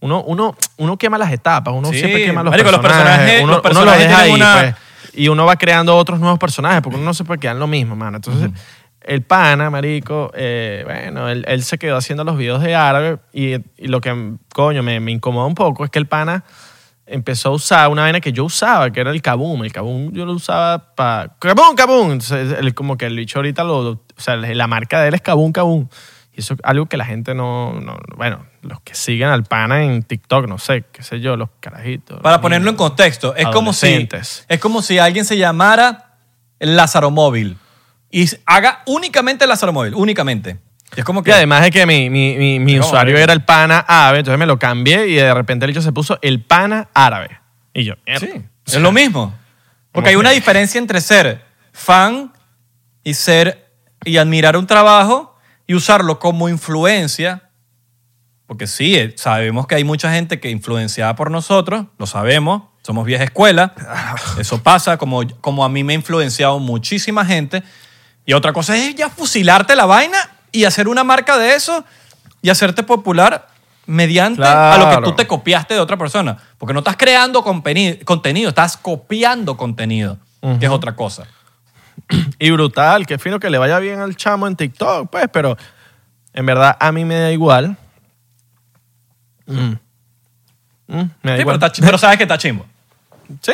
Uno, 0.00 0.22
uno, 0.24 0.54
uno 0.76 0.96
quema 0.98 1.16
las 1.18 1.32
etapas, 1.32 1.72
uno 1.74 1.88
Sí, 1.90 1.98
siempre 1.98 2.24
quema 2.24 2.42
los 2.42 2.50
marico, 2.50 2.70
los 2.70 2.80
personajes. 2.80 3.08
personajes- 3.10 3.42
uno, 3.42 3.52
los 3.52 3.56
uno 3.56 3.62
personajes 3.62 4.08
deja 4.08 4.20
ahí, 4.20 4.32
una- 4.32 4.52
pues, 4.60 4.74
y 5.14 5.28
uno 5.28 5.46
va 5.46 5.56
creando 5.56 5.96
otros 5.96 6.20
nuevos 6.20 6.38
personajes 6.38 6.82
porque 6.82 6.96
uno 6.96 7.04
no 7.06 7.14
se 7.14 7.24
puede 7.24 7.40
quedar 7.40 7.56
en 7.56 7.60
lo 7.60 7.66
mismo, 7.66 7.96
mano. 7.96 8.16
Entonces, 8.16 8.50
el 9.00 9.22
pana, 9.22 9.70
marico, 9.70 10.30
eh, 10.34 10.82
bueno, 10.84 11.28
él, 11.28 11.44
él 11.48 11.62
se 11.62 11.78
quedó 11.78 11.96
haciendo 11.96 12.24
los 12.24 12.36
videos 12.36 12.62
de 12.62 12.74
árabe 12.74 13.18
y, 13.32 13.54
y 13.54 13.86
lo 13.88 14.00
que, 14.00 14.32
coño, 14.52 14.82
me, 14.82 14.98
me 15.00 15.12
incomoda 15.12 15.46
un 15.46 15.54
poco 15.54 15.84
es 15.84 15.90
que 15.90 15.98
el 15.98 16.06
pana 16.06 16.44
empezó 17.06 17.50
a 17.50 17.52
usar 17.52 17.88
una 17.90 18.02
vaina 18.02 18.18
que 18.20 18.32
yo 18.32 18.44
usaba, 18.44 18.90
que 18.90 19.00
era 19.00 19.10
el 19.10 19.20
kaboom. 19.22 19.62
El 19.64 19.72
kaboom 19.72 20.10
yo 20.12 20.24
lo 20.24 20.32
usaba 20.32 20.94
para... 20.94 21.28
¡Kaboom, 21.38 21.76
kaboom! 21.76 22.12
Entonces, 22.12 22.56
él, 22.58 22.74
como 22.74 22.96
que 22.96 23.04
el 23.06 23.16
bicho 23.16 23.38
ahorita 23.38 23.62
lo... 23.62 23.90
O 23.90 24.00
sea, 24.16 24.36
la 24.36 24.66
marca 24.66 25.00
de 25.02 25.08
él 25.08 25.14
es 25.14 25.20
kaboom, 25.20 25.52
kaboom. 25.52 25.86
Y 26.36 26.40
eso 26.40 26.54
es 26.54 26.60
algo 26.64 26.86
que 26.86 26.96
la 26.96 27.04
gente 27.04 27.34
no, 27.34 27.78
no- 27.80 27.96
Bueno, 28.16 28.44
los 28.62 28.80
que 28.80 28.94
siguen 28.94 29.28
al 29.28 29.44
pana 29.44 29.84
en 29.84 30.02
TikTok, 30.02 30.48
no 30.48 30.58
sé, 30.58 30.84
qué 30.92 31.02
sé 31.02 31.20
yo, 31.20 31.36
los 31.36 31.48
carajitos. 31.60 32.20
Para 32.20 32.36
los 32.36 32.42
ponerlo 32.42 32.70
en 32.70 32.76
contexto, 32.76 33.34
es 33.36 33.46
como 33.48 33.72
si 33.72 34.08
es 34.48 34.58
como 34.60 34.82
si 34.82 34.98
alguien 34.98 35.24
se 35.24 35.36
llamara 35.36 36.16
Lázaro 36.58 37.10
Móvil 37.10 37.56
y 38.10 38.28
haga 38.46 38.82
únicamente 38.86 39.46
Lázaro 39.46 39.72
Móvil, 39.72 39.94
únicamente. 39.94 40.58
Y 40.96 41.00
es 41.00 41.04
como 41.04 41.20
Y 41.20 41.24
que 41.24 41.32
además 41.32 41.62
de 41.62 41.70
que 41.70 41.86
mi, 41.86 42.08
mi, 42.10 42.36
mi, 42.36 42.58
mi 42.60 42.76
¿Cómo, 42.78 42.86
usuario 42.86 43.16
era 43.18 43.32
el 43.32 43.44
pana 43.44 43.78
árabe, 43.80 44.18
entonces 44.20 44.38
me 44.38 44.46
lo 44.46 44.58
cambié 44.58 45.08
y 45.08 45.14
de 45.14 45.34
repente 45.34 45.64
el 45.64 45.70
hecho 45.72 45.82
se 45.82 45.92
puso 45.92 46.18
el 46.22 46.40
pana 46.42 46.88
árabe. 46.94 47.38
Y 47.72 47.84
yo, 47.84 47.94
mierda. 48.06 48.26
sí, 48.26 48.32
es 48.66 48.76
lo 48.80 48.92
mismo. 48.92 49.34
Porque 49.92 50.10
hay 50.10 50.14
¿Cómo 50.14 50.20
una 50.20 50.30
diferencia 50.30 50.78
entre 50.78 51.00
ser 51.00 51.44
fan 51.72 52.32
y 53.02 53.14
ser 53.14 53.68
y 54.04 54.16
admirar 54.16 54.56
un 54.56 54.66
trabajo 54.66 55.33
y 55.66 55.74
usarlo 55.74 56.18
como 56.18 56.48
influencia. 56.48 57.50
Porque 58.46 58.66
sí, 58.66 58.94
eh, 58.96 59.14
sabemos 59.16 59.66
que 59.66 59.74
hay 59.76 59.84
mucha 59.84 60.12
gente 60.12 60.38
que 60.38 60.50
influenciada 60.50 61.14
por 61.16 61.30
nosotros, 61.30 61.86
lo 61.98 62.06
sabemos, 62.06 62.64
somos 62.82 63.06
vieja 63.06 63.24
escuela, 63.24 63.74
eso 64.38 64.62
pasa, 64.62 64.98
como, 64.98 65.22
como 65.40 65.64
a 65.64 65.68
mí 65.70 65.82
me 65.82 65.94
ha 65.94 65.96
influenciado 65.96 66.58
muchísima 66.58 67.24
gente. 67.24 67.62
Y 68.26 68.34
otra 68.34 68.52
cosa 68.52 68.76
es 68.76 68.94
ya 68.94 69.08
fusilarte 69.08 69.74
la 69.76 69.86
vaina 69.86 70.18
y 70.52 70.64
hacer 70.64 70.88
una 70.88 71.04
marca 71.04 71.38
de 71.38 71.54
eso 71.54 71.84
y 72.42 72.50
hacerte 72.50 72.82
popular 72.82 73.48
mediante 73.86 74.42
a 74.44 74.76
lo 74.78 74.84
que 74.84 74.90
Claro. 74.90 75.10
tú 75.10 75.16
te 75.16 75.26
copiaste 75.26 75.74
de 75.74 75.80
otra 75.80 75.96
persona. 75.96 76.36
Porque 76.58 76.74
no 76.74 76.80
estás 76.80 76.96
creando 76.96 77.42
contenido, 77.42 78.48
estás 78.50 78.76
copiando 78.76 79.56
contenido, 79.56 80.18
que 80.60 80.66
es 80.66 80.70
otra 80.72 80.94
cosa. 80.94 81.26
Y 82.38 82.50
brutal, 82.50 83.06
qué 83.06 83.18
fino 83.18 83.38
que 83.40 83.48
le 83.50 83.58
vaya 83.58 83.78
bien 83.78 84.00
al 84.00 84.16
chamo 84.16 84.46
en 84.46 84.56
TikTok, 84.56 85.10
pues, 85.10 85.26
pero 85.32 85.56
en 86.32 86.44
verdad 86.46 86.76
a 86.78 86.92
mí 86.92 87.04
me 87.04 87.14
da 87.16 87.30
igual. 87.32 87.76
Mm. 89.46 89.54
Mm, 89.56 89.76
me 90.86 90.96
da 90.96 91.02
Sí, 91.02 91.10
pero, 91.22 91.40
igual. 91.40 91.56
está 91.56 91.72
chi- 91.72 91.82
pero 91.82 91.98
sabes 91.98 92.16
que 92.16 92.24
está 92.24 92.38
chimbo. 92.38 92.66
Sí, 93.40 93.52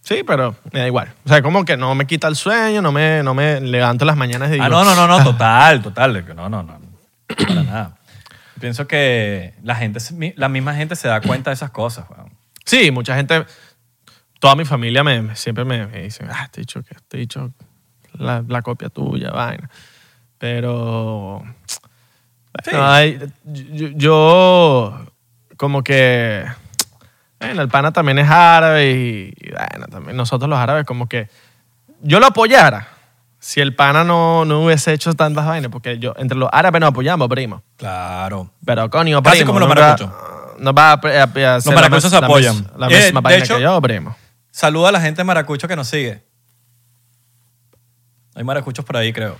sí, 0.00 0.22
pero 0.26 0.56
me 0.72 0.80
da 0.80 0.86
igual. 0.86 1.12
O 1.24 1.28
sea, 1.28 1.42
como 1.42 1.64
que 1.66 1.76
no 1.76 1.94
me 1.94 2.06
quita 2.06 2.28
el 2.28 2.36
sueño, 2.36 2.80
no 2.80 2.92
me, 2.92 3.22
no 3.22 3.34
me 3.34 3.60
levanto 3.60 4.04
las 4.06 4.16
mañanas 4.16 4.48
y 4.48 4.52
digo, 4.52 4.64
Ah, 4.64 4.68
no, 4.70 4.84
no, 4.84 4.94
no, 4.94 5.06
no, 5.06 5.22
total, 5.22 5.82
total. 5.82 6.24
que 6.24 6.32
No, 6.34 6.48
no, 6.48 6.62
no. 6.62 6.80
Para 7.36 7.62
nada. 7.62 7.98
Pienso 8.58 8.86
que 8.86 9.54
la 9.62 9.74
gente, 9.74 9.98
la 10.36 10.48
misma 10.48 10.74
gente 10.74 10.96
se 10.96 11.08
da 11.08 11.20
cuenta 11.20 11.50
de 11.50 11.54
esas 11.54 11.70
cosas. 11.70 12.06
weón. 12.10 12.32
Sí, 12.64 12.90
mucha 12.90 13.14
gente, 13.16 13.44
toda 14.40 14.54
mi 14.56 14.64
familia 14.64 15.04
me, 15.04 15.20
me- 15.22 15.36
siempre 15.36 15.64
me, 15.64 15.86
me 15.86 16.02
dice, 16.04 16.24
ah, 16.30 16.48
te 16.50 16.60
he 16.60 16.62
dicho 16.62 16.82
que 16.82 16.94
te 17.08 17.16
he 17.16 17.20
dicho 17.20 17.52
la, 18.18 18.44
la 18.46 18.62
copia 18.62 18.88
tuya, 18.88 19.30
vaina. 19.30 19.68
Pero 20.38 21.42
Sí. 22.64 22.70
no, 22.72 22.86
hay- 22.90 23.18
yo, 23.44 23.88
yo 23.94 25.06
como 25.56 25.82
que, 25.82 26.44
bueno, 27.40 27.62
el 27.62 27.68
pana 27.68 27.92
también 27.92 28.18
es 28.18 28.28
árabe 28.28 28.90
y, 28.90 29.34
y, 29.36 29.50
bueno, 29.52 29.86
también 29.90 30.16
nosotros 30.16 30.48
los 30.50 30.58
árabes 30.58 30.84
como 30.84 31.08
que 31.08 31.28
yo 32.02 32.18
lo 32.20 32.26
apoyara 32.26 32.88
si 33.38 33.60
el 33.60 33.74
pana 33.74 34.04
no, 34.04 34.44
no 34.44 34.60
hubiese 34.64 34.92
hecho 34.92 35.12
tantas 35.14 35.46
vainas, 35.46 35.70
porque 35.70 35.98
yo 35.98 36.14
entre 36.16 36.36
los 36.38 36.48
árabes 36.52 36.80
nos 36.80 36.90
apoyamos, 36.90 37.28
primo. 37.28 37.62
Claro. 37.76 38.50
Pero 38.64 38.88
coño, 38.90 39.20
Casi 39.22 39.38
primo, 39.38 39.48
como 39.48 39.60
los 39.60 39.68
no 39.68 39.74
maracuchos. 39.74 40.10
No 40.58 40.72
va 40.72 40.92
a, 40.92 40.94
a- 40.94 41.22
a 41.52 41.56
hacer 41.56 41.72
la 41.72 41.80
maracuchos 41.80 42.04
mes- 42.04 42.12
se 42.12 42.20
la 42.20 42.26
apoyan. 42.26 42.70
La, 42.76 42.86
Eh, 42.88 43.04
misma 43.06 43.20
de 43.20 43.22
vaina 43.22 43.44
hecho- 43.44 43.56
que 43.56 43.62
yo, 43.62 43.80
primo. 43.80 44.14
Saluda 44.52 44.90
a 44.90 44.92
la 44.92 45.00
gente 45.00 45.20
de 45.22 45.24
Maracucho 45.24 45.66
que 45.66 45.74
nos 45.74 45.88
sigue. 45.88 46.22
Hay 48.34 48.44
maracuchos 48.44 48.84
por 48.84 48.96
ahí, 48.96 49.12
creo. 49.12 49.36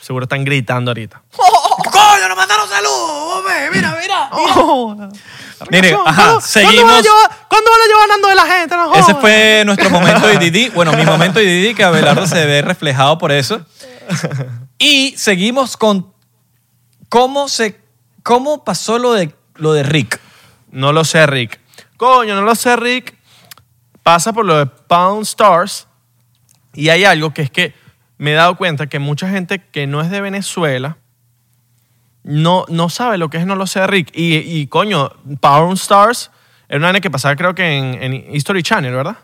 Seguro 0.00 0.24
están 0.24 0.44
gritando 0.44 0.90
ahorita. 0.90 1.22
¡Coño, 1.30 2.28
nos 2.28 2.36
mandaron 2.36 2.68
saludos! 2.68 3.36
hombre! 3.38 3.70
¡Mira, 3.72 3.96
mira! 4.00 4.30
Mire, 5.70 5.92
¿Cuándo- 5.92 6.10
ajá, 6.10 6.22
¿cuándo- 6.24 6.40
seguimos. 6.42 6.74
¿Cuándo 6.74 6.92
van 6.92 6.98
a 6.98 7.02
llevar, 7.02 7.46
¿cuándo 7.48 7.70
van 7.70 7.80
a 7.80 7.86
llevar 7.86 8.08
Nando 8.08 8.28
de 8.28 8.34
la 8.34 8.46
gente? 8.46 8.76
No 8.76 8.94
Ese 8.94 9.14
fue 9.14 9.62
nuestro 9.64 9.88
momento 9.90 10.26
de 10.26 10.38
Didi. 10.38 10.68
Bueno, 10.70 10.92
mi 10.92 11.04
momento 11.04 11.38
de 11.38 11.46
Didi, 11.46 11.74
que 11.74 11.84
Abelardo 11.84 12.26
se 12.26 12.44
ve 12.44 12.60
reflejado 12.60 13.16
por 13.18 13.32
eso. 13.32 13.64
Y 14.78 15.14
seguimos 15.16 15.76
con 15.76 16.12
cómo 17.08 17.48
se 17.48 17.80
cómo 18.22 18.64
pasó 18.64 18.98
lo 18.98 19.12
de 19.14 19.34
lo 19.54 19.72
de 19.72 19.84
Rick. 19.84 20.20
No 20.70 20.92
lo 20.92 21.04
sé, 21.04 21.24
Rick. 21.26 21.60
Coño, 21.96 22.34
no 22.34 22.42
lo 22.42 22.54
sé, 22.56 22.76
Rick. 22.76 23.16
Pasa 24.02 24.32
por 24.32 24.44
lo 24.44 24.58
de 24.58 24.66
Pound 24.66 25.22
Stars. 25.22 25.86
Y 26.74 26.88
hay 26.90 27.04
algo 27.04 27.32
que 27.32 27.42
es 27.42 27.50
que 27.50 27.74
me 28.18 28.32
he 28.32 28.34
dado 28.34 28.56
cuenta 28.56 28.86
que 28.86 28.98
mucha 28.98 29.28
gente 29.28 29.58
que 29.60 29.86
no 29.86 30.00
es 30.00 30.10
de 30.10 30.20
Venezuela 30.20 30.96
no, 32.22 32.64
no 32.68 32.88
sabe 32.88 33.18
lo 33.18 33.28
que 33.30 33.36
es 33.38 33.46
No 33.46 33.54
lo 33.56 33.66
sé, 33.66 33.86
Rick. 33.86 34.10
Y, 34.14 34.36
y 34.36 34.66
coño, 34.66 35.10
Pound 35.40 35.74
Stars 35.78 36.30
era 36.68 36.78
una 36.90 37.00
que 37.00 37.10
pasaba 37.10 37.36
creo 37.36 37.54
que 37.54 37.76
en, 37.76 38.02
en 38.02 38.34
History 38.34 38.62
Channel, 38.62 38.94
¿verdad? 38.94 39.18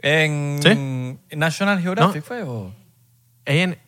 En 0.00 1.18
National 1.32 1.80
Geographic 1.80 2.22
fue 2.24 2.42
o 2.42 2.72
Ella 3.44 3.62
en- 3.64 3.78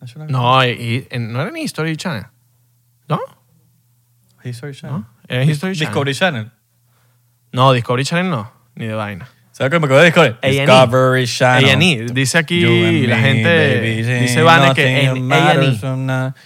National 0.00 0.30
no, 0.30 0.64
y- 0.64 1.06
en- 1.10 1.32
no 1.32 1.40
era 1.40 1.50
en 1.50 1.56
History 1.56 1.96
Channel. 1.96 2.26
¿No? 3.08 3.20
History 4.44 4.74
Channel. 4.74 5.00
¿No? 5.00 5.06
Era 5.28 5.44
History 5.44 5.74
Channel. 5.74 5.88
Discovery 5.88 6.14
Channel. 6.14 6.50
No, 7.52 7.72
Discovery 7.72 8.04
Channel 8.04 8.30
no. 8.30 8.52
Ni 8.74 8.86
de 8.86 8.94
vaina. 8.94 9.28
¿Sabes 9.52 9.70
qué 9.70 9.78
me 9.78 9.84
acuerdo 9.84 9.98
de 9.98 10.06
Discovery? 10.06 10.36
A&E. 10.40 10.60
Discovery 10.60 11.26
Channel. 11.26 11.68
A&E. 11.68 12.06
Dice 12.14 12.38
aquí 12.38 13.06
la 13.06 13.18
gente, 13.18 13.76
baby, 13.76 14.20
dice 14.22 14.42
Vane 14.42 14.72
que 14.72 15.04
en 15.04 15.30
A&E. 15.30 15.78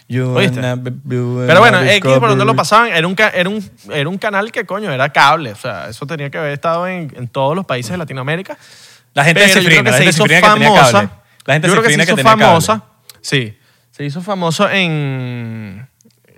Pero 0.09 1.61
bueno, 1.61 1.83
X 1.83 2.13
por 2.19 2.29
donde 2.31 2.45
lo 2.45 2.57
pasaban 2.57 2.89
era 2.89 3.07
un, 3.07 3.15
era, 3.33 3.49
un, 3.49 3.71
era 3.93 4.09
un 4.09 4.19
canal 4.19 4.51
que, 4.51 4.67
coño, 4.67 4.91
era 4.91 5.09
cable. 5.11 5.53
O 5.53 5.57
sea, 5.57 5.89
eso 5.89 6.05
tenía 6.05 6.31
que 6.31 6.39
haber 6.39 6.53
estado 6.53 6.89
en, 6.89 7.13
en 7.17 7.29
todos 7.29 7.55
los 7.55 7.65
países 7.65 7.93
de 7.93 7.99
Latinoamérica. 7.99 8.59
La 9.15 9.25
gente 9.25 9.41
Pero 9.41 9.55
de 9.55 9.61
yo 9.61 9.69
creo 9.69 9.79
Cifrina, 9.79 9.85
que 9.85 10.05
la 10.05 10.13
se 10.13 10.23
hizo 10.23 10.41
famosa. 10.41 11.11
La 11.47 11.55
gente 11.55 11.69
yo 11.69 11.75
creo 11.75 11.85
que 11.85 11.95
se 11.95 12.03
hizo 12.03 12.17
famosa. 12.17 12.85
Sí. 13.21 13.57
Se 13.93 14.05
hizo 14.05 14.21
famoso 14.21 14.69
en, 14.69 15.89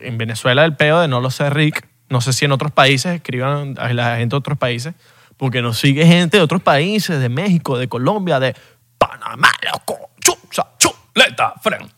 en 0.00 0.18
Venezuela 0.18 0.66
el 0.66 0.76
peo 0.76 1.00
de 1.00 1.08
No 1.08 1.20
lo 1.22 1.30
sé, 1.30 1.48
Rick. 1.48 1.88
No 2.10 2.20
sé 2.20 2.34
si 2.34 2.44
en 2.44 2.52
otros 2.52 2.72
países 2.72 3.16
escriban 3.16 3.74
a 3.78 3.92
la 3.94 4.16
gente 4.18 4.34
de 4.34 4.36
otros 4.36 4.58
países. 4.58 4.94
Porque 5.38 5.62
nos 5.62 5.78
sigue 5.78 6.04
gente 6.06 6.36
de 6.36 6.42
otros 6.42 6.60
países, 6.62 7.18
de 7.20 7.28
México, 7.30 7.78
de 7.78 7.88
Colombia, 7.88 8.38
de 8.40 8.54
Panamá, 8.98 9.50
loco. 9.72 10.10
Chucha, 10.20 10.66
chu. 10.78 10.90
Leta, 11.14 11.54
fren. 11.62 11.88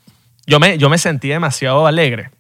Yo 0.47 0.61
me, 0.61 0.79
yo 0.79 0.89
me 0.89 0.99
sentí 0.99 1.29
demasiado 1.29 1.87
alegre 1.87 2.31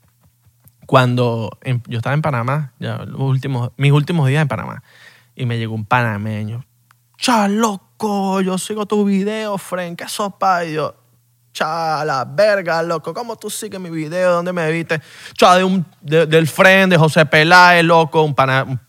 cuando 0.87 1.51
en- 1.63 1.83
yo 1.87 1.99
estaba 1.99 2.15
en 2.15 2.23
Panamá, 2.23 2.73
ya 2.79 2.99
los 2.99 3.21
últimos, 3.21 3.71
mis 3.77 3.93
últimos 3.93 4.29
días 4.29 4.43
en 4.43 4.49
Panamá, 4.49 4.83
y 5.37 5.47
me 5.47 5.59
llegó 5.59 5.75
un 5.75 5.85
panameño. 5.85 6.65
Cha, 7.17 7.49
loco, 7.49 8.41
yo 8.41 8.59
sigo 8.59 8.87
tu 8.87 9.05
video, 9.05 9.57
friend, 9.59 9.97
qué 9.97 10.09
sopa. 10.09 10.65
Y 10.65 10.73
yo, 10.75 10.97
cha, 11.53 12.05
la 12.05 12.25
verga, 12.25 12.83
loco, 12.83 13.13
¿cómo 13.15 13.37
tú 13.37 13.51
sigues 13.51 13.79
mi 13.79 13.91
video? 13.91 14.33
¿Dónde 14.33 14.53
me 14.53 14.71
viste? 14.73 15.01
Cha, 15.35 15.55
de 15.57 15.65
un, 15.65 15.87
de- 16.01 16.27
del 16.27 16.49
friend, 16.49 16.91
de 16.93 16.99
José 16.99 17.25
Peláez, 17.27 17.85
loco, 17.85 18.23
un 18.23 18.35
pana, 18.35 18.65
un- 18.65 18.81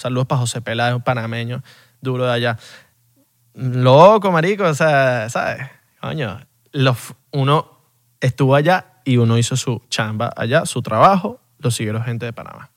saludos 0.00 0.26
para 0.26 0.40
José 0.40 0.60
Peláez, 0.60 0.94
un 0.94 1.02
panameño 1.02 1.62
duro 2.00 2.26
de 2.26 2.32
allá. 2.32 2.58
Loco, 3.54 4.30
marico, 4.30 4.64
o 4.64 4.74
sea, 4.74 5.28
¿sabes? 5.28 5.66
Coño, 6.00 6.40
los- 6.72 7.14
uno 7.32 7.78
estuvo 8.20 8.54
allá 8.54 8.86
y 9.04 9.16
uno 9.16 9.36
hizo 9.38 9.56
su 9.56 9.82
chamba 9.88 10.32
allá, 10.36 10.64
su 10.66 10.82
trabajo, 10.82 11.40
lo 11.58 11.70
siguieron 11.70 12.02
gente 12.04 12.26
de 12.26 12.32
Panamá. 12.32 12.70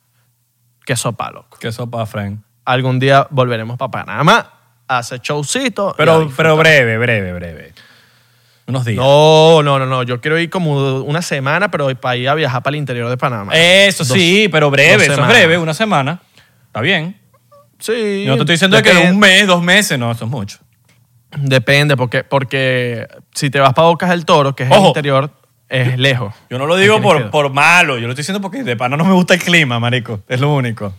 Qué 0.85 0.95
sopa, 0.95 1.31
loco. 1.31 1.57
Qué 1.59 1.71
sopa, 1.71 2.05
Frank. 2.05 2.39
Algún 2.65 2.99
día 2.99 3.27
volveremos 3.29 3.77
para 3.77 3.91
Panamá 3.91 4.51
a 4.87 4.97
hacer 4.97 5.19
showcito. 5.21 5.93
Pero, 5.97 6.29
pero 6.35 6.57
breve, 6.57 6.97
breve, 6.97 7.33
breve. 7.33 7.73
Unos 8.65 8.85
días. 8.85 8.97
No, 8.97 9.61
no, 9.61 9.77
no, 9.79 9.85
no. 9.85 10.03
Yo 10.03 10.19
quiero 10.21 10.39
ir 10.39 10.49
como 10.49 11.01
una 11.01 11.21
semana, 11.21 11.69
pero 11.69 11.93
para 11.99 12.15
ir 12.15 12.29
a 12.29 12.33
viajar 12.35 12.63
para 12.63 12.75
el 12.75 12.79
interior 12.79 13.09
de 13.09 13.17
Panamá. 13.17 13.53
Eso 13.55 14.03
Dos- 14.05 14.13
sí, 14.17 14.47
pero 14.51 14.69
breve, 14.71 15.05
eso 15.05 15.21
es 15.21 15.27
breve, 15.27 15.57
una 15.57 15.73
semana. 15.73 16.21
Está 16.73 16.81
bien. 16.81 17.15
Sí. 17.77 18.23
Yo 18.25 18.31
no 18.31 18.37
te 18.37 18.41
estoy 18.41 18.53
diciendo 18.55 18.77
de 18.77 18.81
que 18.83 18.89
depende- 18.89 19.11
un 19.11 19.19
mes, 19.19 19.45
dos 19.45 19.61
meses, 19.61 19.99
no, 19.99 20.09
eso 20.11 20.25
es 20.25 20.31
mucho. 20.31 20.57
Depende, 21.37 21.95
porque, 21.95 22.23
porque 22.23 23.07
si 23.35 23.51
te 23.51 23.59
vas 23.59 23.73
para 23.75 23.89
Bocas 23.89 24.09
del 24.09 24.25
Toro, 24.25 24.55
que 24.55 24.63
es 24.63 24.71
el 24.71 24.79
interior, 24.85 25.29
es 25.69 25.99
lejos. 25.99 26.33
Yo 26.49 26.57
no 26.57 26.65
lo 26.65 26.75
digo 26.75 26.99
por, 26.99 27.29
por 27.29 27.51
malo, 27.53 27.97
yo 27.99 28.07
lo 28.07 28.13
estoy 28.13 28.21
diciendo 28.23 28.41
porque 28.41 28.63
de 28.63 28.75
pana 28.75 28.97
no 28.97 29.05
me 29.05 29.13
gusta 29.13 29.35
el 29.35 29.39
clima, 29.43 29.79
marico. 29.79 30.23
Es 30.27 30.39
lo 30.39 30.51
único. 30.51 30.93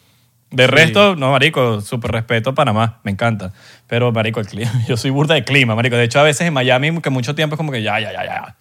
De 0.52 0.66
Sí. 0.66 0.70
resto, 0.70 1.16
no, 1.16 1.32
marico, 1.32 1.80
súper 1.80 2.12
respeto 2.12 2.50
a 2.50 2.54
Panamá, 2.54 3.00
me 3.02 3.10
encanta. 3.10 3.52
Pero, 3.88 4.12
marico, 4.12 4.38
el 4.38 4.46
clima, 4.46 4.70
yo 4.88 4.96
soy 4.96 5.10
burda 5.10 5.34
de 5.34 5.42
clima, 5.42 5.74
marico. 5.74 5.96
De 5.96 6.04
hecho, 6.04 6.20
a 6.20 6.22
veces 6.22 6.46
en 6.46 6.52
Miami, 6.54 7.00
que 7.00 7.10
mucho 7.10 7.34
tiempo 7.34 7.54
es 7.54 7.56
como 7.56 7.72
que 7.72 7.82
ya, 7.82 7.98
ya, 7.98 8.12
ya, 8.12 8.24
ya. 8.24 8.56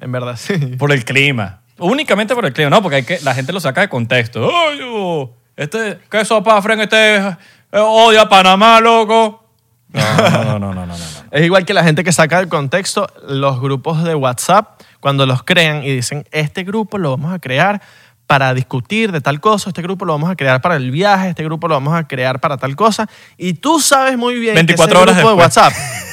En 0.00 0.12
verdad, 0.12 0.36
sí. 0.36 0.54
Por 0.78 0.92
el 0.92 1.04
clima. 1.04 1.60
Únicamente 1.78 2.34
por 2.34 2.46
el 2.46 2.52
clima, 2.52 2.70
no, 2.70 2.82
porque 2.82 2.96
hay 2.96 3.02
que, 3.04 3.20
la 3.22 3.34
gente 3.34 3.52
lo 3.52 3.60
saca 3.60 3.80
de 3.80 3.88
contexto. 3.88 4.48
Ay, 4.48 4.78
oh, 4.84 5.30
este, 5.56 5.98
¿qué 6.10 6.24
sopa, 6.24 6.60
Fren? 6.62 6.80
Este 6.80 7.16
eh, 7.16 7.32
odia 7.72 8.22
a 8.22 8.28
Panamá, 8.28 8.80
loco. 8.80 9.44
No, 9.88 10.16
no, 10.16 10.30
no, 10.30 10.58
no, 10.58 10.74
no, 10.74 10.86
no, 10.86 10.86
no. 10.86 10.94
Es 11.30 11.42
igual 11.42 11.64
que 11.64 11.74
la 11.74 11.82
gente 11.82 12.04
que 12.04 12.12
saca 12.12 12.38
del 12.38 12.48
contexto 12.48 13.08
los 13.26 13.60
grupos 13.60 14.04
de 14.04 14.14
WhatsApp, 14.14 14.80
cuando 15.00 15.26
los 15.26 15.42
crean 15.42 15.82
y 15.82 15.92
dicen, 15.92 16.24
este 16.30 16.62
grupo 16.62 16.96
lo 16.96 17.10
vamos 17.10 17.34
a 17.34 17.40
crear 17.40 17.82
para 18.26 18.54
discutir 18.54 19.12
de 19.12 19.20
tal 19.20 19.38
cosa, 19.40 19.68
este 19.70 19.82
grupo 19.82 20.04
lo 20.06 20.12
vamos 20.14 20.30
a 20.30 20.34
crear 20.36 20.60
para 20.62 20.76
el 20.76 20.90
viaje, 20.90 21.28
este 21.28 21.44
grupo 21.44 21.68
lo 21.68 21.74
vamos 21.74 21.94
a 21.94 22.08
crear 22.08 22.40
para 22.40 22.56
tal 22.56 22.74
cosa, 22.74 23.06
y 23.36 23.52
tú 23.54 23.80
sabes 23.80 24.16
muy 24.16 24.38
bien 24.40 24.54
24 24.54 24.86
que 24.86 24.92
ese 24.94 25.02
horas 25.02 25.16
grupo 25.16 25.30
de. 25.36 25.42
WhatsApp, 25.42 25.72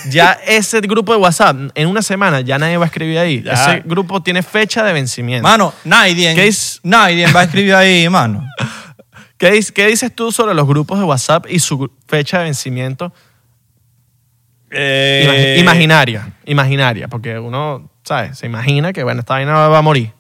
ya 0.09 0.38
ese 0.45 0.82
grupo 0.82 1.14
de 1.14 1.20
WhatsApp, 1.20 1.55
en 1.74 1.88
una 1.88 2.01
semana 2.01 2.41
ya 2.41 2.57
nadie 2.59 2.76
va 2.78 2.84
a 2.84 2.88
escribir 2.88 3.18
ahí. 3.18 3.41
Ya. 3.41 3.53
Ese 3.53 3.82
grupo 3.86 4.22
tiene 4.22 4.43
fecha 4.43 4.84
de 4.84 4.91
vencimiento. 4.93 5.47
Mano, 5.47 5.74
nadie, 5.86 6.36
¿Qué 6.36 6.47
es? 6.47 6.80
nadie 6.84 7.32
va 7.32 7.39
a 7.41 7.43
escribir 7.43 7.76
ahí, 7.76 8.09
mano. 8.09 8.45
¿Qué, 9.38 9.59
qué 9.74 9.88
dices 9.88 10.14
tú 10.14 10.32
sobre 10.32 10.53
los 10.53 10.68
grupos 10.68 10.99
de 10.99 11.05
WhatsApp 11.05 11.45
y 11.49 11.59
su 11.59 11.89
fecha 12.07 12.39
de 12.39 12.43
vencimiento 12.43 13.12
Eh, 14.70 15.55
Imagi- 15.57 15.62
imaginaria, 15.62 16.34
imaginaria, 16.45 17.07
porque 17.07 17.38
uno, 17.39 17.89
¿sabes? 18.03 18.38
Se 18.38 18.45
imagina 18.45 18.93
que, 18.93 19.03
bueno, 19.03 19.22
esta 19.22 19.34
vaina 19.36 19.53
va 19.68 19.78
a 19.78 19.82
morir. 19.82 20.12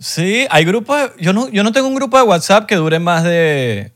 Sí, 0.00 0.46
hay 0.50 0.64
grupos. 0.64 1.12
yo, 1.20 1.32
no, 1.34 1.48
yo 1.50 1.62
no 1.62 1.70
tengo 1.72 1.86
un 1.86 1.94
grupo 1.94 2.16
de 2.16 2.22
WhatsApp 2.24 2.64
que 2.66 2.74
dure 2.76 2.98
más 2.98 3.22
de. 3.22 3.92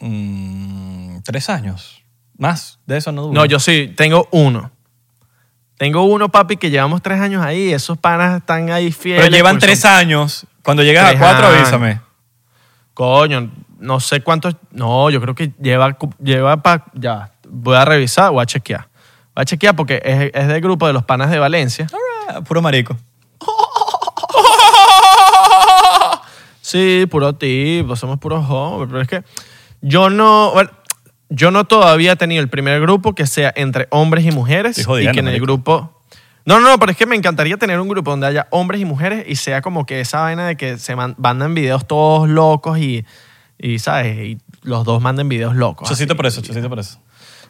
mm, 0.00 1.18
tres 1.24 1.48
años. 1.48 2.02
Más 2.36 2.78
de 2.86 2.96
eso 2.98 3.12
no 3.12 3.22
dura. 3.22 3.34
No, 3.40 3.44
yo 3.46 3.58
sí, 3.58 3.92
tengo 3.96 4.28
uno. 4.32 4.70
Tengo 5.76 6.04
uno, 6.04 6.28
papi, 6.28 6.56
que 6.58 6.70
llevamos 6.70 7.00
tres 7.02 7.20
años 7.20 7.44
ahí. 7.44 7.72
Esos 7.72 7.96
panas 7.98 8.38
están 8.40 8.70
ahí 8.70 8.92
fieles. 8.92 9.24
Pero 9.24 9.36
llevan 9.36 9.54
porque 9.56 9.66
tres 9.66 9.80
son- 9.80 9.90
años. 9.92 10.46
Cuando 10.62 10.82
llegas 10.82 11.14
a 11.14 11.18
cuatro, 11.18 11.46
años. 11.46 11.60
avísame. 11.60 12.00
Coño, 12.92 13.50
no 13.78 13.98
sé 14.00 14.20
cuántos. 14.20 14.56
No, 14.70 15.08
yo 15.10 15.20
creo 15.22 15.34
que 15.34 15.52
lleva, 15.58 15.96
lleva 16.22 16.62
para. 16.62 16.84
Ya, 16.92 17.32
voy 17.48 17.76
a 17.76 17.84
revisar, 17.86 18.30
voy 18.30 18.42
a 18.42 18.46
chequear. 18.46 18.88
Voy 19.34 19.42
a 19.42 19.44
chequear 19.46 19.74
porque 19.74 20.02
es, 20.04 20.30
es 20.34 20.48
del 20.48 20.60
grupo 20.60 20.86
de 20.86 20.92
los 20.92 21.04
panas 21.04 21.30
de 21.30 21.38
Valencia. 21.38 21.86
Puro 22.46 22.60
marico. 22.60 22.96
Sí, 26.70 27.06
puro 27.10 27.34
tipo, 27.34 27.96
somos 27.96 28.18
puros 28.18 28.44
hombres, 28.48 28.88
pero 28.90 29.02
es 29.02 29.08
que 29.08 29.22
yo 29.82 30.10
no, 30.10 30.50
bueno, 30.52 30.70
yo 31.28 31.50
no 31.50 31.64
todavía 31.64 32.12
he 32.12 32.16
tenido 32.16 32.42
el 32.42 32.48
primer 32.48 32.80
grupo 32.80 33.14
que 33.14 33.26
sea 33.26 33.52
entre 33.56 33.86
hombres 33.90 34.24
y 34.26 34.30
mujeres 34.30 34.78
y 34.78 34.84
que 34.84 35.08
en 35.10 35.18
el 35.18 35.24
marico. 35.24 35.44
grupo 35.46 36.02
no, 36.46 36.58
no, 36.58 36.70
no, 36.70 36.78
pero 36.78 36.90
es 36.92 36.98
que 36.98 37.06
me 37.06 37.16
encantaría 37.16 37.56
tener 37.58 37.78
un 37.80 37.88
grupo 37.88 38.10
donde 38.10 38.26
haya 38.26 38.46
hombres 38.50 38.80
y 38.80 38.84
mujeres 38.84 39.24
y 39.28 39.36
sea 39.36 39.60
como 39.62 39.84
que 39.86 40.00
esa 40.00 40.20
vaina 40.20 40.46
de 40.46 40.56
que 40.56 40.78
se 40.78 40.96
man- 40.96 41.14
mandan 41.18 41.54
videos 41.54 41.86
todos 41.86 42.28
locos 42.28 42.78
y, 42.78 43.04
y 43.58 43.78
¿sabes? 43.78 44.16
Y 44.26 44.38
los 44.62 44.84
dos 44.84 45.02
manden 45.02 45.28
videos 45.28 45.54
locos. 45.54 45.88
Chocito 45.88 46.14
así. 46.14 46.16
por 46.16 46.26
eso, 46.26 46.40
chocito 46.40 46.68
por 46.68 46.78
eso. 46.78 46.98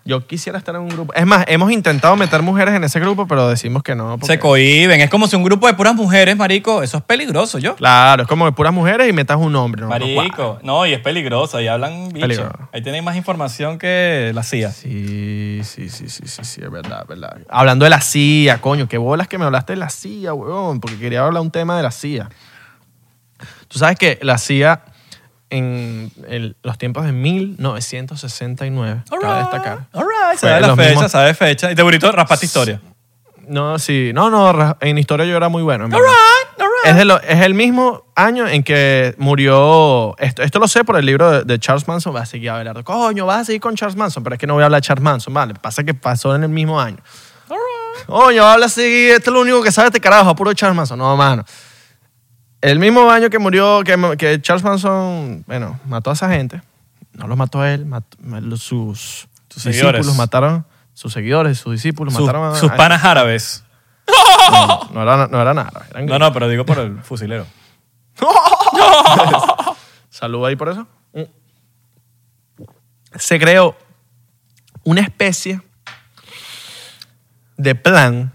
Yo 0.05 0.26
quisiera 0.26 0.59
estar 0.59 0.74
en 0.74 0.80
un 0.80 0.88
grupo. 0.88 1.12
Es 1.14 1.26
más, 1.26 1.44
hemos 1.46 1.70
intentado 1.70 2.16
meter 2.16 2.40
mujeres 2.42 2.74
en 2.74 2.82
ese 2.84 2.98
grupo, 3.01 3.26
pero 3.26 3.48
decimos 3.48 3.82
que 3.82 3.94
no. 3.94 4.12
porque- 4.18 4.26
Se 4.26 4.38
cohiben. 4.38 5.01
Es 5.01 5.11
como 5.11 5.26
si 5.26 5.36
un 5.36 5.44
grupo 5.44 5.66
de 5.66 5.74
puras 5.74 5.94
mujeres, 5.94 6.36
marico. 6.36 6.82
Eso 6.82 6.96
es 6.96 7.03
peligroso, 7.05 7.59
yo. 7.59 7.76
Claro, 7.76 8.22
es 8.22 8.28
como 8.28 8.46
de 8.46 8.53
puras 8.53 8.72
mujeres 8.72 9.09
y 9.09 9.12
metas 9.12 9.36
un 9.36 9.55
hombre. 9.57 9.82
¿no? 9.82 9.88
No 9.88 9.96
cuadra. 9.98 10.14
Marico. 10.16 10.59
No, 10.62 10.86
y 10.86 10.94
es 10.94 11.01
peligroso. 11.01 11.61
Y 11.61 11.68
hablan 11.68 12.09
bicho. 12.09 12.26
Peligroso. 12.26 12.68
Ahí 12.72 12.82
tienen 12.82 13.05
más 13.05 13.14
información 13.16 13.78
que 13.78 14.32
la 14.34 14.42
CIA. 14.42 14.72
Sí, 14.72 15.61
sí, 15.64 15.90
sí, 15.90 16.09
sí, 16.09 16.22
sí, 16.26 16.44
sí, 16.44 16.61
es 16.64 16.70
verdad, 16.70 17.03
es 17.03 17.07
verdad. 17.09 17.36
Hablando 17.51 17.84
de 17.84 17.90
la 17.90 18.01
CIA, 18.01 18.59
coño, 18.61 18.88
qué 18.88 18.96
bolas 18.98 19.28
que 19.28 19.36
me 19.38 19.44
hablaste 19.44 19.74
de 19.74 19.78
la 19.80 19.90
CIA, 19.90 20.32
huevón, 20.32 20.80
porque 20.80 20.98
quería 20.98 21.24
hablar 21.26 21.42
un 21.42 21.51
tema 21.51 21.76
de 21.76 21.82
la 21.82 21.90
CIA. 21.90 22.30
Tú 23.68 23.78
sabes 23.78 23.96
que 23.98 24.18
la 24.22 24.38
CIA 24.38 24.82
en 25.51 26.11
el- 26.28 26.57
los 26.62 26.78
tiempos 26.78 27.05
de 27.05 27.12
1969, 27.12 29.03
cabe 29.20 29.38
destacar. 29.40 29.86
All 29.92 30.05
right. 30.05 30.38
Sabe 30.38 30.61
la 30.61 30.76
fecha, 30.76 30.90
mismos- 30.94 31.09
sabe 31.11 31.34
fecha. 31.34 31.70
Y 31.70 31.74
te 31.74 31.82
bonito 31.82 32.11
raspaste 32.12 32.46
historia. 32.46 32.80
No, 33.48 33.78
sí, 33.80 34.12
no, 34.14 34.30
no, 34.30 34.76
en 34.80 34.96
historia 34.98 35.26
yo 35.26 35.36
era 35.36 35.48
muy 35.48 35.62
bueno. 35.62 35.86
en 35.86 35.92
All 35.94 36.01
right, 36.01 36.61
all 36.61 36.66
right. 36.84 36.90
Es, 36.92 36.96
de 36.96 37.05
lo- 37.05 37.20
es 37.20 37.40
el 37.40 37.55
mismo 37.55 38.05
año 38.14 38.46
en 38.46 38.62
que 38.62 39.14
murió. 39.18 40.14
Esto, 40.18 40.42
esto 40.42 40.61
lo 40.61 40.68
sé 40.68 40.84
por 40.84 40.96
el 40.96 41.05
libro 41.05 41.30
de, 41.32 41.42
de 41.42 41.59
Charles 41.59 41.88
Manson. 41.88 42.12
Vas 42.14 42.22
a 42.24 42.26
seguir 42.26 42.51
hablando. 42.51 42.84
Coño, 42.84 43.26
vas 43.26 43.40
a 43.40 43.44
seguir 43.46 43.61
con 43.61 43.74
Charles 43.74 43.96
Manson. 43.96 44.22
Pero 44.22 44.34
es 44.34 44.38
que 44.40 44.46
no 44.46 44.55
voy 44.55 44.62
a 44.62 44.66
hablar 44.66 44.80
de 44.80 44.86
Charles 44.86 45.03
Manson, 45.03 45.34
vale. 45.34 45.55
Pasa 45.55 45.82
que 45.82 45.94
pasó 45.94 46.34
en 46.36 46.44
el 46.44 46.48
mismo 46.51 46.80
año. 46.80 46.98
All 47.48 47.57
right. 47.57 48.07
Coño, 48.07 48.44
habla 48.46 48.66
así. 48.66 49.09
Esto 49.11 49.30
es 49.30 49.34
lo 49.34 49.40
único 49.40 49.62
que 49.64 49.72
sabe 49.72 49.88
este 49.88 50.01
carajo, 50.01 50.32
puro 50.36 50.55
Charles 50.55 50.76
Manson. 50.76 50.98
No, 51.01 51.16
mano. 51.16 51.44
El 52.61 52.78
mismo 52.78 53.11
año 53.11 53.30
que 53.30 53.38
murió, 53.38 53.82
que, 53.84 54.16
que 54.18 54.40
Charles 54.42 54.62
Manson, 54.64 55.44
bueno, 55.46 55.80
mató 55.86 56.11
a 56.11 56.12
esa 56.12 56.28
gente. 56.30 56.61
No 57.12 57.26
los 57.26 57.36
mató 57.36 57.61
a 57.62 57.72
él, 57.72 57.86
mató, 57.86 58.16
sus, 58.56 59.28
Sus 59.48 59.64
discípulos 59.64 59.64
seguidores. 59.74 60.06
mataron. 60.16 60.66
Sus 60.92 61.12
seguidores, 61.14 61.58
sus 61.58 61.72
discípulos 61.72 62.12
Sus, 62.12 62.26
mataron 62.26 62.52
a. 62.54 62.58
sus 62.58 62.70
a- 62.70 62.76
panas 62.76 63.02
árabes. 63.04 63.64
No, 64.52 64.88
no 64.92 65.02
era, 65.02 65.26
no 65.28 65.40
eran 65.40 65.56
No, 66.06 66.18
no, 66.18 66.32
pero 66.32 66.48
digo 66.48 66.66
por 66.66 66.78
el 66.78 67.00
fusilero. 67.02 67.46
Salud 70.11 70.44
ahí 70.44 70.56
por 70.56 70.68
eso. 70.68 70.86
Se 73.14 73.38
creó 73.38 73.76
una 74.84 75.00
especie 75.00 75.61
de 77.56 77.74
plan 77.74 78.32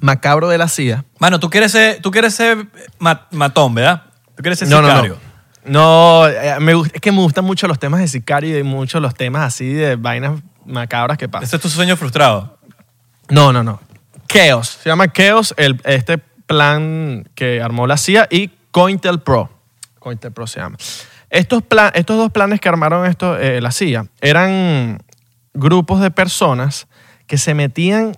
macabro 0.00 0.48
de 0.48 0.58
la 0.58 0.68
CIA. 0.68 1.04
Mano, 1.18 1.40
tú 1.40 1.50
quieres 1.50 1.72
ser, 1.72 2.00
tú 2.02 2.10
quieres 2.10 2.34
ser 2.34 2.66
ma- 2.98 3.26
matón, 3.30 3.74
¿verdad? 3.74 4.02
Tú 4.36 4.42
quieres 4.42 4.58
ser 4.58 4.68
No, 4.68 4.82
no, 4.82 4.88
sicario. 4.88 5.18
no. 5.20 5.34
No, 5.66 6.28
eh, 6.28 6.56
me 6.60 6.74
gust- 6.74 6.90
es 6.94 7.00
que 7.00 7.10
me 7.10 7.18
gustan 7.18 7.44
mucho 7.44 7.66
los 7.66 7.78
temas 7.78 8.00
de 8.00 8.08
sicario 8.08 8.58
y 8.58 8.62
mucho 8.62 9.00
los 9.00 9.14
temas 9.14 9.42
así 9.46 9.72
de 9.72 9.96
vainas 9.96 10.40
macabras 10.66 11.16
que 11.16 11.26
pasan. 11.28 11.44
Ese 11.46 11.56
es 11.56 11.62
tu 11.62 11.68
sueño 11.70 11.96
frustrado. 11.96 12.58
No, 13.30 13.52
no, 13.52 13.62
no. 13.64 13.80
Chaos. 14.28 14.78
Se 14.82 14.90
llama 14.90 15.10
Chaos 15.12 15.54
el, 15.56 15.80
este 15.84 16.18
plan 16.18 17.26
que 17.34 17.62
armó 17.62 17.86
la 17.86 17.96
CIA 17.96 18.28
y 18.30 18.50
COINTELPRO. 18.72 19.50
COINTELPRO 19.98 20.46
se 20.46 20.60
llama. 20.60 20.76
Estos, 21.30 21.62
plan, 21.62 21.90
estos 21.94 22.18
dos 22.18 22.30
planes 22.30 22.60
que 22.60 22.68
armaron 22.68 23.06
esto, 23.06 23.38
eh, 23.38 23.60
la 23.62 23.70
CIA 23.72 24.06
eran 24.20 25.02
grupos 25.54 26.00
de 26.00 26.10
personas 26.10 26.86
que 27.26 27.38
se 27.38 27.54
metían 27.54 28.16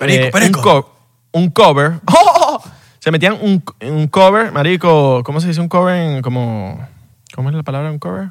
Perico, 0.00 0.24
eh, 0.24 0.30
perico. 0.32 0.58
Un, 0.58 0.62
co- 0.64 0.92
un 1.32 1.50
cover. 1.50 2.00
¡Oh! 2.06 2.62
Se 2.98 3.10
metían 3.10 3.34
un, 3.40 3.62
un 3.82 4.08
cover, 4.08 4.50
marico, 4.52 5.22
¿cómo 5.24 5.40
se 5.40 5.48
dice 5.48 5.60
un 5.60 5.68
cover? 5.68 5.94
En 5.96 6.22
como, 6.22 6.86
¿Cómo 7.34 7.48
es 7.50 7.54
la 7.54 7.62
palabra 7.62 7.90
un 7.90 7.98
cover? 7.98 8.30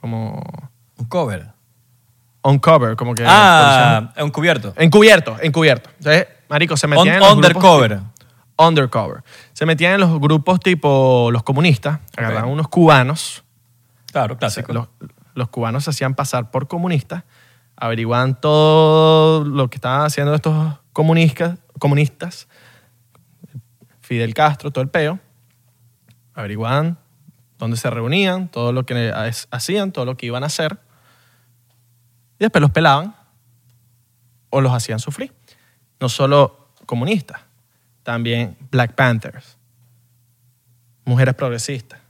Como 0.00 0.42
Un 0.98 1.04
cover. 1.06 1.48
on 2.42 2.58
cover, 2.58 2.96
como 2.96 3.14
que... 3.14 3.24
Ah, 3.26 4.12
un 4.20 4.30
cubierto. 4.30 4.72
Encubierto, 4.76 5.36
encubierto. 5.40 5.90
Entonces, 5.98 6.26
marico, 6.48 6.76
se 6.76 6.88
metían 6.88 7.22
Un- 7.22 7.28
en 7.28 7.32
undercover. 7.36 8.00
undercover. 8.58 9.22
Se 9.52 9.66
metían 9.66 9.92
en 9.94 10.00
los 10.00 10.18
grupos 10.18 10.58
tipo 10.58 11.28
los 11.30 11.42
comunistas, 11.44 12.00
agarraban 12.16 12.48
unos 12.50 12.66
cubanos, 12.68 13.44
Claro, 14.10 14.36
clásico. 14.36 14.72
los, 14.72 14.88
los 15.34 15.48
cubanos 15.50 15.84
se 15.84 15.90
hacían 15.90 16.14
pasar 16.16 16.50
por 16.50 16.66
comunistas, 16.66 17.22
averiguaban 17.76 18.40
todo 18.40 19.44
lo 19.44 19.68
que 19.70 19.76
estaban 19.76 20.04
haciendo 20.06 20.34
estos 20.34 20.74
comunistas, 20.92 21.58
comunistas, 21.78 22.48
Fidel 24.00 24.34
Castro, 24.34 24.70
todo 24.70 24.82
el 24.82 24.90
peo, 24.90 25.18
averiguaban 26.34 26.98
dónde 27.58 27.76
se 27.76 27.88
reunían, 27.90 28.48
todo 28.48 28.72
lo 28.72 28.84
que 28.84 29.10
ha- 29.10 29.30
hacían, 29.50 29.92
todo 29.92 30.04
lo 30.04 30.16
que 30.16 30.26
iban 30.26 30.42
a 30.42 30.46
hacer, 30.46 30.78
y 32.38 32.44
después 32.44 32.60
los 32.60 32.70
pelaban 32.70 33.14
o 34.50 34.60
los 34.60 34.72
hacían 34.72 34.98
sufrir. 34.98 35.32
No 36.00 36.08
solo 36.08 36.68
comunistas, 36.86 37.40
también 38.02 38.56
Black 38.70 38.94
Panthers, 38.94 39.56
mujeres 41.04 41.34
progresistas. 41.34 42.00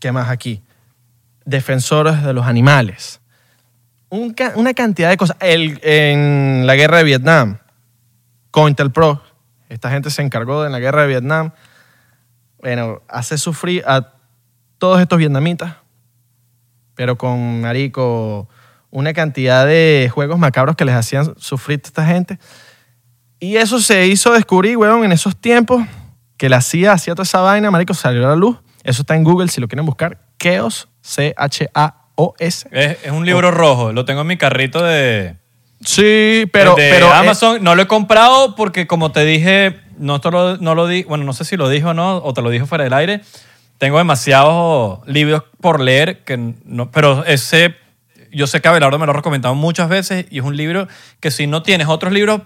¿Qué 0.00 0.12
más 0.12 0.28
aquí? 0.28 0.62
Defensores 1.44 2.22
de 2.22 2.32
los 2.32 2.46
animales. 2.46 3.17
Una 4.10 4.74
cantidad 4.74 5.10
de 5.10 5.16
cosas. 5.16 5.36
El- 5.40 5.80
en 5.82 6.66
la 6.66 6.74
guerra 6.76 6.98
de 6.98 7.04
Vietnam, 7.04 7.58
COINTELPRO, 8.50 9.22
esta 9.68 9.90
gente 9.90 10.10
se 10.10 10.22
encargó 10.22 10.62
de 10.62 10.66
en 10.66 10.72
la 10.72 10.78
guerra 10.80 11.02
de 11.02 11.08
Vietnam, 11.08 11.52
bueno, 12.60 13.02
hace 13.08 13.36
sufrir 13.38 13.84
a 13.86 14.14
todos 14.78 15.00
estos 15.00 15.18
vietnamitas, 15.18 15.74
pero 16.94 17.18
con, 17.18 17.60
marico, 17.60 18.48
una 18.90 19.12
cantidad 19.12 19.66
de 19.66 20.10
juegos 20.12 20.38
macabros 20.38 20.74
que 20.74 20.84
les 20.86 20.94
hacían 20.94 21.34
sufrir 21.38 21.80
a 21.84 21.86
esta 21.86 22.06
gente. 22.06 22.38
Y 23.38 23.56
eso 23.56 23.78
se 23.80 24.06
hizo 24.06 24.32
descubrir, 24.32 24.76
weón, 24.78 25.04
en 25.04 25.12
esos 25.12 25.36
tiempos 25.36 25.84
que 26.36 26.48
la 26.48 26.60
CIA 26.60 26.92
hacía 26.92 27.14
toda 27.14 27.24
esa 27.24 27.40
vaina, 27.40 27.70
marico, 27.70 27.92
salió 27.94 28.24
a 28.26 28.30
la 28.30 28.36
luz. 28.36 28.56
Eso 28.82 29.02
está 29.02 29.14
en 29.14 29.22
Google 29.24 29.48
si 29.48 29.60
lo 29.60 29.68
quieren 29.68 29.84
buscar. 29.84 30.18
Chaos, 30.38 30.88
C-H-A-O-S. 31.02 31.97
Es, 32.38 32.66
es 32.72 33.10
un 33.10 33.24
libro 33.24 33.50
rojo. 33.50 33.92
Lo 33.92 34.04
tengo 34.04 34.22
en 34.22 34.26
mi 34.26 34.36
carrito 34.36 34.82
de, 34.82 35.36
Sí, 35.80 36.46
pero... 36.52 36.74
de 36.74 36.90
pero 36.90 37.06
eh, 37.06 37.12
Amazon. 37.14 37.62
no 37.62 37.74
lo 37.74 37.82
he 37.82 37.86
comprado 37.86 38.54
porque, 38.56 38.86
como 38.86 39.12
te 39.12 39.24
dije, 39.24 39.78
no, 39.98 40.20
te 40.20 40.30
lo, 40.30 40.56
no 40.56 40.74
lo 40.74 40.86
di. 40.86 41.04
Bueno, 41.04 41.24
no 41.24 41.32
sé 41.32 41.44
si 41.44 41.56
lo 41.56 41.68
dijo 41.68 41.90
o 41.90 41.94
no, 41.94 42.16
o 42.18 42.34
te 42.34 42.42
lo 42.42 42.50
dijo 42.50 42.66
fuera 42.66 42.84
del 42.84 42.92
aire. 42.94 43.20
Tengo 43.78 43.98
demasiados 43.98 45.06
libros 45.06 45.44
por 45.60 45.80
leer, 45.80 46.24
que 46.24 46.36
no, 46.64 46.90
pero 46.90 47.24
ese. 47.24 47.76
Yo 48.30 48.46
sé 48.46 48.60
que 48.60 48.68
Abelardo 48.68 48.98
me 48.98 49.06
lo 49.06 49.12
ha 49.12 49.16
recomendado 49.16 49.54
muchas 49.54 49.88
veces 49.88 50.26
y 50.30 50.38
es 50.38 50.44
un 50.44 50.56
libro 50.56 50.86
que 51.20 51.30
si 51.30 51.46
no 51.46 51.62
tienes 51.62 51.86
otros 51.88 52.12
libros 52.12 52.42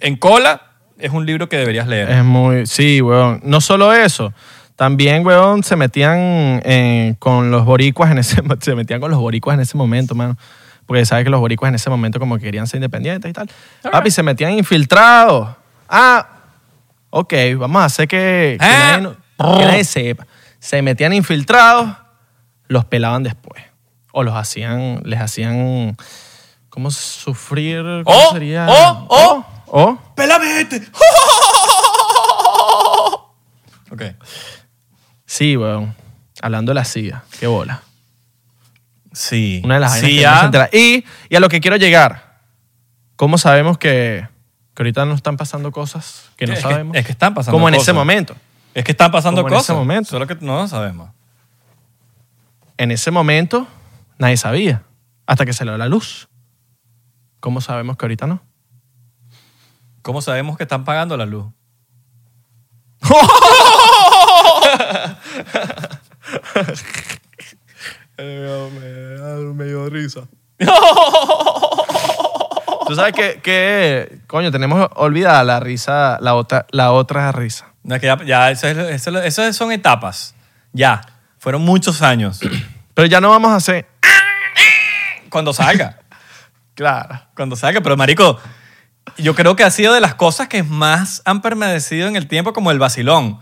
en 0.00 0.16
cola, 0.16 0.72
es 0.98 1.10
un 1.12 1.24
libro 1.24 1.48
que 1.48 1.56
deberías 1.56 1.86
leer. 1.86 2.10
Es 2.10 2.24
muy... 2.24 2.66
Sí, 2.66 3.00
weón. 3.00 3.40
No 3.42 3.62
solo 3.62 3.94
eso. 3.94 4.34
También, 4.76 5.26
weón, 5.26 5.62
se 5.62 5.74
metían 5.76 6.16
eh, 6.64 7.14
con 7.18 7.50
los 7.50 7.64
boricuas 7.64 8.10
en 8.10 8.18
ese... 8.18 8.36
Se 8.60 8.74
metían 8.74 9.00
con 9.00 9.10
los 9.10 9.18
boricuas 9.20 9.54
en 9.54 9.60
ese 9.60 9.76
momento, 9.76 10.14
mano. 10.14 10.36
Porque 10.86 11.04
sabes 11.06 11.24
que 11.24 11.30
los 11.30 11.40
boricuas 11.40 11.70
en 11.70 11.74
ese 11.76 11.88
momento 11.90 12.18
como 12.20 12.36
que 12.36 12.42
querían 12.44 12.66
ser 12.66 12.78
independientes 12.78 13.28
y 13.30 13.32
tal. 13.32 13.50
Papi, 13.90 14.10
se 14.10 14.22
metían 14.22 14.52
infiltrados. 14.52 15.48
Ah, 15.88 16.28
ok, 17.10 17.32
vamos 17.58 17.82
a 17.82 17.86
hacer 17.86 18.06
que, 18.06 18.56
que 18.60 18.66
nadie, 18.66 19.02
no- 19.02 19.16
que 19.58 19.64
nadie 19.64 19.84
sepa. 19.84 20.26
Se 20.58 20.82
metían 20.82 21.12
infiltrados, 21.12 21.88
los 22.68 22.84
pelaban 22.84 23.22
después. 23.22 23.62
O 24.12 24.22
los 24.22 24.34
hacían, 24.36 25.00
les 25.04 25.20
hacían... 25.20 25.96
¿Cómo 26.68 26.90
sufrir? 26.90 27.82
¿Cómo 28.04 28.16
¡Oh! 28.16 28.32
sería? 28.32 28.66
¡Oh! 28.68 29.06
¡Oh! 29.08 29.44
¡Oh! 29.68 29.98
¡Pélame 30.14 30.60
este! 30.60 30.76
ok. 33.90 34.02
Sí, 35.26 35.56
weón. 35.56 35.94
Hablando 36.40 36.70
de 36.70 36.74
la 36.74 36.84
CIA. 36.84 37.24
Qué 37.38 37.46
bola. 37.46 37.82
Sí. 39.12 39.60
Una 39.64 39.74
de 39.74 39.80
las 39.80 39.90
vainas 39.92 40.10
que 40.10 40.20
ya. 40.20 40.32
no 40.34 40.38
se 40.40 40.44
entera. 40.46 40.68
Y, 40.72 41.04
y 41.28 41.36
a 41.36 41.40
lo 41.40 41.48
que 41.48 41.60
quiero 41.60 41.76
llegar. 41.76 42.40
¿Cómo 43.16 43.38
sabemos 43.38 43.78
que, 43.78 44.28
que 44.74 44.82
ahorita 44.82 45.04
no 45.06 45.14
están 45.14 45.36
pasando 45.38 45.72
cosas 45.72 46.30
que 46.36 46.46
no 46.46 46.52
Es 46.52 46.58
que- 46.58 46.62
sabemos? 46.70 46.96
es 46.96 47.06
que 47.06 47.12
están 47.12 47.32
pasando 47.34 47.52
Como 47.56 47.68
en 47.68 47.74
ese 47.76 47.92
momento. 47.92 48.36
Es 48.74 48.84
que 48.84 48.90
están 48.92 49.10
pasando 49.10 49.40
Como 49.42 49.48
en 49.48 49.54
cosas. 49.54 49.70
ese 49.70 49.74
momento. 49.78 50.10
Solo 50.10 50.26
que 50.26 50.34
no 50.36 50.56
lo 50.60 50.68
sabemos. 50.68 51.10
En 52.76 52.90
ese 52.90 53.10
momento 53.10 53.66
nadie 54.18 54.36
sabía. 54.36 54.82
Hasta 55.26 55.46
que 55.46 55.54
salió 55.54 55.74
a 55.74 55.78
la 55.78 55.86
luz. 55.86 56.28
¿Cómo 57.40 57.60
sabemos 57.62 57.96
que 57.96 58.04
ahorita 58.04 58.26
no? 58.26 58.42
¿Cómo 60.02 60.20
sabemos 60.20 60.56
que 60.58 60.64
están 60.64 60.84
pagando 60.84 61.16
la 61.16 61.24
luz? 61.26 61.46
me, 69.54 69.64
dio 69.64 69.88
risa. 69.88 70.22
Tú 72.86 72.94
sabes 72.94 73.12
que, 73.14 73.40
que, 73.42 74.20
coño, 74.26 74.50
tenemos 74.52 74.88
olvidada 74.94 75.42
la 75.44 75.60
risa, 75.60 76.18
la 76.20 76.34
otra, 76.34 76.66
la 76.70 76.92
otra 76.92 77.32
risa. 77.32 77.66
No, 77.82 77.94
es 77.96 78.00
que 78.00 78.06
ya, 78.06 78.22
ya 78.24 78.50
eso, 78.50 78.66
es- 78.68 79.06
eso, 79.06 79.18
eso 79.22 79.52
son 79.52 79.72
etapas. 79.72 80.34
Ya. 80.72 81.00
Fueron 81.38 81.62
muchos 81.62 82.02
años. 82.02 82.40
Pero 82.94 83.06
ya 83.06 83.20
no 83.20 83.30
vamos 83.30 83.50
a 83.50 83.56
hacer. 83.56 83.86
Cuando 85.30 85.52
salga. 85.52 85.98
Claro. 86.74 87.20
Cuando 87.34 87.56
salga. 87.56 87.80
Pero, 87.80 87.96
marico, 87.96 88.38
yo 89.18 89.34
creo 89.34 89.56
que 89.56 89.64
ha 89.64 89.70
sido 89.70 89.92
de 89.92 90.00
las 90.00 90.14
cosas 90.14 90.48
que 90.48 90.62
más 90.62 91.22
han 91.24 91.42
permanecido 91.42 92.08
en 92.08 92.16
el 92.16 92.26
tiempo 92.28 92.52
como 92.52 92.70
el 92.70 92.78
vacilón. 92.78 93.40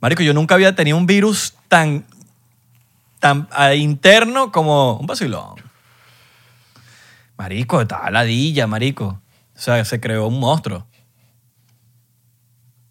Marico, 0.00 0.22
yo 0.22 0.32
nunca 0.34 0.54
había 0.54 0.74
tenido 0.74 0.96
un 0.96 1.06
virus 1.06 1.54
tan, 1.68 2.04
tan 3.18 3.48
ah, 3.52 3.74
interno 3.74 4.52
como 4.52 4.94
un 4.96 5.06
vacilón. 5.06 5.56
Marico, 7.36 7.80
estaba 7.80 8.10
ladilla, 8.10 8.66
marico. 8.66 9.20
O 9.56 9.60
sea, 9.60 9.84
se 9.84 10.00
creó 10.00 10.26
un 10.28 10.38
monstruo. 10.40 10.86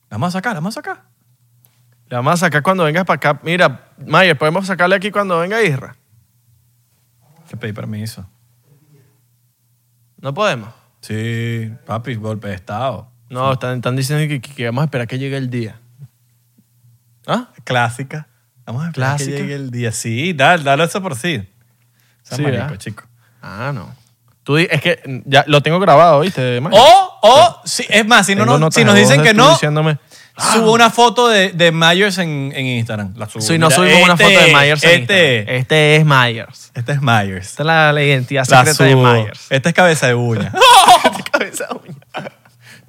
La 0.09 0.15
vamos 0.17 0.29
a 0.29 0.37
sacar, 0.37 0.53
la 0.53 0.59
vamos 0.59 0.73
a 0.77 0.81
sacar. 0.81 1.03
Le 2.09 2.15
vamos 2.15 2.33
a 2.33 2.37
sacar 2.37 2.63
cuando 2.63 2.83
vengas 2.85 3.05
para 3.05 3.15
acá. 3.17 3.39
Mira, 3.43 3.89
Mayer, 4.05 4.37
podemos 4.37 4.65
sacarle 4.65 4.95
aquí 4.95 5.11
cuando 5.11 5.39
venga 5.39 5.61
Isra. 5.61 5.95
Que 7.49 7.57
pedí 7.57 7.73
permiso. 7.73 8.25
No 10.21 10.33
podemos. 10.33 10.69
Sí, 11.01 11.71
papi, 11.85 12.15
golpe 12.15 12.47
de 12.49 12.55
estado. 12.55 13.09
No, 13.29 13.53
están, 13.53 13.75
están 13.77 13.95
diciendo 13.95 14.27
que- 14.27 14.41
que 14.41 14.65
vamos 14.65 14.81
a 14.83 14.85
esperar 14.85 15.07
que 15.07 15.19
llegue 15.19 15.37
el 15.37 15.49
día. 15.49 15.79
¿Ah? 17.27 17.49
Clásica. 17.63 18.27
Vamos 18.65 18.83
a 18.83 18.87
esperar 18.87 19.15
Clásica. 19.17 19.37
que 19.37 19.41
llegue 19.43 19.55
el 19.55 19.69
día. 19.71 19.91
Sí, 19.91 20.33
dale, 20.33 20.63
dale 20.63 20.83
eso 20.85 21.01
por 21.01 21.15
sí. 21.15 21.47
Sea 22.23 22.37
Sí, 22.37 22.41
marico, 22.43 22.63
¿verdad? 22.63 22.77
chico. 22.77 23.03
Ah, 23.41 23.71
no. 23.73 23.95
Tú 24.43 24.55
di- 24.55 24.67
es 24.69 24.81
que 24.81 25.21
ya 25.25 25.43
lo 25.47 25.61
tengo 25.61 25.79
grabado, 25.79 26.21
¿viste? 26.21 26.59
O, 26.71 27.19
o, 27.21 27.61
sí, 27.65 27.85
es 27.89 28.05
más, 28.05 28.25
si, 28.25 28.33
no, 28.35 28.43
Tengo 28.43 28.53
nos- 28.53 28.59
notas 28.61 28.75
si 28.75 28.83
nos 28.85 28.95
de 28.95 29.01
voz 29.01 29.09
dicen 29.09 29.23
de 29.23 29.29
que 29.29 29.33
tú 29.35 29.41
no, 29.43 29.49
Diciéndome, 29.51 29.97
subo 30.53 30.71
una 30.73 30.89
foto 30.89 31.27
de, 31.27 31.51
de 31.51 31.71
Myers 31.73 32.17
en, 32.17 32.51
en 32.55 32.65
Instagram. 32.65 33.13
La 33.17 33.27
subo. 33.27 33.41
si 33.41 33.57
no 33.57 33.67
Mira, 33.67 33.75
subimos 33.75 34.03
una 34.03 34.13
este- 34.13 34.23
foto 34.25 34.39
de 34.45 34.53
Myers 34.53 34.83
en 34.83 35.01
Este, 35.01 35.37
Instagram. 35.39 35.55
Este 35.61 35.95
es 35.97 36.05
Myers. 36.05 36.71
este 36.75 36.91
es 36.93 37.01
Myers. 37.01 37.47
Esta 37.47 37.63
es 37.63 37.67
la, 37.67 37.91
la 37.93 38.03
identidad 38.03 38.45
La 38.47 38.65
secreta 38.65 38.83
de 38.85 38.91
subo. 38.93 39.03
Myers. 39.13 39.47
Este 39.49 39.69
es 39.69 39.75
cabeza 39.75 40.07
de 40.07 40.15
uña. 40.15 40.53
Cabeza 41.31 41.67
de 41.67 41.73
uña. 41.89 42.31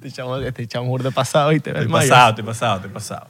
Te 0.01 0.07
echamos, 0.07 0.41
te 0.53 0.63
echamos 0.63 1.03
de 1.03 1.11
pasado 1.11 1.51
y 1.51 1.59
te 1.59 1.71
ves 1.73 1.81
estoy 1.83 1.93
Myers. 1.93 2.09
pasado, 2.09 2.29
estoy 2.29 2.43
pasado, 2.45 2.75
estoy 2.77 2.91
pasado. 2.91 3.27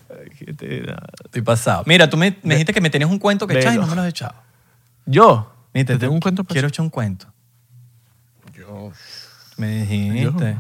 Estoy 0.62 1.42
pasado. 1.42 1.84
Mira, 1.86 2.10
tú 2.10 2.18
me, 2.18 2.38
me 2.44 2.56
dijiste 2.56 2.74
que 2.74 2.82
me 2.82 2.90
tenías 2.90 3.10
un 3.10 3.20
cuento 3.20 3.48
que 3.48 3.58
echar 3.58 3.74
y 3.74 3.78
no 3.78 3.88
me 3.88 3.96
lo 3.96 4.02
has 4.02 4.08
echado. 4.10 4.36
Yo. 5.06 5.52
¿Te 5.72 5.86
tengo 5.98 6.14
un 6.14 6.20
cuento 6.20 6.44
para 6.44 6.54
Quiero 6.54 6.68
echar 6.68 6.84
un 6.84 6.90
cuento. 6.90 7.28
Yo. 8.54 8.92
Me 9.58 9.86
dijiste. 9.86 10.58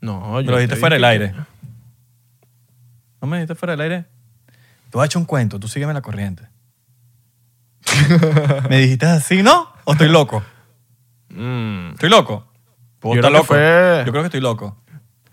No, 0.00 0.32
Me 0.36 0.44
yo. 0.44 0.50
lo 0.50 0.56
dijiste 0.56 0.74
te 0.74 0.80
fuera 0.80 0.94
del 0.94 1.04
aire. 1.04 1.34
¿No 3.20 3.28
me 3.28 3.36
dijiste 3.38 3.54
fuera 3.54 3.72
del 3.72 3.80
aire? 3.82 4.04
Voy 4.90 5.02
a 5.02 5.06
echar 5.06 5.20
un 5.20 5.26
cuento, 5.26 5.60
tú 5.60 5.68
sígueme 5.68 5.94
la 5.94 6.02
corriente. 6.02 6.48
¿Me 8.68 8.78
dijiste 8.78 9.06
así, 9.06 9.42
no? 9.42 9.68
¿O 9.84 9.92
estoy 9.92 10.08
loco? 10.08 10.42
Mm. 11.30 11.92
¿Estoy 11.92 12.10
loco? 12.10 12.46
¿Puedo 12.98 13.16
Yo 13.16 13.20
creo 13.22 13.32
loco? 13.32 13.44
fue- 13.46 14.02
Yo 14.06 14.12
creo 14.12 14.22
que 14.22 14.26
estoy 14.26 14.40
loco. 14.40 14.76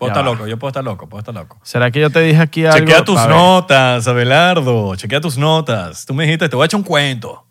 Puedo 0.00 0.12
estar 0.12 0.24
va. 0.26 0.30
loco, 0.32 0.46
yo 0.46 0.58
puedo 0.58 0.70
estar 0.70 0.82
loco, 0.82 1.08
puedo 1.08 1.20
estar 1.20 1.34
loco. 1.34 1.60
¿Será 1.62 1.90
que 1.90 2.00
yo 2.00 2.08
te 2.10 2.20
dije 2.22 2.40
aquí 2.40 2.64
algo? 2.64 2.78
Chequea 2.78 3.04
tus 3.04 3.20
notas, 3.28 4.08
Abelardo. 4.08 4.96
Chequea 4.96 5.20
tus 5.20 5.36
notas. 5.36 6.06
Tú 6.06 6.14
me 6.14 6.24
dijiste, 6.24 6.48
te 6.48 6.56
voy 6.56 6.64
a 6.64 6.66
echar 6.66 6.78
un 6.80 6.84
cuento. 6.84 7.44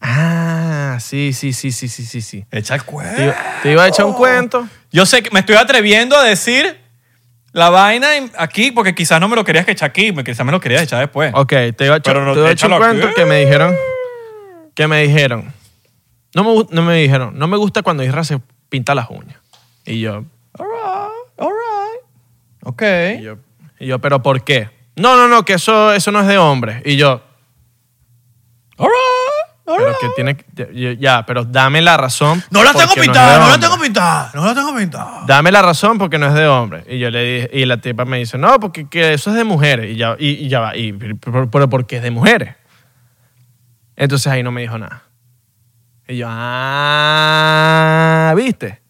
Ah, 0.00 0.98
sí, 1.00 1.32
sí, 1.32 1.52
sí, 1.52 1.72
sí, 1.72 1.88
sí, 1.88 2.04
sí, 2.04 2.20
sí. 2.20 2.44
Echa 2.50 2.74
el 2.74 2.84
cuento. 2.84 3.32
te 3.62 3.72
iba 3.72 3.82
a 3.84 3.88
echar 3.88 4.04
un 4.06 4.12
cuento. 4.12 4.66
Yo 4.92 5.06
sé 5.06 5.22
que 5.22 5.30
me 5.30 5.40
estoy 5.40 5.56
atreviendo 5.56 6.16
a 6.16 6.22
decir 6.24 6.78
la 7.52 7.70
vaina 7.70 8.16
en- 8.16 8.30
aquí 8.38 8.70
porque 8.70 8.94
quizás 8.94 9.20
no 9.20 9.28
me 9.28 9.36
lo 9.36 9.44
querías 9.44 9.64
que 9.64 9.72
echar 9.72 9.88
aquí, 9.90 10.12
me- 10.12 10.24
quizás 10.24 10.44
me 10.46 10.52
lo 10.52 10.60
querías 10.60 10.82
echar 10.82 11.00
después. 11.00 11.32
Ok, 11.34 11.48
te 11.76 11.86
iba 11.86 11.94
a 11.94 11.98
echar, 11.98 12.14
Pero 12.14 12.24
no- 12.24 12.34
te 12.34 12.40
iba 12.40 12.48
a 12.48 12.52
echar 12.52 12.68
un 12.70 12.74
aquí. 12.76 12.82
cuento 12.84 13.08
que 13.14 13.24
me 13.24 13.40
dijeron. 13.40 13.74
Que 14.74 14.86
me 14.86 15.02
dijeron. 15.02 15.52
No 16.34 16.44
me, 16.44 16.50
gu- 16.50 16.68
no 16.70 16.82
me 16.82 16.94
dijeron. 16.96 17.38
No 17.38 17.46
me 17.48 17.56
gusta 17.56 17.82
cuando 17.82 18.02
Isra 18.04 18.24
se 18.24 18.40
pinta 18.68 18.94
las 18.94 19.10
uñas. 19.10 19.38
Y 19.84 20.00
yo. 20.00 20.24
All 20.58 20.66
right, 20.66 21.12
all 21.38 21.48
right. 21.48 22.04
Ok. 22.62 22.82
Y 23.18 23.22
yo, 23.22 23.36
y 23.78 23.86
yo, 23.86 23.98
¿pero 24.00 24.22
por 24.22 24.42
qué? 24.44 24.70
No, 24.96 25.16
no, 25.16 25.28
no, 25.28 25.44
que 25.44 25.54
eso, 25.54 25.92
eso 25.92 26.10
no 26.12 26.20
es 26.20 26.26
de 26.26 26.38
hombre. 26.38 26.82
Y 26.84 26.96
yo, 26.96 27.22
All 28.76 28.88
right, 28.88 29.66
all 29.66 29.76
pero 29.78 29.88
right. 29.90 29.98
que 30.00 30.08
tiene 30.16 30.36
que- 30.36 30.96
ya, 30.98 31.24
pero 31.26 31.44
dame 31.44 31.80
la 31.82 31.96
razón. 31.96 32.42
No 32.50 32.64
la 32.64 32.72
tengo 32.72 32.86
porque 32.86 33.00
es 33.00 33.06
pintada, 33.06 33.32
de 33.32 33.38
no 33.38 33.46
la 33.46 33.54
hombre. 33.54 33.68
tengo 33.68 33.82
pintada, 33.82 34.30
no 34.34 34.44
la 34.46 34.54
tengo 34.54 34.76
pintada. 34.76 35.22
Dame 35.26 35.52
la 35.52 35.62
razón 35.62 35.98
porque 35.98 36.18
no 36.18 36.26
es 36.26 36.34
de 36.34 36.46
hombre. 36.48 36.84
Y 36.88 36.98
yo 36.98 37.10
le 37.10 37.22
dije, 37.24 37.50
y 37.52 37.64
la 37.66 37.76
tipa 37.78 38.04
me 38.04 38.18
dice, 38.18 38.36
no, 38.38 38.58
porque 38.58 38.88
que 38.88 39.14
eso 39.14 39.30
es 39.30 39.36
de 39.36 39.44
mujeres. 39.44 39.90
Y 39.92 39.96
ya, 39.96 40.16
y, 40.18 40.28
y 40.30 40.48
ya 40.48 40.60
va, 40.60 40.76
y, 40.76 40.92
pero, 40.92 41.50
pero 41.50 41.68
¿por 41.70 41.86
qué 41.86 41.96
es 41.98 42.02
de 42.02 42.10
mujeres? 42.10 42.56
Entonces 43.96 44.26
ahí 44.32 44.42
no 44.42 44.50
me 44.50 44.62
dijo 44.62 44.78
nada. 44.78 45.02
Y 46.08 46.16
yo, 46.16 46.26
ah, 46.30 48.32
¿viste? 48.36 48.80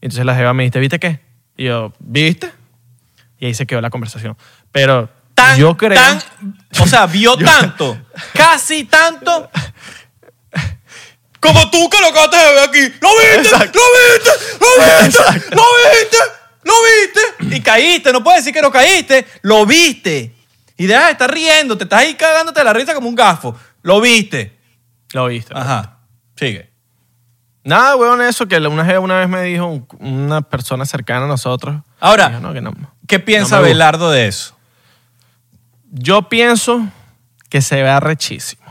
Entonces 0.00 0.24
la 0.26 0.34
jeva 0.34 0.52
me 0.52 0.64
dice, 0.64 0.78
¿viste 0.78 0.98
qué? 0.98 1.20
Y 1.62 1.66
yo, 1.66 1.92
¿viste? 2.00 2.50
Y 3.38 3.46
ahí 3.46 3.54
se 3.54 3.66
quedó 3.66 3.80
la 3.80 3.88
conversación. 3.88 4.36
Pero 4.72 5.08
Tan, 5.32 5.56
yo 5.56 5.76
creo... 5.76 5.94
tan- 5.94 6.20
o 6.80 6.86
sea, 6.88 7.06
vio 7.06 7.36
tanto, 7.38 7.96
casi 8.34 8.82
tanto, 8.82 9.48
como 11.38 11.70
tú 11.70 11.88
que 11.88 12.00
lo 12.00 12.08
acabaste 12.08 12.36
de 12.36 12.44
ver 12.54 12.68
aquí. 12.68 12.94
¿Lo 13.00 13.10
viste? 13.16 13.36
Exacto. 13.48 13.78
¿Lo 13.78 13.84
viste? 14.12 14.30
¿Lo 14.60 14.84
viste? 14.84 15.06
Exacto. 15.06 15.56
¿Lo 15.56 15.62
viste? 15.92 16.16
¿Lo 16.64 16.72
viste? 17.44 17.56
Y 17.56 17.60
caíste, 17.60 18.12
no 18.12 18.24
puedes 18.24 18.40
decir 18.40 18.54
que 18.54 18.62
no 18.62 18.72
caíste, 18.72 19.24
lo 19.42 19.64
viste. 19.64 20.34
Y 20.76 20.86
deja 20.86 21.06
de 21.06 21.12
estar 21.12 21.32
riendo, 21.32 21.78
te 21.78 21.84
estás 21.84 22.00
ahí 22.00 22.14
cagándote 22.16 22.58
de 22.58 22.64
la 22.64 22.72
risa 22.72 22.92
como 22.92 23.08
un 23.08 23.14
gafo. 23.14 23.56
Lo 23.82 24.00
viste. 24.00 24.58
Lo 25.12 25.26
viste. 25.26 25.52
Ajá, 25.56 25.98
sigue. 26.36 26.71
Nada, 27.64 27.94
weón, 27.96 28.20
eso 28.22 28.46
que 28.48 28.56
una 28.58 28.84
jeva 28.84 29.00
una 29.00 29.18
vez 29.18 29.28
me 29.28 29.42
dijo 29.42 29.66
un- 29.66 29.86
una 30.00 30.42
persona 30.42 30.84
cercana 30.84 31.24
a 31.26 31.28
nosotros. 31.28 31.80
Ahora, 32.00 32.28
Dijo, 32.28 32.40
no, 32.40 32.52
que 32.52 32.60
no. 32.60 32.72
¿Qué 33.06 33.20
piensa 33.20 33.56
No. 33.56 33.62
Belardo 33.62 34.10
de 34.10 34.26
eso? 34.26 34.56
Yo 35.90 36.28
pienso 36.28 36.84
que 37.48 37.60
se 37.62 37.82
ve 37.82 37.88
arrechísimo. 37.88 38.61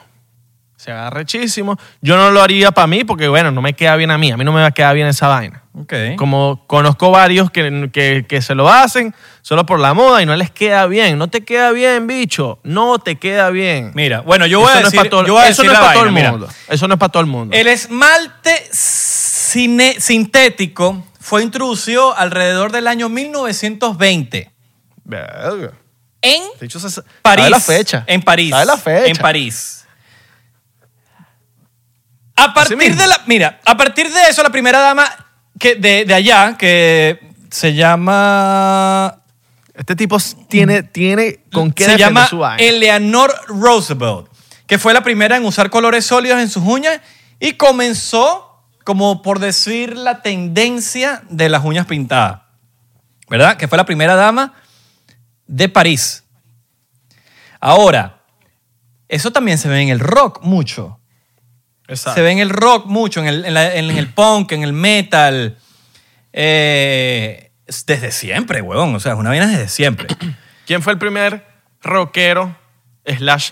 Se 0.81 0.91
ve 0.91 0.97
arrechísimo. 0.97 1.77
Yo 2.01 2.17
no 2.17 2.31
lo 2.31 2.41
haría 2.41 2.71
para 2.71 2.87
mí 2.87 3.03
porque, 3.03 3.27
bueno, 3.27 3.51
no 3.51 3.61
me 3.61 3.73
queda 3.73 3.95
bien 3.97 4.09
a 4.09 4.17
mí. 4.17 4.31
A 4.31 4.37
mí 4.37 4.43
no 4.43 4.51
me 4.51 4.61
va 4.61 4.67
a 4.67 4.71
quedar 4.71 4.95
bien 4.95 5.05
esa 5.07 5.27
vaina. 5.27 5.61
Ok. 5.79 5.93
Como 6.17 6.63
conozco 6.65 7.11
varios 7.11 7.51
que, 7.51 7.89
que- 7.93 8.25
que 8.27 8.41
se 8.41 8.55
lo 8.55 8.67
hacen 8.67 9.13
solo 9.43 9.63
por 9.67 9.79
la 9.79 9.93
moda 9.93 10.23
y 10.23 10.25
no 10.25 10.35
les 10.35 10.49
queda 10.49 10.87
bien. 10.87 11.19
No 11.19 11.27
te 11.29 11.41
queda 11.45 11.71
bien, 11.71 12.07
bicho. 12.07 12.59
No 12.63 12.97
te 12.97 13.17
queda 13.19 13.51
bien. 13.51 13.91
Mira, 13.93 14.21
bueno, 14.21 14.47
yo 14.47 14.59
voy 14.59 14.69
Eso 14.69 14.77
a 14.77 14.81
no 14.81 14.87
es 14.87 14.91
decir, 14.91 14.99
pa' 15.05 15.09
todo- 15.11 15.27
yo 15.27 15.33
voy 15.33 15.43
a 15.43 15.49
eso 15.49 15.61
decir 15.61 15.71
no 15.71 15.73
es 15.73 15.79
para 15.85 15.93
todo 15.93 16.05
el 16.07 16.11
mira. 16.13 16.31
mundo. 16.31 16.47
Eso 16.67 16.87
no 16.87 16.93
es 16.95 16.99
para 16.99 17.11
todo 17.11 17.21
el 17.21 17.27
mundo. 17.29 17.55
El 17.55 17.67
esmalte 17.67 18.67
cine- 18.73 19.99
sintético 19.99 21.05
fue 21.19 21.43
introducido 21.43 22.17
alrededor 22.17 22.71
del 22.71 22.87
año 22.87 23.07
1920 23.07 24.51
Verga. 25.03 25.73
en 26.23 26.41
París. 27.21 27.49
la 27.51 27.59
fecha. 27.59 28.03
En 28.07 28.21
París. 28.23 28.49
La 28.51 28.77
fecha. 28.77 29.05
En 29.07 29.17
París. 29.17 29.80
A 32.43 32.53
partir 32.53 32.95
de 32.95 33.07
la. 33.07 33.21
Mira, 33.27 33.59
a 33.65 33.77
partir 33.77 34.11
de 34.11 34.21
eso, 34.29 34.41
la 34.43 34.49
primera 34.49 34.79
dama 34.79 35.09
que 35.59 35.75
de, 35.75 36.05
de 36.05 36.13
allá, 36.13 36.57
que 36.57 37.19
se 37.49 37.73
llama. 37.73 39.17
Este 39.73 39.95
tipo 39.95 40.17
tiene, 40.49 40.83
tiene 40.83 41.39
con 41.51 41.71
qué 41.71 41.85
se 41.85 41.97
llama 41.97 42.27
su 42.27 42.39
vaina. 42.39 42.61
Eleanor 42.63 43.33
Roosevelt, 43.47 44.27
que 44.67 44.77
fue 44.77 44.93
la 44.93 45.01
primera 45.01 45.37
en 45.37 45.45
usar 45.45 45.69
colores 45.69 46.05
sólidos 46.05 46.39
en 46.39 46.49
sus 46.49 46.63
uñas 46.63 46.99
y 47.39 47.53
comenzó, 47.53 48.63
como 48.83 49.21
por 49.21 49.39
decir, 49.39 49.97
la 49.97 50.21
tendencia 50.21 51.23
de 51.29 51.49
las 51.49 51.63
uñas 51.63 51.85
pintadas. 51.87 52.41
¿Verdad? 53.29 53.57
Que 53.57 53.67
fue 53.67 53.77
la 53.77 53.85
primera 53.85 54.15
dama 54.15 54.53
de 55.47 55.69
París. 55.69 56.23
Ahora, 57.59 58.21
eso 59.07 59.31
también 59.31 59.57
se 59.57 59.69
ve 59.69 59.81
en 59.81 59.89
el 59.89 59.99
rock 59.99 60.41
mucho. 60.41 61.00
Exacto. 61.91 62.15
Se 62.15 62.21
ve 62.21 62.31
en 62.31 62.39
el 62.39 62.49
rock 62.49 62.85
mucho, 62.87 63.19
en 63.19 63.27
el, 63.27 63.45
en 63.45 63.53
la- 63.53 63.75
en 63.75 63.89
el 63.91 64.07
punk, 64.13 64.51
en 64.53 64.63
el 64.63 64.73
metal. 64.73 65.57
Eh, 66.33 67.51
es 67.67 67.85
desde 67.85 68.11
siempre, 68.11 68.61
huevón. 68.61 68.95
O 68.95 68.99
sea, 68.99 69.13
es 69.13 69.17
una 69.19 69.29
vaina 69.29 69.47
desde 69.47 69.67
siempre. 69.69 70.07
¿Quién 70.65 70.81
fue 70.81 70.93
el 70.93 70.99
primer 70.99 71.45
rockero 71.83 72.55
slash 73.05 73.51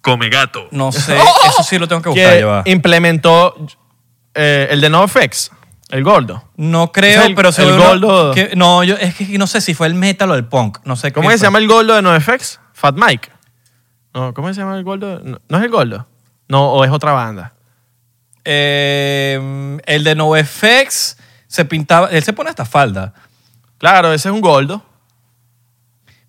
come 0.00 0.28
gato 0.28 0.68
No 0.70 0.92
sé, 0.92 1.16
eso 1.16 1.62
sí 1.62 1.78
lo 1.78 1.88
tengo 1.88 2.02
que 2.02 2.08
buscar. 2.10 2.32
que 2.32 2.40
ya 2.40 2.46
va. 2.46 2.62
implementó 2.66 3.54
eh, 4.34 4.68
el 4.70 4.80
de 4.80 4.88
NoFX, 4.90 5.50
el 5.90 6.04
gordo? 6.04 6.48
No 6.56 6.92
creo, 6.92 7.20
Es 7.22 7.26
el- 7.26 7.34
pero 7.34 7.48
el 7.48 7.54
seguro 7.54 7.84
gordo. 7.88 8.34
que- 8.34 8.52
no, 8.56 8.84
yo 8.84 8.94
es 8.96 9.14
que 9.14 9.38
no 9.38 9.46
sé 9.46 9.60
si 9.60 9.74
fue 9.74 9.86
el 9.86 9.94
metal 9.94 10.30
o 10.30 10.34
el 10.34 10.44
punk. 10.44 10.78
No 10.84 10.96
sé 10.96 11.12
¿Cómo 11.12 11.28
qué 11.28 11.34
que 11.34 11.38
se 11.38 11.40
fue. 11.40 11.46
llama 11.48 11.58
el 11.58 11.68
gordo 11.68 11.94
de 11.94 12.02
NoFX? 12.02 12.60
Fat 12.72 12.94
Mike. 12.96 13.30
No, 14.14 14.34
¿Cómo 14.34 14.52
se 14.52 14.60
llama 14.60 14.76
el 14.76 14.84
gordo? 14.84 15.20
No, 15.24 15.40
¿no 15.48 15.58
es 15.58 15.64
el 15.64 15.70
gordo? 15.70 16.06
No, 16.48 16.70
o 16.72 16.84
es 16.84 16.90
otra 16.90 17.12
banda. 17.12 17.54
Eh, 18.44 19.78
el 19.86 20.04
de 20.04 20.14
NoFX 20.14 21.16
se 21.46 21.64
pintaba. 21.64 22.08
Él 22.10 22.22
se 22.22 22.32
pone 22.32 22.50
esta 22.50 22.64
falda. 22.64 23.14
Claro, 23.78 24.12
ese 24.12 24.28
es 24.28 24.34
un 24.34 24.40
gordo. 24.40 24.84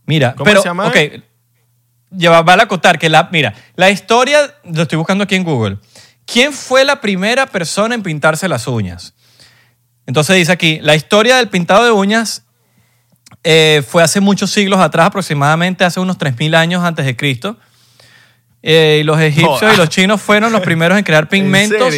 Mira, 0.06 0.34
¿Cómo 0.36 0.46
pero, 0.46 0.62
se 0.62 0.68
llama 0.68 0.88
ok. 0.88 0.98
Lleva, 2.16 2.42
vale 2.44 2.64
acotar 2.64 3.00
que 3.00 3.10
la, 3.10 3.30
mira, 3.32 3.54
la 3.76 3.90
historia, 3.90 4.56
lo 4.64 4.84
estoy 4.84 4.98
buscando 4.98 5.24
aquí 5.24 5.36
en 5.36 5.44
Google. 5.44 5.78
¿Quién 6.26 6.54
fue 6.54 6.86
la 6.86 7.02
primera 7.02 7.48
persona 7.48 7.96
en 7.96 8.04
pintarse 8.04 8.48
las 8.48 8.68
uñas? 8.68 9.14
Entonces 10.06 10.36
dice 10.36 10.52
aquí, 10.52 10.80
la 10.82 10.96
historia 10.96 11.38
del 11.38 11.50
pintado 11.50 11.86
de 11.86 11.92
uñas 11.92 12.44
eh, 13.44 13.84
fue 13.88 14.04
hace 14.04 14.20
muchos 14.20 14.52
siglos 14.52 14.80
atrás, 14.80 15.08
aproximadamente 15.08 15.84
hace 15.86 16.00
unos 16.00 16.18
3.000 16.18 16.56
años 16.56 16.84
antes 16.84 17.06
de 17.06 17.16
Cristo. 17.16 17.58
Eh, 18.66 19.00
y 19.02 19.04
los 19.04 19.20
egipcios 19.20 19.74
y 19.74 19.78
los 19.78 19.90
chinos 19.90 20.22
fueron 20.22 20.54
los 20.54 20.62
primeros 20.62 20.98
en 20.98 21.04
crear 21.04 21.28
pigmentos 21.30 21.94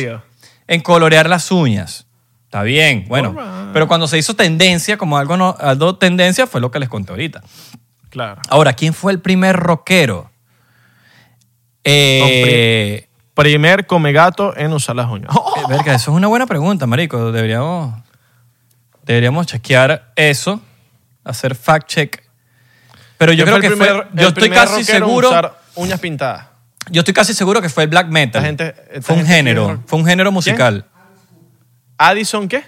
en 0.67 0.81
colorear 0.81 1.29
las 1.29 1.51
uñas. 1.51 2.07
Está 2.45 2.63
bien, 2.63 3.05
bueno. 3.07 3.35
Pero 3.71 3.87
cuando 3.87 4.07
se 4.07 4.17
hizo 4.17 4.35
tendencia, 4.35 4.97
como 4.97 5.17
algo, 5.17 5.37
no, 5.37 5.55
algo 5.59 5.95
tendencia, 5.97 6.47
fue 6.47 6.61
lo 6.61 6.71
que 6.71 6.79
les 6.79 6.89
conté 6.89 7.11
ahorita. 7.11 7.43
Claro. 8.09 8.41
Ahora, 8.49 8.73
¿quién 8.73 8.93
fue 8.93 9.11
el 9.11 9.19
primer 9.19 9.55
rockero? 9.55 10.31
Eh, 11.83 13.07
Primer 13.35 13.85
come 13.85 14.13
gato 14.13 14.55
en 14.55 14.71
usar 14.71 14.95
las 14.95 15.07
uñas. 15.11 15.29
eh, 15.35 15.61
verga, 15.67 15.93
eso 15.93 16.11
es 16.11 16.17
una 16.17 16.27
buena 16.27 16.47
pregunta, 16.47 16.87
marico. 16.87 17.33
Deberíamos, 17.33 17.93
deberíamos 19.03 19.45
chequear 19.45 20.13
eso, 20.15 20.61
hacer 21.25 21.53
fact 21.53 21.87
check. 21.87 22.23
Pero 23.17 23.33
yo 23.33 23.43
creo 23.43 23.59
¿Quién 23.59 23.73
que 23.73 23.77
fue 23.77 24.07
yo 24.13 24.29
estoy 24.29 24.49
casi 24.49 24.85
seguro, 24.85 25.27
usar 25.27 25.59
uñas 25.75 25.99
pintadas. 25.99 26.54
Yo 26.89 27.01
estoy 27.01 27.13
casi 27.13 27.33
seguro 27.33 27.61
que 27.61 27.69
fue 27.69 27.83
el 27.83 27.89
black 27.89 28.07
metal. 28.07 28.43
Gente- 28.43 28.73
fue 29.01 29.15
un 29.15 29.21
gente 29.21 29.33
género, 29.35 29.81
fue 29.85 29.99
un 29.99 30.05
género 30.05 30.31
musical. 30.31 30.85
¿Addison 31.97 32.47
qué? 32.47 32.63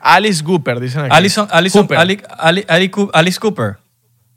Alice 0.00 0.44
Cooper, 0.44 0.80
dicen 0.80 1.00
aquí. 1.06 1.14
Alison, 1.14 1.48
Alison, 1.50 1.82
Cooper. 1.82 1.98
Ali- 1.98 2.22
Ali- 2.38 2.64
Ali 2.68 2.90
Coo- 2.90 3.10
Alice 3.14 3.38
Cooper. 3.40 3.78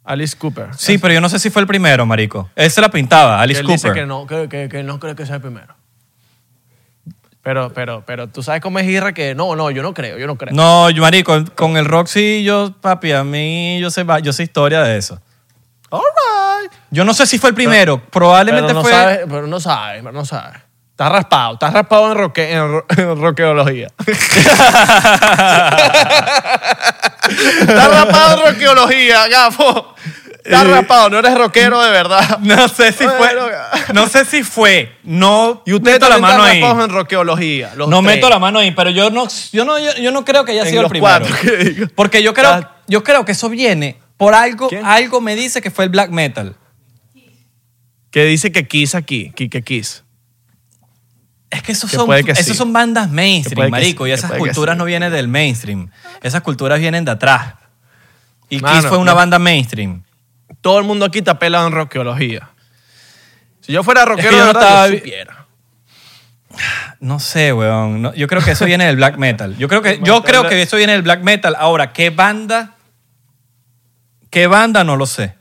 Alice 0.05 0.37
Cooper. 0.37 0.67
Sí, 0.77 0.97
pero 0.97 1.13
yo 1.13 1.19
no 1.19 1.27
sé 1.27 1.39
si 1.39 1.49
fue 1.49 1.61
el 1.61 1.67
primero, 1.67 2.05
marico. 2.05 2.49
Él 2.55 2.71
se 2.71 2.79
la 2.79 2.89
pintaba, 2.89 3.41
Alice 3.41 3.59
él 3.59 3.67
dice 3.67 3.87
Cooper. 3.89 4.03
que 4.03 4.07
no, 4.07 4.25
que, 4.25 4.47
que- 4.47 4.69
que 4.69 4.83
no 4.83 4.99
cree 4.99 5.15
que 5.15 5.25
sea 5.25 5.35
el 5.35 5.41
primero. 5.41 5.75
Pero, 7.41 7.71
pero, 7.73 8.03
pero, 8.05 8.27
tú 8.27 8.43
sabes 8.43 8.61
cómo 8.61 8.79
es 8.79 8.87
Irra 8.87 9.13
que 9.13 9.33
no, 9.35 9.55
no, 9.55 9.71
yo 9.71 9.81
no 9.81 9.93
creo, 9.93 10.17
yo 10.17 10.27
no 10.27 10.37
creo. 10.37 10.53
No, 10.53 10.89
yo, 10.89 11.01
marico, 11.01 11.43
con, 11.55 11.77
el 11.77 11.85
rock 11.85 12.07
sí, 12.07 12.43
yo, 12.43 12.73
papi, 12.81 13.11
a 13.13 13.23
mí 13.23 13.79
yo 13.81 13.89
sé, 13.89 14.03
va- 14.03 14.19
yo 14.19 14.33
sé 14.33 14.43
historia 14.43 14.81
de 14.83 14.97
eso. 14.97 15.21
All 15.89 16.01
right. 16.01 16.71
Yo 16.91 17.03
no 17.05 17.13
sé 17.13 17.25
si 17.27 17.37
fue 17.37 17.49
el 17.49 17.55
primero, 17.55 18.01
probablemente 18.09 18.67
pero 18.67 18.79
no 18.79 18.81
fue... 18.83 19.25
Pero 19.27 19.47
no 19.47 19.59
sabe, 19.59 19.99
pero 20.01 20.11
no 20.13 20.25
sabe. 20.25 20.57
Está 20.91 21.09
raspado, 21.09 21.53
está 21.53 21.69
raspado 21.69 22.11
en, 22.11 22.17
roque, 22.17 22.51
en, 22.53 22.71
ro- 22.71 22.85
en 22.97 23.21
roqueología. 23.21 23.87
está 27.61 27.87
raspado 27.87 28.47
en 28.47 28.53
roqueología, 28.53 29.27
gafo. 29.27 29.93
Está 30.43 30.61
Eh, 30.61 30.63
raspado, 30.63 31.09
no 31.09 31.19
eres 31.19 31.37
rockero 31.37 31.81
de 31.81 31.91
verdad. 31.91 32.39
No 32.39 32.67
sé 32.69 32.91
si 32.93 33.03
fue. 33.03 33.17
Bueno, 33.17 33.41
No 33.93 34.07
sé 34.07 34.23
si 34.25 34.43
fue. 34.43 34.97
No 35.03 35.61
Y 35.65 35.73
ustedes 35.73 35.99
meto 35.99 36.09
la 36.09 36.17
mano 36.19 36.43
ahí. 36.43 36.61
raspados 36.61 36.85
en 36.85 36.95
roqueología. 36.95 37.71
los 37.75 37.89
No 37.89 38.01
tres. 38.01 38.15
meto 38.15 38.29
la 38.29 38.39
mano 38.39 38.59
ahí, 38.59 38.71
pero 38.71 38.89
yo 38.89 39.09
no, 39.09 39.27
yo 39.51 39.65
no, 39.65 39.77
yo, 39.77 39.93
yo 39.97 40.11
no 40.11 40.23
creo 40.23 40.45
que 40.45 40.53
haya 40.53 40.61
En 40.61 40.67
sido 40.69 40.79
el 40.79 40.83
los 40.83 40.89
primero. 40.89 41.19
cuatro 41.19 41.35
que 41.41 41.57
digo. 41.57 41.87
Porque 41.95 42.23
yo 42.23 42.33
creo, 42.33 42.67
yo 42.87 43.03
creo 43.03 43.25
que 43.25 43.33
eso 43.33 43.49
viene 43.49 43.99
por 44.17 44.33
algo, 44.33 44.67
¿Quién? 44.69 44.85
algo 44.85 45.21
me 45.21 45.35
dice 45.35 45.61
que 45.61 45.71
fue 45.71 45.85
el 45.85 45.89
black 45.91 46.09
metal. 46.09 46.55
Que 48.11 48.25
dice 48.25 48.51
que 48.51 48.67
Kiss 48.67 48.95
aquí, 48.95 49.31
que 49.31 49.49
que 49.49 49.61
Kiss. 49.63 50.03
Es 51.49 51.61
que 51.61 51.71
esos 51.71 51.89
Que 51.89 51.95
son, 51.97 52.07
puede 52.07 52.23
que 52.23 52.31
esos 52.31 52.45
sí. 52.45 52.53
son 52.55 52.73
bandas 52.73 53.09
mainstream, 53.09 53.69
marico, 53.69 54.03
sí, 54.05 54.09
y 54.09 54.13
esas 54.13 54.31
culturas 54.33 54.75
sí. 54.75 54.77
no 54.79 54.85
vienen 54.85 55.11
del 55.11 55.27
mainstream. 55.27 55.89
Esas 56.21 56.41
culturas 56.41 56.79
vienen 56.79 57.05
de 57.05 57.11
atrás. 57.11 57.55
Y 58.49 58.59
Mano, 58.59 58.75
Kiss 58.79 58.87
fue 58.89 58.97
una 58.97 59.11
no- 59.11 59.17
banda 59.17 59.39
mainstream. 59.39 60.03
Todo 60.61 60.79
el 60.79 60.85
mundo 60.85 61.05
aquí 61.05 61.19
está 61.19 61.37
pelado 61.39 61.67
en 61.67 61.73
roqueología. 61.73 62.49
Si 63.61 63.71
yo 63.71 63.83
fuera 63.83 64.05
rockero, 64.05 64.31
yo 64.31 64.37
no 64.39 64.45
verdad, 64.47 64.89
estaba 64.91 65.05
yo. 65.05 65.37
No 66.99 67.19
sé, 67.19 67.53
weón. 67.53 68.01
No, 68.01 68.13
yo 68.13 68.27
creo 68.27 68.41
que 68.41 68.51
eso 68.51 68.65
viene 68.65 68.85
del 68.85 68.95
black 68.95 69.17
metal. 69.17 69.55
Yo 69.57 69.67
creo 69.67 69.81
que, 69.81 69.99
yo 70.03 70.23
creo 70.23 70.47
que 70.47 70.61
eso 70.61 70.77
viene 70.77 70.93
del 70.93 71.01
black 71.03 71.21
metal. 71.21 71.55
Ahora, 71.59 71.93
¿qué 71.93 72.09
banda 72.09 72.76
¿Qué 74.29 74.47
banda? 74.47 74.83
No 74.83 74.95
lo 74.95 75.05
sé. 75.05 75.35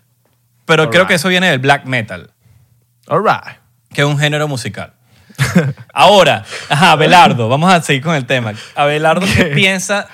Pero 0.65 0.91
creo 0.91 1.07
que 1.07 1.15
eso 1.15 1.29
viene 1.29 1.49
del 1.49 1.61
black 1.61 1.85
metal, 1.85 2.31
All 3.09 3.23
right. 3.25 3.59
que 3.93 4.01
es 4.03 4.07
un 4.07 4.19
género 4.19 4.49
musical. 4.49 4.95
Ahora, 5.93 6.45
ajá, 6.69 6.93
Abelardo, 6.93 7.49
vamos 7.51 7.73
a 7.73 7.81
seguir 7.83 8.03
con 8.03 8.15
el 8.15 8.27
tema. 8.27 8.53
Abelardo, 8.75 9.27
¿qué 9.27 9.35
¿Qué? 9.51 9.55
piensa? 9.55 10.09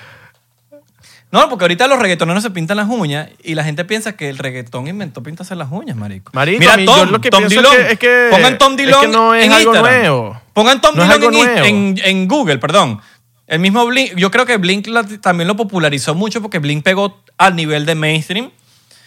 No, 1.31 1.49
porque 1.49 1.63
ahorita 1.63 1.87
los 1.87 1.97
reggaetoneros 1.97 2.43
se 2.43 2.51
pintan 2.51 2.77
las 2.77 2.87
uñas 2.87 3.29
y 3.43 3.55
la 3.55 3.63
gente 3.63 3.83
piensa 3.85 4.15
que 4.15 4.29
el 4.29 4.37
reggaetón 4.37 4.87
inventó 4.87 5.23
pintarse 5.23 5.55
las 5.55 5.69
uñas, 5.71 5.95
marico. 5.97 6.31
Marico, 6.35 6.59
Mira 6.59 6.73
Tom, 6.75 6.85
yo 6.85 7.05
lo 7.05 7.21
que 7.21 7.31
Tom 7.31 7.47
Dillon. 7.47 7.65
es 7.89 7.97
que- 7.97 8.27
Pongan 8.29 8.59
Tom 8.59 8.73
es 8.73 8.77
Dillon 8.77 9.01
que 9.01 9.07
no 9.07 9.33
es 9.33 9.45
en 9.45 9.51
algo 9.53 9.71
Instagram. 9.73 9.99
nuevo. 10.01 10.41
Pongan 10.53 10.79
Tom 10.81 10.95
No 10.95 11.03
Dillon 11.17 11.33
en, 11.35 11.65
en- 11.65 11.99
en 12.03 12.27
Google, 12.27 12.59
perdón. 12.59 13.01
El 13.47 13.59
mismo 13.59 13.83
Blink, 13.87 14.15
yo 14.15 14.29
creo 14.29 14.45
que 14.45 14.57
Blink 14.57 14.87
también 15.21 15.47
lo 15.47 15.55
popularizó 15.55 16.13
mucho 16.13 16.39
porque 16.43 16.59
Blink 16.59 16.83
pegó 16.83 17.23
al 17.39 17.55
nivel 17.55 17.87
de 17.87 17.95
mainstream 17.95 18.51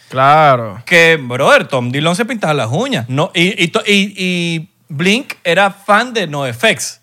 Claro. 0.09 0.83
que, 0.87 1.17
brother, 1.17 1.67
Tom 1.67 1.91
Dillon 1.91 2.15
se 2.15 2.25
pintaba 2.25 2.55
las 2.55 2.71
uñas. 2.71 3.09
No, 3.09 3.31
y, 3.35 3.65
y, 3.65 3.73
y- 3.87 4.71
Blink 4.89 5.35
era 5.43 5.71
fan 5.73 6.15
de 6.15 6.27
NoFX. 6.29 7.01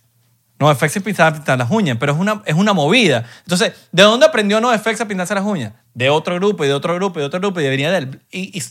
NoFX 0.57 0.91
se 0.93 1.01
pintaba, 1.01 1.33
pintaba 1.33 1.57
las 1.57 1.69
uñas, 1.69 1.97
pero 1.99 2.13
es 2.13 2.17
una, 2.17 2.41
es 2.45 2.55
una 2.55 2.71
movida. 2.71 3.25
Entonces, 3.41 3.73
¿de 3.91 4.03
dónde 4.03 4.25
aprendió 4.25 4.61
NoFX 4.61 5.01
a 5.01 5.07
pintarse 5.07 5.35
las 5.35 5.43
uñas? 5.43 5.73
De 5.93 6.09
otro 6.09 6.35
grupo 6.35 6.63
y 6.63 6.67
de 6.67 6.73
otro 6.73 6.95
grupo 6.95 7.19
y 7.19 7.21
de 7.21 7.25
otro 7.27 7.39
grupo 7.41 7.59
y 7.59 7.67
venía 7.67 7.91
del... 7.91 8.21
Y, 8.31 8.63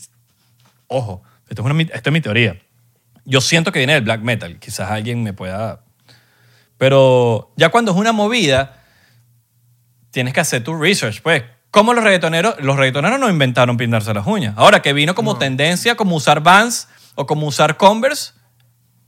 ojo, 0.87 1.21
esto 1.47 1.61
es, 1.61 1.71
una, 1.71 1.79
es 1.83 2.11
mi 2.11 2.21
teoría. 2.21 2.59
Yo 3.25 3.39
siento 3.39 3.71
que 3.71 3.79
viene 3.79 3.93
del 3.93 4.03
black 4.03 4.21
metal. 4.21 4.57
Quizás 4.57 4.89
alguien 4.89 5.21
me 5.21 5.33
pueda... 5.33 5.81
Pero 6.77 7.53
ya 7.55 7.69
cuando 7.69 7.91
es 7.91 7.97
una 7.97 8.11
movida, 8.13 8.81
tienes 10.09 10.33
que 10.33 10.39
hacer 10.39 10.63
tu 10.63 10.75
research, 10.75 11.21
pues. 11.21 11.43
Como 11.73 11.95
los 11.95 12.03
reggaetoneros, 12.03 12.53
los 12.59 12.75
reggaetoneros 12.77 13.19
no 13.19 13.27
inventaron 13.31 13.77
pintarse 13.77 14.13
las 14.13 14.27
uñas. 14.27 14.53
Ahora 14.57 14.83
que 14.83 14.93
vino 14.93 15.15
como 15.15 15.37
tendencia, 15.39 15.95
como 15.95 16.15
usar 16.15 16.41
Vans 16.43 16.87
o 17.15 17.25
como 17.25 17.47
usar 17.47 17.77
Converse, 17.77 18.33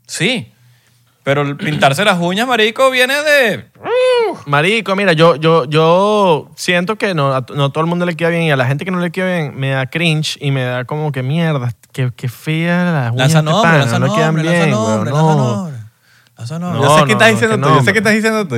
sí. 0.07 0.51
Pero 1.23 1.43
el 1.43 1.57
pintarse 1.57 2.03
las 2.03 2.19
uñas, 2.19 2.47
marico, 2.47 2.89
viene 2.89 3.13
de... 3.21 3.69
Marico, 4.47 4.95
mira, 4.95 5.13
yo, 5.13 5.35
yo, 5.35 5.65
yo 5.65 6.49
siento 6.55 6.95
que 6.97 7.13
no, 7.13 7.33
a- 7.35 7.45
no 7.55 7.69
todo 7.71 7.83
el 7.83 7.87
mundo 7.89 8.05
le 8.07 8.15
queda 8.15 8.29
bien 8.29 8.41
y 8.43 8.51
a 8.51 8.55
la 8.55 8.65
gente 8.65 8.83
que 8.83 8.89
no 8.91 8.99
le 8.99 9.11
queda 9.11 9.27
bien 9.27 9.53
me 9.55 9.69
da 9.69 9.85
cringe 9.85 10.37
y 10.41 10.49
me 10.49 10.63
da 10.63 10.85
como 10.85 11.11
que 11.11 11.21
mierda, 11.21 11.71
que, 11.91 12.11
que 12.15 12.29
fea 12.29 12.83
las 12.85 13.11
uñas 13.11 13.31
Lanza 13.33 13.41
nombre, 13.43 13.61
pana, 13.63 13.77
lanza 13.79 13.99
no 13.99 14.07
le 14.07 14.13
quedan 14.13 14.35
nombre, 14.35 14.43
bien, 14.51 14.71
lanza 14.71 15.09
no. 15.11 15.35
nombre. 15.55 15.74
No, 16.37 16.45
yo 16.47 16.95
sé 16.95 17.01
no, 17.01 17.05
qué 17.05 17.13
estás 17.13 17.29
diciendo 17.31 17.57
tú, 17.57 17.73
yo 17.75 17.81
sé 17.81 17.93
qué 17.93 17.99
estás 17.99 18.13
diciendo 18.13 18.45
tú. 18.45 18.55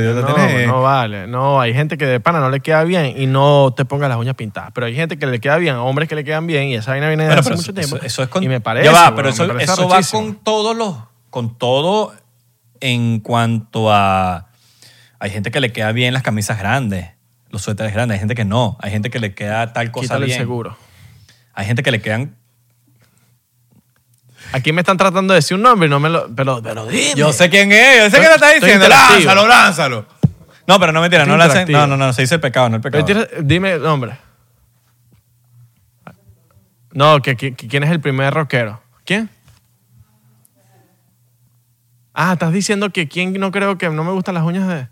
No, 0.68 0.82
vale, 0.82 1.28
no, 1.28 1.62
hay 1.62 1.74
gente 1.76 1.96
que 1.98 2.06
de 2.08 2.20
pana 2.20 2.40
no 2.40 2.50
le 2.50 2.60
queda 2.60 2.84
bien 2.84 3.14
y 3.16 3.28
no 3.28 3.72
te 3.76 3.86
ponga 3.86 4.08
las 4.08 4.18
uñas 4.18 4.34
pintadas, 4.36 4.72
pero 4.74 4.88
hay 4.88 4.96
gente 4.96 5.20
que 5.20 5.28
le 5.28 5.40
queda 5.40 5.58
bien, 5.58 5.76
hombres 5.76 6.10
que 6.10 6.16
le 6.16 6.24
quedan 6.24 6.48
bien 6.48 6.70
y 6.70 6.76
esa 6.76 6.92
vaina 6.92 7.08
viene 7.08 7.26
de 7.26 7.34
hace 7.34 7.44
pero 7.44 7.56
mucho 7.56 7.72
eso, 7.72 7.74
tiempo. 7.80 7.98
eso- 8.04 8.24
es 8.24 8.30
con... 8.30 8.44
y 8.44 8.48
me 8.48 8.62
parece, 8.62 8.86
Ya 8.88 8.92
va, 8.92 9.16
pero 9.16 9.30
eso, 9.30 9.48
parece 9.48 9.72
eso 9.72 9.88
va 9.88 10.00
con 10.12 10.36
todos 10.44 10.76
los... 10.76 10.96
Con 11.30 11.56
todo 11.58 12.14
en 12.80 13.20
cuanto 13.20 13.94
a... 13.94 14.48
Hay 15.20 15.30
gente 15.30 15.52
que 15.52 15.60
le 15.60 15.72
queda 15.72 15.92
bien 15.92 16.14
las 16.14 16.24
camisas 16.24 16.58
grandes, 16.58 17.12
los 17.50 17.62
suéteres 17.62 17.94
grandes. 17.94 18.16
Hay 18.16 18.20
gente 18.20 18.36
que 18.36 18.46
no. 18.46 18.78
Hay 18.82 18.92
gente 18.92 19.10
que 19.10 19.20
le 19.20 19.34
queda 19.36 19.74
tal 19.74 19.92
cosa 19.92 20.04
Quítale 20.06 20.26
el 20.26 20.30
bien. 20.30 20.40
seguro. 20.40 20.78
Hay 21.54 21.66
gente 21.68 21.84
que 21.84 21.92
le 21.92 22.02
quedan... 22.02 22.38
Aquí 24.54 24.72
me 24.72 24.82
están 24.82 24.98
tratando 24.98 25.34
de 25.34 25.40
decir 25.40 25.56
un 25.56 25.62
nombre 25.64 25.88
y 25.88 25.90
no 25.90 26.00
me 26.00 26.10
lo... 26.10 26.34
Pero, 26.36 26.62
pero 26.64 26.86
dime. 26.86 27.14
Yo 27.16 27.32
sé 27.34 27.50
quién 27.50 27.72
es, 27.72 27.98
yo 28.06 28.10
sé 28.10 28.18
le 28.20 28.24
estás 28.34 28.54
estoy 28.54 28.70
diciendo. 28.70 28.86
interactivo. 28.86 29.28
Lánzalo, 29.34 29.48
lánzalo. 29.48 30.06
No, 30.68 30.80
pero 30.80 30.92
no 30.92 31.02
mentira, 31.02 31.24
Estoy 31.24 31.38
no 31.38 31.44
lancen- 31.44 31.48
interactivo. 31.62 31.80
No, 31.80 31.88
no, 31.88 31.98
no, 31.98 32.14
se 32.14 32.22
dice 32.24 32.36
el 32.36 32.42
pecado, 32.42 32.70
no 32.70 32.76
el 32.78 32.82
pecado. 32.82 33.06
Dime 33.42 33.74
el 33.74 33.82
nombre. 33.82 34.18
No, 36.92 37.22
que, 37.22 37.36
que- 37.36 37.54
que- 37.56 37.68
¿quién 37.68 37.84
es 37.84 37.92
el 37.92 38.00
primer 38.02 38.34
rockero? 38.34 38.82
¿Quién? 39.06 39.30
Ah, 42.14 42.34
estás 42.34 42.52
diciendo 42.52 42.90
que 42.90 43.08
quién 43.08 43.34
no 43.34 43.52
creo 43.52 43.78
que 43.78 43.90
no 43.90 44.04
me 44.04 44.12
gustan 44.12 44.34
las 44.36 44.44
uñas 44.44 44.68
de... 44.68 44.88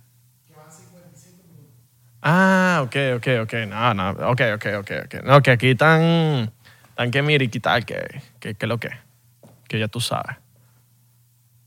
Ah, 2.21 2.81
ok, 2.83 2.95
ok, 3.17 3.27
ok. 3.43 3.53
No, 3.67 3.93
no, 3.93 4.09
ok, 4.11 4.41
ok, 4.55 4.65
ok, 4.79 4.91
ok. 5.05 5.23
No, 5.23 5.41
que 5.41 5.51
aquí 5.51 5.69
están, 5.71 6.51
están 6.89 7.11
que 7.11 7.21
mira 7.21 7.43
y 7.43 7.49
que 7.49 7.59
tal, 7.59 7.85
que, 7.85 8.21
que, 8.39 8.55
que 8.55 8.67
lo 8.67 8.79
que, 8.79 8.89
que 9.67 9.79
ya 9.79 9.87
tú 9.87 9.99
sabes. 9.99 10.37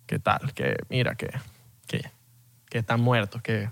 ¿Qué 0.07 0.19
tal? 0.19 0.53
Que 0.55 0.77
mira, 0.89 1.15
que, 1.15 1.31
que, 1.87 2.11
que 2.69 2.79
están 2.79 3.01
muertos, 3.01 3.43
que, 3.43 3.71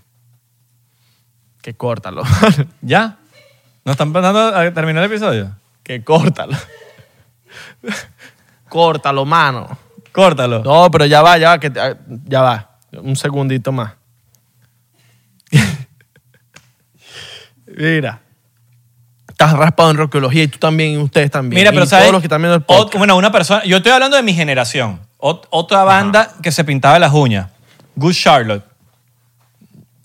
que 1.61 1.73
córtalo. 1.73 2.23
¿Ya? 2.81 3.17
¿No 3.83 3.91
están 3.91 4.13
pensando 4.13 4.39
a 4.39 4.71
terminar 4.73 5.03
el 5.03 5.11
episodio? 5.11 5.55
que 5.87 6.03
córtalo. 6.03 6.57
córtalo, 8.67 9.23
mano. 9.23 9.79
Córtalo. 10.11 10.61
No, 10.61 10.91
pero 10.91 11.05
ya 11.05 11.21
va, 11.21 11.37
ya 11.37 11.49
va, 11.51 11.59
que 11.59 11.71
ah, 11.79 11.95
ya 12.25 12.41
va. 12.41 12.77
Un 12.91 13.15
segundito 13.15 13.71
más. 13.71 13.93
Mira. 17.65 18.21
Estás 19.37 19.53
raspado 19.53 19.91
en 19.91 19.97
rockeología 19.97 20.41
y 20.41 20.47
tú 20.47 20.57
también, 20.57 20.93
y 20.93 20.97
ustedes 20.97 21.29
también. 21.29 21.59
Mira, 21.59 21.69
pero 21.71 21.83
y 21.83 21.87
¿sabes? 21.87 22.05
todos 22.05 22.13
los 22.13 22.21
que 22.21 22.25
están 22.25 22.41
viendo 22.41 22.55
el 22.55 22.63
Ot- 22.63 22.65
podcast. 22.65 22.97
bueno, 22.97 23.15
una 23.15 23.31
persona... 23.31 23.63
Yo 23.65 23.77
estoy 23.77 23.91
hablando 23.91 24.17
de 24.17 24.23
mi 24.23 24.33
generación. 24.33 24.99
Ot- 25.19 25.45
otra 25.51 25.83
banda 25.83 26.33
que 26.41 26.51
se 26.51 26.63
pintaba 26.63 26.97
las 26.97 27.13
uñas. 27.13 27.51
Good 27.95 28.13
Charlotte. 28.13 28.65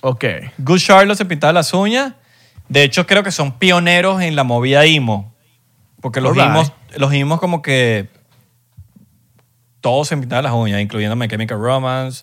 Ok. 0.02 0.24
Good 0.58 0.78
Charlotte 0.80 1.16
se 1.16 1.24
pintaba 1.24 1.54
las 1.54 1.72
uñas. 1.72 2.12
De 2.68 2.82
hecho, 2.82 3.06
creo 3.06 3.22
que 3.22 3.30
son 3.30 3.58
pioneros 3.58 4.20
en 4.20 4.36
la 4.36 4.44
movida 4.44 4.84
emo. 4.84 5.32
Porque 6.02 6.20
los 6.20 6.36
emos, 6.36 6.70
los 6.96 7.40
como 7.40 7.62
que 7.62 8.10
todos 9.80 10.08
se 10.08 10.16
pintaban 10.18 10.44
las 10.44 10.52
uñas, 10.52 10.78
incluyendo 10.82 11.16
My 11.16 11.26
Chemical 11.26 11.58
Romance. 11.58 12.22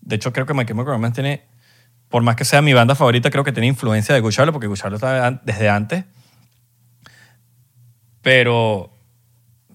De 0.00 0.16
hecho, 0.16 0.32
creo 0.32 0.46
que 0.46 0.54
My 0.54 0.64
Chemical 0.66 0.94
Romance 0.94 1.14
tiene, 1.14 1.44
por 2.08 2.22
más 2.22 2.36
que 2.36 2.44
sea 2.44 2.62
mi 2.62 2.72
banda 2.72 2.94
favorita, 2.94 3.30
creo 3.30 3.44
que 3.44 3.52
tiene 3.52 3.66
influencia 3.66 4.14
de 4.14 4.20
Good 4.20 4.32
Charlotte, 4.32 4.52
porque 4.54 4.72
estaba 4.96 5.26
an- 5.26 5.40
desde 5.44 5.68
antes. 5.68 6.04
Pero, 8.22 8.92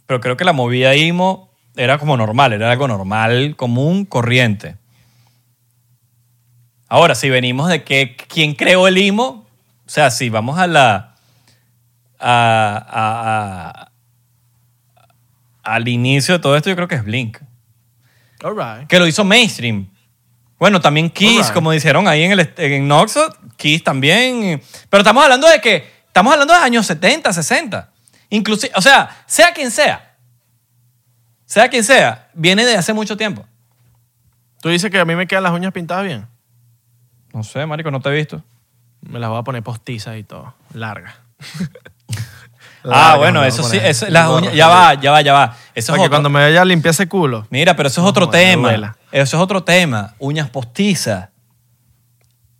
pero 0.05 0.19
creo 0.19 0.37
que 0.37 0.43
la 0.43 0.53
movida 0.53 0.93
emo 0.93 1.51
era 1.75 1.97
como 1.97 2.17
normal, 2.17 2.53
era 2.53 2.71
algo 2.71 2.87
normal, 2.87 3.55
común, 3.55 4.05
corriente. 4.05 4.77
Ahora, 6.87 7.15
si 7.15 7.29
venimos 7.29 7.69
de 7.69 7.83
que 7.83 8.15
quién 8.15 8.53
creó 8.53 8.87
el 8.87 8.97
emo, 8.97 9.47
o 9.85 9.89
sea, 9.89 10.11
si 10.11 10.29
vamos 10.29 10.59
a 10.59 10.67
la. 10.67 11.09
a- 12.19 12.77
a- 12.89 13.69
a- 13.69 13.91
al 15.63 15.87
inicio 15.87 16.35
de 16.35 16.39
todo 16.39 16.55
esto, 16.55 16.69
yo 16.69 16.75
creo 16.75 16.87
que 16.87 16.95
es 16.95 17.03
Blink. 17.03 17.37
All 18.43 18.55
right. 18.55 18.87
Que 18.87 18.99
lo 18.99 19.07
hizo 19.07 19.23
mainstream. 19.23 19.87
Bueno, 20.63 20.79
también 20.79 21.09
Kiss, 21.09 21.51
como 21.51 21.73
dijeron 21.73 22.07
ahí 22.07 22.23
en, 22.23 22.31
el, 22.31 22.53
en 22.55 22.89
Oxford, 22.89 23.33
Kiss 23.57 23.83
también. 23.83 24.61
Pero 24.89 25.01
estamos 25.01 25.21
hablando 25.21 25.45
de 25.49 25.59
que. 25.59 25.91
Estamos 26.07 26.31
hablando 26.31 26.53
de 26.53 26.59
años 26.61 26.85
70, 26.85 27.33
60. 27.33 27.91
Inclusive, 28.29 28.71
o 28.73 28.81
sea, 28.81 29.25
sea 29.25 29.51
quien 29.51 29.69
sea. 29.69 30.15
Sea 31.43 31.67
quien 31.67 31.83
sea, 31.83 32.29
viene 32.33 32.63
de 32.65 32.77
hace 32.77 32.93
mucho 32.93 33.17
tiempo. 33.17 33.45
Tú 34.61 34.69
dices 34.69 34.89
que 34.89 34.97
a 34.97 35.03
mí 35.03 35.15
me 35.15 35.27
quedan 35.27 35.43
las 35.43 35.51
uñas 35.51 35.73
pintadas 35.73 36.05
bien. 36.05 36.27
No 37.33 37.43
sé, 37.43 37.65
marico, 37.65 37.91
no 37.91 37.99
te 37.99 38.07
he 38.07 38.13
visto. 38.13 38.41
Me 39.01 39.19
las 39.19 39.29
voy 39.29 39.39
a 39.39 39.43
poner 39.43 39.63
postizas 39.63 40.15
y 40.15 40.23
todo. 40.23 40.55
Largas. 40.71 41.13
ah, 42.91 43.15
bueno, 43.17 43.43
eso 43.43 43.63
sí, 43.63 43.77
eso, 43.81 44.05
las 44.09 44.29
uñas, 44.29 44.53
ya 44.53 44.67
va, 44.67 44.93
ya 44.95 45.11
va, 45.11 45.21
ya 45.21 45.33
va. 45.33 45.55
Eso 45.75 45.91
Para 45.93 45.97
es 45.97 46.01
que 46.01 46.05
otro. 46.07 46.09
cuando 46.11 46.29
me 46.29 46.39
vaya 46.41 46.61
a 46.61 46.65
limpiar 46.65 46.91
ese 46.91 47.07
culo. 47.07 47.47
Mira, 47.49 47.75
pero 47.75 47.87
eso 47.87 48.01
es 48.01 48.07
otro 48.07 48.25
joder, 48.27 48.41
tema. 48.51 48.69
duela. 48.69 48.97
Eso 49.11 49.37
es 49.37 49.43
otro 49.43 49.63
tema. 49.63 50.13
Uñas 50.19 50.49
postizas. 50.49 51.29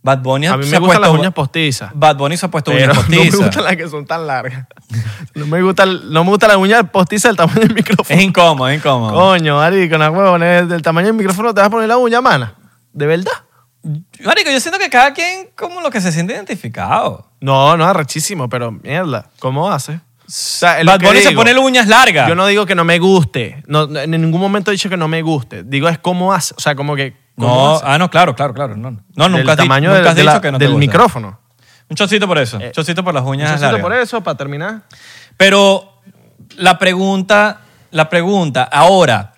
Bad 0.02 0.18
Bunny 0.18 0.46
A 0.48 0.56
mí 0.58 0.64
se 0.64 0.70
me 0.72 0.76
ha 0.76 0.80
gustan 0.80 1.00
las 1.00 1.08
puesto- 1.10 1.20
uñas 1.20 1.32
postizas. 1.32 1.90
Bad 1.94 2.16
Bunny 2.16 2.36
se 2.36 2.44
ha 2.46 2.50
puesto 2.50 2.72
Pero 2.72 2.92
uñas 2.92 2.96
no 3.08 3.08
me 3.08 3.16
postizas. 3.16 3.40
gustan 3.46 3.64
las 3.64 3.76
que 3.76 3.88
son 3.88 4.06
tan 4.06 4.26
largas. 4.26 4.66
No 5.34 5.46
me 5.46 5.60
gusta, 5.62 5.82
el- 5.82 6.12
no 6.12 6.22
me 6.24 6.30
gusta 6.30 6.46
la 6.46 6.58
uña 6.58 6.84
postiza 6.84 7.26
del 7.28 7.36
tamaño 7.36 7.60
del 7.60 7.74
micrófono. 7.74 8.16
es 8.18 8.24
incómodo, 8.24 8.68
es 8.68 8.78
incómodo. 8.78 9.12
Coño, 9.14 9.56
marico, 9.56 9.98
no 9.98 10.10
huevones, 10.10 10.68
del 10.68 10.80
tamaño 10.82 11.06
del 11.08 11.16
micrófono 11.16 11.52
te 11.52 11.60
vas 11.60 11.66
a 11.66 11.70
poner 11.70 11.88
la 11.88 11.96
uña, 11.96 12.20
mana. 12.20 12.54
¿De 12.92 13.06
verdad? 13.06 13.32
Marico, 14.24 14.50
yo 14.50 14.60
siento 14.60 14.78
que 14.78 14.88
cada 14.88 15.12
quien 15.12 15.48
como 15.56 15.80
lo 15.80 15.90
que 15.90 16.00
se 16.00 16.12
siente 16.12 16.34
identificado. 16.34 17.28
No, 17.40 17.76
no, 17.76 17.84
arrechísimo, 17.84 18.48
pero 18.48 18.70
mierda, 18.70 19.26
¿cómo 19.40 19.68
hace? 19.70 20.00
Sea, 20.26 20.82
Bad 20.84 21.00
Bunny 21.00 21.20
se 21.20 21.28
digo. 21.30 21.40
pone 21.42 21.52
las 21.52 21.62
uñas 21.62 21.86
largas. 21.88 22.28
Yo 22.28 22.34
no 22.34 22.46
digo 22.46 22.64
que 22.66 22.74
no 22.74 22.84
me 22.84 22.98
guste. 22.98 23.62
No, 23.66 23.84
en 23.96 24.10
ningún 24.10 24.40
momento 24.40 24.70
he 24.70 24.72
dicho 24.74 24.88
que 24.88 24.96
no 24.96 25.06
me 25.08 25.22
guste. 25.22 25.62
Digo 25.64 25.88
es 25.88 25.98
cómo 25.98 26.32
hace. 26.32 26.54
O 26.56 26.60
sea, 26.60 26.74
como 26.74 26.96
que. 26.96 27.16
¿cómo 27.38 27.48
No, 27.54 27.74
hace? 27.76 27.84
ah, 27.86 27.98
no, 27.98 28.10
claro, 28.10 28.34
claro, 28.34 28.54
claro. 28.54 28.76
No, 28.76 28.90
no 28.92 28.98
Del 29.24 29.32
nunca 29.32 29.52
has, 29.52 29.58
tamaño 29.58 29.88
nunca 29.90 29.98
del- 29.98 30.08
has 30.08 30.14
de 30.14 30.22
dicho 30.22 30.34
la- 30.34 30.40
que 30.40 30.52
no 30.52 30.58
te 30.58 30.64
del 30.64 30.72
gusta. 30.74 30.80
micrófono. 30.86 31.40
Un 31.90 31.96
chocito 31.96 32.26
por 32.26 32.38
eso. 32.38 32.58
Eh, 32.60 32.66
Un 32.68 32.72
chocito 32.72 33.04
por 33.04 33.12
las 33.12 33.24
uñas 33.24 33.50
Necesito 33.50 33.66
largas. 33.72 33.82
por 33.82 33.92
eso, 33.92 34.20
para 34.22 34.36
terminar. 34.36 34.82
Pero 35.36 36.00
la 36.56 36.78
pregunta, 36.78 37.60
la 37.90 38.08
pregunta, 38.08 38.62
ahora, 38.64 39.34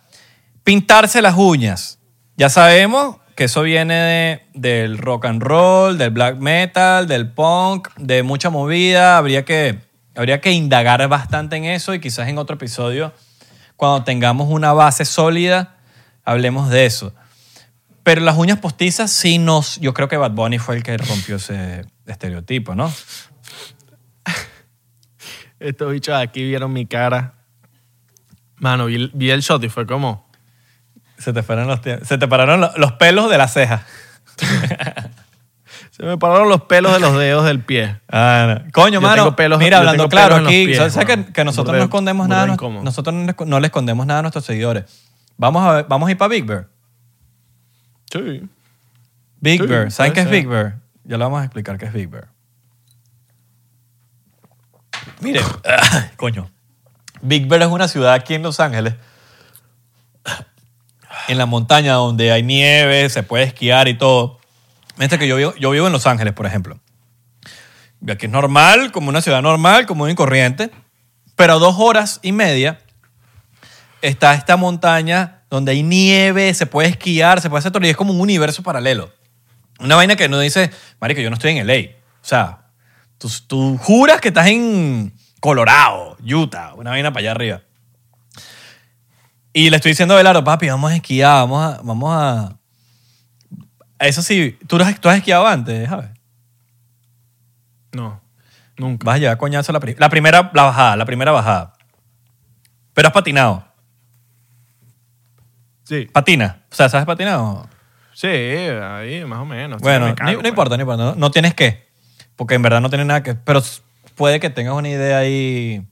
pintarse 0.62 1.20
las 1.22 1.34
uñas. 1.36 1.98
Ya 2.36 2.48
sabemos 2.48 3.16
que 3.34 3.44
eso 3.44 3.62
viene 3.62 3.94
de- 3.94 4.46
del 4.54 4.98
rock 4.98 5.26
and 5.26 5.42
roll, 5.42 5.98
del 5.98 6.10
black 6.10 6.36
metal, 6.36 7.06
del 7.06 7.30
punk, 7.32 7.88
de 7.98 8.22
mucha 8.22 8.50
movida. 8.50 9.18
Habría 9.18 9.44
que 9.44 9.80
Habría 10.16 10.40
que 10.40 10.50
indagar 10.52 11.06
bastante 11.08 11.56
en 11.56 11.64
eso 11.64 11.92
y 11.94 12.00
quizás 12.00 12.28
en 12.28 12.38
otro 12.38 12.56
episodio, 12.56 13.12
cuando 13.76 14.02
tengamos 14.04 14.48
una 14.50 14.72
base 14.72 15.04
sólida, 15.04 15.76
hablemos 16.24 16.70
de 16.70 16.86
eso. 16.86 17.14
Pero 18.02 18.20
las 18.22 18.36
uñas 18.36 18.58
postizas 18.58 19.10
sí 19.10 19.38
nos... 19.38 19.76
Yo 19.80 19.92
creo 19.92 20.08
que 20.08 20.16
Bad 20.16 20.30
Bunny 20.32 20.58
fue 20.58 20.76
el 20.76 20.82
que 20.82 20.96
rompió 20.96 21.36
ese 21.36 21.84
estereotipo, 22.06 22.74
¿no? 22.74 22.92
Estos 25.60 25.92
bichos 25.92 26.14
aquí 26.14 26.44
vieron 26.44 26.72
mi 26.72 26.86
cara. 26.86 27.34
Mano, 28.56 28.86
vi, 28.86 29.10
vi 29.12 29.30
el 29.30 29.40
shot 29.40 29.62
y 29.64 29.68
fue 29.68 29.86
como... 29.86 30.26
Se 31.18 31.32
te, 31.32 31.42
fueron 31.42 31.66
los, 31.66 31.80
se 32.02 32.18
te 32.18 32.28
pararon 32.28 32.60
lo- 32.60 32.72
los 32.76 32.92
pelos 32.92 33.30
de 33.30 33.38
la 33.38 33.48
ceja. 33.48 33.86
Se 35.96 36.02
me 36.02 36.18
pararon 36.18 36.50
los 36.50 36.62
pelos 36.62 36.92
de 36.92 37.00
los 37.00 37.16
dedos 37.18 37.46
del 37.46 37.60
pie. 37.64 37.98
Ah, 38.10 38.60
no. 38.66 38.70
Coño, 38.72 38.94
Yo 38.94 39.00
mano. 39.00 39.22
tengo 39.22 39.36
pelos- 39.36 39.58
mira, 39.58 39.78
hablando 39.78 40.08
claro 40.10 40.36
aquí, 40.36 40.66
pies, 40.66 40.92
¿sabes 40.92 41.06
que, 41.06 41.32
que 41.32 41.42
nosotros 41.44 41.74
no 41.76 41.84
escondemos 41.84 42.28
nada? 42.28 42.52
incómodo. 42.52 42.84
Nosotros 42.84 43.14
no 43.14 43.60
le, 43.60 43.66
escondemos 43.66 44.06
nada 44.06 44.18
a 44.18 44.22
nuestros 44.22 44.44
seguidores. 44.44 44.84
Vamos 45.38 45.64
a, 45.66 45.72
ver- 45.72 45.86
vamos 45.88 46.06
a 46.08 46.10
ir 46.10 46.18
para 46.18 46.28
Big 46.28 46.44
Bear. 46.44 46.68
Sí. 48.12 48.42
Big 49.40 49.60
Sí, 49.62 49.66
Bear. 49.66 49.90
¿Saben 49.90 50.12
qué 50.12 50.20
es. 50.20 50.30
Big 50.30 50.46
Bear? 50.46 50.76
Ya 51.04 51.16
le 51.16 51.24
vamos 51.24 51.40
a 51.40 51.44
explicar 51.44 51.78
qué 51.78 51.86
es 51.86 51.92
Big 51.94 52.08
Bear. 52.10 52.28
Mire, 55.20 55.40
coño. 56.16 56.50
Big 57.22 57.48
Bear 57.48 57.62
es 57.62 57.68
una 57.68 57.88
ciudad 57.88 58.12
aquí 58.12 58.34
en 58.34 58.42
Los 58.42 58.60
Ángeles, 58.60 58.94
en 61.28 61.38
la 61.38 61.46
montaña 61.46 61.94
donde 61.94 62.32
hay 62.32 62.42
nieve, 62.42 63.08
se 63.08 63.22
puede 63.22 63.44
esquiar 63.44 63.88
y 63.88 63.94
todo. 63.96 64.38
Mientras 64.96 65.18
que 65.18 65.28
yo 65.28 65.36
vivo, 65.36 65.54
yo 65.56 65.70
vivo 65.70 65.86
en 65.86 65.92
Los 65.92 66.06
Ángeles, 66.06 66.34
por 66.34 66.46
ejemplo. 66.46 66.80
Aquí 68.08 68.26
es 68.26 68.32
normal, 68.32 68.92
como 68.92 69.08
una 69.08 69.20
ciudad 69.20 69.42
normal, 69.42 69.86
común 69.86 70.10
y 70.10 70.14
corriente, 70.14 70.70
pero 71.34 71.54
a 71.54 71.58
dos 71.58 71.76
horas 71.78 72.20
y 72.22 72.32
media 72.32 72.80
está 74.02 74.34
esta 74.34 74.56
montaña 74.56 75.42
donde 75.50 75.72
hay 75.72 75.82
nieve, 75.82 76.52
se 76.54 76.66
puede 76.66 76.88
esquiar, 76.88 77.40
se 77.40 77.48
puede 77.48 77.60
hacer 77.60 77.72
todo, 77.72 77.84
y 77.86 77.90
es 77.90 77.96
como 77.96 78.12
un 78.12 78.20
universo 78.20 78.62
paralelo. 78.62 79.12
Una 79.78 79.96
vaina 79.96 80.16
que 80.16 80.28
no 80.28 80.38
dice, 80.40 80.70
marico, 81.00 81.20
yo 81.20 81.30
no 81.30 81.34
estoy 81.34 81.56
en 81.56 81.66
LA. 81.66 81.96
O 82.22 82.28
sea, 82.28 82.66
tú, 83.18 83.30
tú 83.46 83.78
juras 83.78 84.20
que 84.20 84.28
estás 84.28 84.46
en 84.46 85.12
Colorado, 85.40 86.16
Utah, 86.22 86.74
una 86.74 86.90
vaina 86.90 87.12
para 87.12 87.20
allá 87.20 87.30
arriba. 87.32 87.60
Y 89.52 89.70
le 89.70 89.76
estoy 89.76 89.92
diciendo 89.92 90.14
a 90.14 90.18
Belardo, 90.18 90.44
papi, 90.44 90.68
vamos 90.68 90.92
a 90.92 90.96
esquiar, 90.96 91.48
vamos 91.48 91.64
a... 91.64 91.80
Vamos 91.82 92.10
a... 92.12 92.58
Eso 93.98 94.22
sí, 94.22 94.58
¿tú 94.66 94.76
has, 94.76 95.00
tú 95.00 95.08
has 95.08 95.16
esquiado 95.18 95.46
antes, 95.46 95.88
¿sabes? 95.88 96.10
No, 97.92 98.20
nunca. 98.76 99.04
Vas 99.06 99.16
a 99.16 99.18
llevar 99.18 99.38
coñazo 99.38 99.72
la, 99.72 99.80
pri- 99.80 99.96
la 99.98 100.08
primera 100.10 100.50
la 100.52 100.62
bajada, 100.64 100.96
la 100.96 101.04
primera 101.06 101.32
bajada. 101.32 101.72
Pero 102.92 103.08
has 103.08 103.14
patinado. 103.14 103.64
Sí. 105.84 106.06
Patina. 106.12 106.62
O 106.70 106.74
sea, 106.74 106.88
¿sabes 106.88 107.06
patinar 107.06 107.36
o...? 107.38 107.66
Sí, 108.12 108.26
ahí 108.26 109.24
más 109.26 109.40
o 109.40 109.44
menos. 109.44 109.80
Bueno, 109.82 110.06
Me 110.06 110.32
no- 110.32 110.38
pues. 110.40 110.48
importa, 110.48 110.76
no 110.76 110.82
importa. 110.82 111.04
No, 111.04 111.14
no 111.14 111.30
tienes 111.30 111.54
que. 111.54 111.86
Porque 112.34 112.54
en 112.54 112.62
verdad 112.62 112.80
no 112.80 112.88
tienes 112.88 113.06
nada 113.06 113.22
que. 113.22 113.34
Pero 113.34 113.58
s- 113.58 113.82
puede 114.14 114.40
que 114.40 114.48
tengas 114.50 114.74
una 114.74 114.88
idea 114.88 115.18
ahí. 115.18 115.86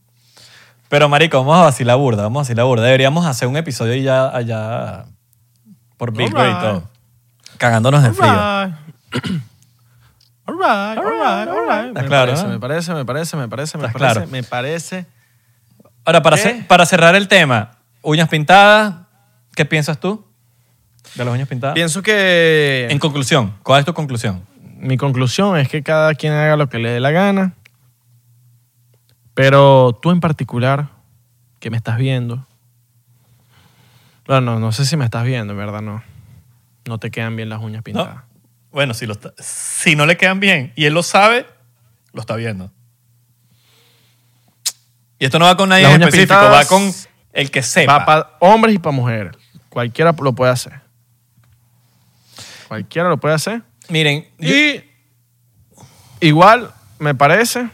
Pero, 0.89 1.07
marico, 1.07 1.37
vamos 1.37 1.57
a 1.57 1.63
vacilar 1.65 1.97
burda. 1.97 2.23
Vamos 2.23 2.39
a 2.39 2.41
vacilar 2.41 2.65
burda. 2.65 2.83
Deberíamos 2.83 3.25
hacer 3.27 3.47
un 3.47 3.57
episodio 3.57 3.95
ya 3.95 4.35
allá 4.35 5.05
por 5.97 6.11
Big 6.13 6.29
y 6.29 6.31
todo. 6.31 6.89
Cagándonos 7.57 8.03
de 8.03 8.13
frío. 8.13 8.31
Alright. 8.31 8.73
Alright, 10.47 10.97
alright, 10.99 11.47
alright. 11.49 11.87
Está 11.87 12.01
Me 12.01 12.07
claro, 12.07 12.25
parece, 12.31 12.43
¿no? 12.43 12.49
me 12.53 12.59
parece, 12.59 12.93
me 12.93 13.05
parece, 13.05 13.37
me 13.37 13.47
parece, 13.47 13.77
me 13.77 13.85
Está 13.87 13.97
parece, 13.99 14.13
claro. 14.15 14.31
me 14.31 14.43
parece. 14.43 15.05
Ahora, 16.05 16.21
para, 16.21 16.35
¿Qué? 16.37 16.43
cer- 16.43 16.67
para 16.67 16.85
cerrar 16.85 17.15
el 17.15 17.27
tema, 17.27 17.71
uñas 18.03 18.29
pintadas, 18.29 18.93
¿qué 19.55 19.65
piensas 19.65 19.99
tú 19.99 20.23
de 21.15 21.25
las 21.25 21.33
uñas 21.33 21.47
pintadas? 21.47 21.73
Pienso 21.73 22.03
que 22.03 22.87
En 22.91 22.99
conclusión, 22.99 23.55
¿cuál 23.63 23.79
es 23.79 23.85
tu 23.85 23.93
conclusión? 23.93 24.43
mi 24.77 24.97
conclusión 24.97 25.57
es 25.57 25.67
que 25.67 25.81
cada 25.81 26.13
quien 26.13 26.33
haga 26.33 26.55
lo 26.57 26.69
que 26.69 26.77
le 26.77 26.89
dé 26.89 26.99
la 26.99 27.09
gana. 27.09 27.53
Pero 29.33 29.97
tú 29.99 30.11
en 30.11 30.19
particular, 30.19 30.89
que 31.59 31.71
me 31.71 31.77
estás 31.77 31.97
viendo. 31.97 32.45
Bueno, 34.27 34.41
no, 34.41 34.59
no 34.59 34.71
sé 34.71 34.85
si 34.85 34.95
me 34.95 35.05
estás 35.05 35.23
viendo, 35.25 35.53
en 35.53 35.57
verdad, 35.59 35.81
no. 35.81 36.03
No 36.85 36.99
te 36.99 37.11
quedan 37.11 37.35
bien 37.35 37.49
las 37.49 37.61
uñas 37.61 37.83
pintadas. 37.83 38.23
Bueno, 38.71 38.93
si, 38.93 39.05
lo 39.05 39.13
está- 39.13 39.33
si 39.39 39.95
no 39.95 40.05
le 40.05 40.17
quedan 40.17 40.39
bien 40.39 40.71
y 40.75 40.85
él 40.85 40.93
lo 40.93 41.01
sabe, 41.03 41.45
lo 42.13 42.21
está 42.21 42.35
viendo. 42.35 42.71
Y 45.17 45.25
esto 45.25 45.39
no 45.39 45.45
va 45.45 45.55
con 45.55 45.69
nadie 45.69 45.85
en 45.95 46.01
específico, 46.09 46.35
va 46.51 46.65
con 46.65 46.91
el 47.33 47.51
que 47.51 47.63
sepa. 47.63 47.99
Va 47.99 48.05
para 48.05 48.31
hombres 48.39 48.75
y 48.75 48.79
para 48.79 48.95
mujeres. 48.95 49.35
Cualquiera 49.69 50.13
lo 50.19 50.33
puede 50.33 50.51
hacer. 50.51 50.81
Cualquiera 52.67 53.09
lo 53.09 53.17
puede 53.17 53.35
hacer. 53.35 53.61
Miren, 53.89 54.27
yo- 54.39 54.53
Y 54.55 54.83
igual 56.19 56.73
me 56.99 57.15
parece 57.15 57.69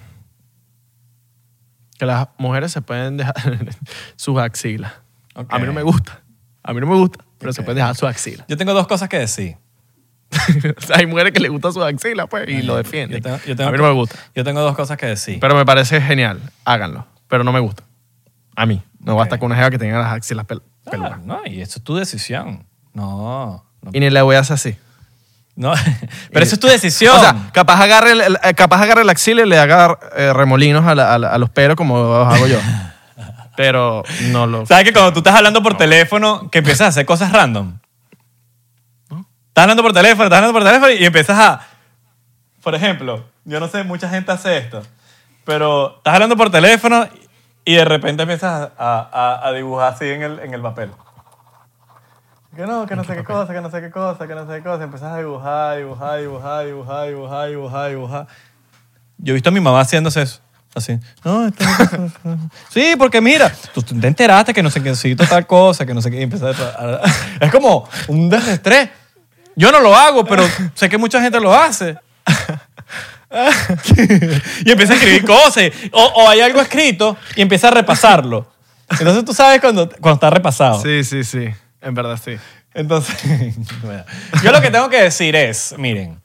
que 1.98 2.06
las 2.06 2.28
mujeres 2.38 2.72
se 2.72 2.82
pueden 2.82 3.18
dejar 3.18 3.36
sus 4.16 4.38
axilas. 4.40 4.94
A 5.36 5.60
mí 5.60 5.66
no 5.66 5.74
me 5.74 5.84
gusta. 5.84 6.22
A 6.64 6.74
mí 6.74 6.80
no 6.82 6.88
me 6.88 6.96
gusta, 6.96 7.24
pero 7.42 7.52
se 7.54 7.60
Ok. 7.62 7.66
pueden 7.66 7.78
dejar 7.80 7.96
sus 7.96 8.08
axilas. 8.08 8.46
yo 8.48 8.56
tengo 8.56 8.74
dos 8.74 8.88
cosas 8.88 9.10
que 9.10 9.20
decir. 9.20 9.58
o 10.32 10.82
sea, 10.86 10.96
hay 10.98 11.06
mujeres 11.08 11.34
que 11.34 11.42
les 11.42 11.52
gustan 11.52 11.74
sus 11.74 11.84
axilas, 11.84 12.28
pues, 12.30 12.48
y 12.48 12.62
lo 12.62 12.74
Yo 12.74 12.78
defienden. 12.78 13.22
tengo, 13.22 13.38
yo 13.46 13.56
tengo- 13.56 13.68
a 13.70 13.72
mí 13.74 13.78
no 13.78 13.84
me 13.84 13.92
gusta. 13.94 14.16
Yo 14.34 14.44
tengo 14.46 14.62
dos 14.62 14.76
cosas 14.78 14.96
que 14.98 15.08
decir. 15.08 15.40
Pero 15.42 15.56
me 15.56 15.66
parece 15.66 16.00
genial. 16.00 16.40
Háganlo. 16.64 17.06
Pero 17.28 17.44
no 17.44 17.52
me 17.52 17.60
gusta. 17.60 17.84
A 18.56 18.66
mí. 18.66 18.82
No 19.00 19.16
basta 19.16 19.38
con 19.40 19.48
una 19.48 19.56
jeva 19.56 19.70
que 19.72 19.78
tenga 19.78 20.00
las 20.00 20.14
axilas 20.14 20.46
pel- 20.48 20.62
Ah, 20.86 20.92
peludas. 20.92 21.20
no, 21.26 21.42
y 21.46 21.60
eso 21.62 21.80
es 21.80 21.84
tu 21.84 21.96
decisión. 21.96 22.66
No, 22.94 23.66
no. 23.82 23.90
Y 23.94 24.00
ni 24.00 24.10
le 24.10 24.22
voy 24.22 24.36
a 24.36 24.40
hacer 24.40 24.54
así. 24.56 24.76
no. 25.56 25.74
Pero 26.32 26.44
eso 26.46 26.56
es 26.56 26.60
tu 26.60 26.68
decisión. 26.68 27.16
O 27.16 27.20
sea, 27.20 27.50
capaz 27.54 27.82
agarre, 27.82 28.12
el- 28.14 28.22
el- 28.22 28.56
capaz 28.56 28.82
agarre 28.82 29.04
la 29.04 29.12
axila 29.12 29.42
y 29.44 29.50
le 29.50 29.58
haga 29.60 29.98
eh, 30.16 30.32
remolinos 30.34 30.86
a, 30.86 30.96
la- 30.96 31.14
a 31.14 31.18
la- 31.20 31.30
a 31.30 31.38
los 31.38 31.50
pelos 31.50 31.76
como 31.76 31.98
los 31.98 32.34
hago 32.34 32.48
yo. 32.48 32.58
Pero 33.62 34.02
no 34.32 34.48
lo... 34.48 34.66
¿Sabes 34.66 34.86
que 34.86 34.92
cuando 34.92 35.14
tú 35.14 35.20
estás 35.20 35.36
hablando 35.36 35.62
por 35.62 35.78
teléfono, 35.78 36.50
que 36.50 36.58
empiezas 36.58 36.82
a 36.82 36.88
hacer 36.88 37.06
cosas 37.06 37.32
random? 37.32 37.78
Estás 39.12 39.62
hablando 39.64 39.84
por 39.84 39.94
teléfono, 39.94 40.24
estás 40.24 40.38
hablando 40.40 40.54
por 40.60 40.64
teléfono 40.68 40.92
y 40.92 41.06
empiezas 41.06 41.38
a... 41.38 41.68
Por 42.64 42.74
ejemplo, 42.74 43.24
yo 43.46 43.60
no 43.60 43.68
sé, 43.68 43.84
mucha 43.84 44.10
gente 44.10 44.32
hace 44.32 44.58
esto, 44.58 44.82
pero 45.46 45.98
estás 45.98 46.16
hablando 46.16 46.36
por 46.36 46.50
teléfono 46.50 47.08
y 47.64 47.76
de 47.76 47.86
repente 47.86 48.24
empiezas 48.24 48.72
a, 48.80 49.10
a- 49.12 49.48
a 49.48 49.52
dibujar 49.52 49.94
así 49.94 50.06
en 50.10 50.24
el, 50.24 50.40
en 50.40 50.56
el 50.56 50.62
papel. 50.64 50.90
Que 52.56 52.66
no, 52.66 52.88
que 52.88 52.96
no 52.96 53.04
sé 53.04 53.16
qué 53.16 53.24
cosa, 53.24 53.54
que 53.54 53.62
no 53.62 53.70
sé 53.70 53.80
qué 53.80 53.92
cosa, 53.92 54.28
que 54.28 54.34
no 54.34 54.48
sé 54.48 54.58
qué 54.58 54.64
cosa. 54.64 54.84
Empiezas 54.84 55.14
a 55.14 55.18
dibujar, 55.20 55.78
dibujar, 55.78 56.20
dibujar, 56.20 56.66
dibujar, 56.66 57.08
dibujar, 57.10 57.50
dibujar, 57.50 57.90
dibujar. 57.92 58.28
Yo 59.20 59.32
he 59.32 59.36
visto 59.36 59.50
a 59.50 59.54
mi 59.54 59.60
mamá 59.60 59.82
haciéndose 59.82 60.24
eso. 60.24 60.42
Así. 60.74 60.98
No, 61.26 61.48
esto 61.48 61.66
no 62.24 62.50
sí, 62.70 62.94
porque 62.98 63.20
mira, 63.20 63.52
tú 63.74 63.82
te 63.82 64.08
enteraste 64.08 64.54
que 64.54 64.64
no 64.64 64.70
sé 64.70 64.82
qué 64.82 64.90
necesito 64.90 65.26
tal 65.26 65.46
cosa, 65.46 65.86
que 65.86 65.94
no 65.94 66.02
sé 66.02 66.10
qué. 66.10 66.24
a- 66.24 66.82
a- 66.82 67.02
Es 67.46 67.52
como 67.52 67.90
un 68.08 68.30
desestrés. 68.30 68.90
Yo 69.56 69.70
no 69.72 69.82
lo 69.82 69.94
hago, 69.96 70.24
pero 70.26 70.48
sé 70.76 70.88
que 70.88 70.98
mucha 70.98 71.22
gente 71.22 71.40
lo 71.42 71.54
hace. 71.54 71.98
y 74.66 74.72
empieza 74.72 74.94
a 74.94 74.96
escribir 74.96 75.26
cosas. 75.26 75.70
O, 75.92 76.04
o 76.04 76.30
hay 76.30 76.42
algo 76.42 76.62
escrito 76.62 77.18
y 77.36 77.42
empieza 77.42 77.68
a 77.68 77.72
repasarlo. 77.72 78.50
Entonces 78.90 79.24
tú 79.26 79.34
sabes 79.34 79.62
cuando, 79.62 79.90
cuando 79.90 80.16
está 80.16 80.30
repasado. 80.30 80.82
Sí, 80.82 81.04
sí, 81.04 81.24
sí. 81.24 81.48
En 81.82 81.94
verdad 81.94 82.20
sí. 82.24 82.36
Entonces, 82.74 83.16
bueno, 83.84 84.04
yo 84.44 84.52
lo 84.52 84.62
que 84.62 84.70
tengo 84.72 84.90
que 84.90 85.02
decir 85.02 85.36
es, 85.36 85.76
miren, 85.78 86.22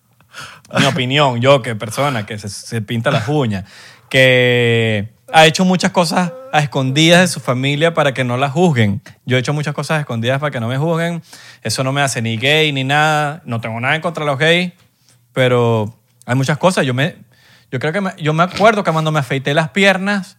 mi 0.79 0.85
opinión, 0.85 1.41
yo 1.41 1.63
que 1.63 1.75
persona 1.75 2.27
que 2.27 2.39
se, 2.39 2.49
se 2.49 2.83
pinta 2.83 3.11
las 3.11 3.29
uñas, 3.29 3.65
que 4.09 5.13
ha 5.33 5.47
hecho 5.47 5.65
muchas 5.65 5.91
cosas 5.91 6.33
a 6.53 6.61
escondidas 6.61 7.21
de 7.21 7.29
su 7.29 7.41
familia 7.41 7.95
para 7.95 8.15
que 8.15 8.25
no 8.25 8.37
la 8.37 8.49
juzguen. 8.49 9.03
Yo 9.25 9.37
he 9.37 9.41
hecho 9.41 9.53
muchas 9.53 9.75
cosas 9.75 9.99
a 9.99 10.01
escondidas 10.01 10.41
para 10.41 10.51
que 10.51 10.61
no 10.61 10.69
me 10.69 10.79
juzguen. 10.79 11.23
Eso 11.63 11.85
no 11.85 11.93
me 11.93 12.01
hace 12.01 12.23
ni 12.23 12.37
gay 12.37 12.73
ni 12.73 12.85
nada. 12.85 13.43
No 13.45 13.61
tengo 13.61 13.81
nada 13.81 13.95
en 13.97 14.03
contra 14.03 14.25
de 14.25 14.31
los 14.31 14.39
gays, 14.39 14.73
pero 15.33 15.95
hay 16.25 16.35
muchas 16.35 16.59
cosas. 16.59 16.87
Yo 16.87 16.95
me, 16.95 17.17
yo 17.71 17.79
creo 17.79 17.93
que 17.93 18.23
yo 18.23 18.33
me 18.33 18.43
acuerdo 18.45 18.85
que 18.85 18.93
cuando 18.93 19.13
me 19.13 19.19
afeité 19.19 19.53
las 19.55 19.71
piernas, 19.71 20.39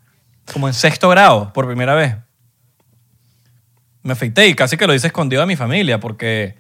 como 0.52 0.68
en 0.68 0.74
sexto 0.74 1.10
grado, 1.10 1.52
por 1.54 1.68
primera 1.68 1.94
vez, 1.94 2.16
me 4.04 4.14
afeité 4.14 4.48
y 4.48 4.56
casi 4.56 4.78
que 4.78 4.88
lo 4.88 4.94
hice 4.94 5.08
escondido 5.08 5.42
de 5.42 5.48
mi 5.48 5.58
familia 5.58 6.00
porque 6.00 6.56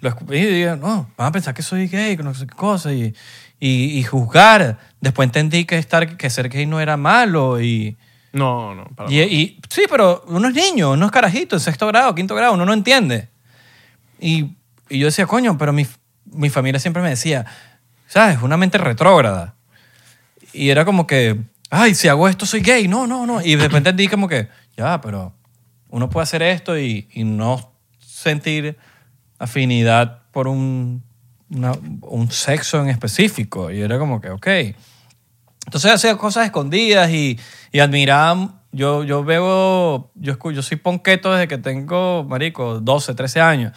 lo 0.00 0.08
escupí 0.08 0.36
y 0.36 0.46
dije, 0.46 0.76
no, 0.76 1.10
van 1.16 1.28
a 1.28 1.32
pensar 1.32 1.54
que 1.54 1.62
soy 1.62 1.88
gay, 1.88 2.16
que 2.16 2.22
no 2.22 2.34
sé 2.34 2.46
qué 2.46 2.54
cosa, 2.54 2.92
y, 2.92 3.14
y, 3.60 3.98
y 3.98 4.02
juzgar. 4.04 4.78
Después 5.00 5.26
entendí 5.26 5.64
que, 5.64 5.78
estar, 5.78 6.16
que 6.16 6.30
ser 6.30 6.48
gay 6.48 6.66
no 6.66 6.80
era 6.80 6.96
malo 6.96 7.60
y, 7.60 7.96
No, 8.32 8.74
no. 8.74 8.84
para 8.96 9.10
y, 9.10 9.20
y- 9.20 9.60
sí, 9.68 9.82
pero 9.88 10.24
uno 10.28 10.48
es 10.48 10.54
niño, 10.54 10.92
uno 10.92 11.06
es 11.06 11.12
carajito, 11.12 11.56
en 11.56 11.60
sexto 11.60 11.86
grado, 11.86 12.14
quinto 12.14 12.34
grado, 12.34 12.54
uno 12.54 12.64
no 12.66 12.72
entiende. 12.72 13.28
Y, 14.20 14.56
y 14.88 14.98
yo 14.98 15.06
decía, 15.06 15.26
coño, 15.26 15.56
pero 15.58 15.72
mi, 15.72 15.86
mi 16.26 16.50
familia 16.50 16.80
siempre 16.80 17.02
me 17.02 17.10
decía, 17.10 17.46
¿sabes? 18.06 18.40
Una 18.42 18.56
mente 18.56 18.78
retrógrada. 18.78 19.54
Y 20.52 20.70
era 20.70 20.84
como 20.84 21.06
que, 21.06 21.38
ay, 21.70 21.94
si 21.94 22.08
hago 22.08 22.28
esto 22.28 22.46
soy 22.46 22.60
gay. 22.60 22.88
No, 22.88 23.06
no, 23.06 23.26
no. 23.26 23.40
Y 23.42 23.50
de 23.54 23.62
repente 23.64 23.90
entendí 23.90 24.08
como 24.08 24.26
que, 24.28 24.48
ya, 24.76 25.00
pero 25.00 25.34
uno 25.90 26.08
puede 26.10 26.24
hacer 26.24 26.42
esto 26.42 26.76
y, 26.78 27.08
y 27.12 27.22
no 27.24 27.72
sentir 28.00 28.76
afinidad 29.38 30.22
por 30.32 30.48
un, 30.48 31.04
una- 31.50 31.76
un 32.02 32.30
sexo 32.30 32.80
en 32.82 32.88
específico. 32.88 33.70
Y 33.70 33.80
era 33.80 33.98
como 33.98 34.20
que, 34.20 34.30
ok. 34.30 34.46
Entonces 35.66 35.92
hacía 35.92 36.16
cosas 36.16 36.46
escondidas 36.46 37.10
y, 37.10 37.38
y 37.72 37.80
admiraba. 37.80 38.54
Yo, 38.72 39.02
yo 39.04 39.24
veo, 39.24 40.10
yo, 40.14 40.36
yo 40.50 40.62
soy 40.62 40.76
ponqueto 40.76 41.32
desde 41.32 41.48
que 41.48 41.58
tengo, 41.58 42.24
marico, 42.24 42.80
12, 42.80 43.14
13 43.14 43.40
años. 43.40 43.72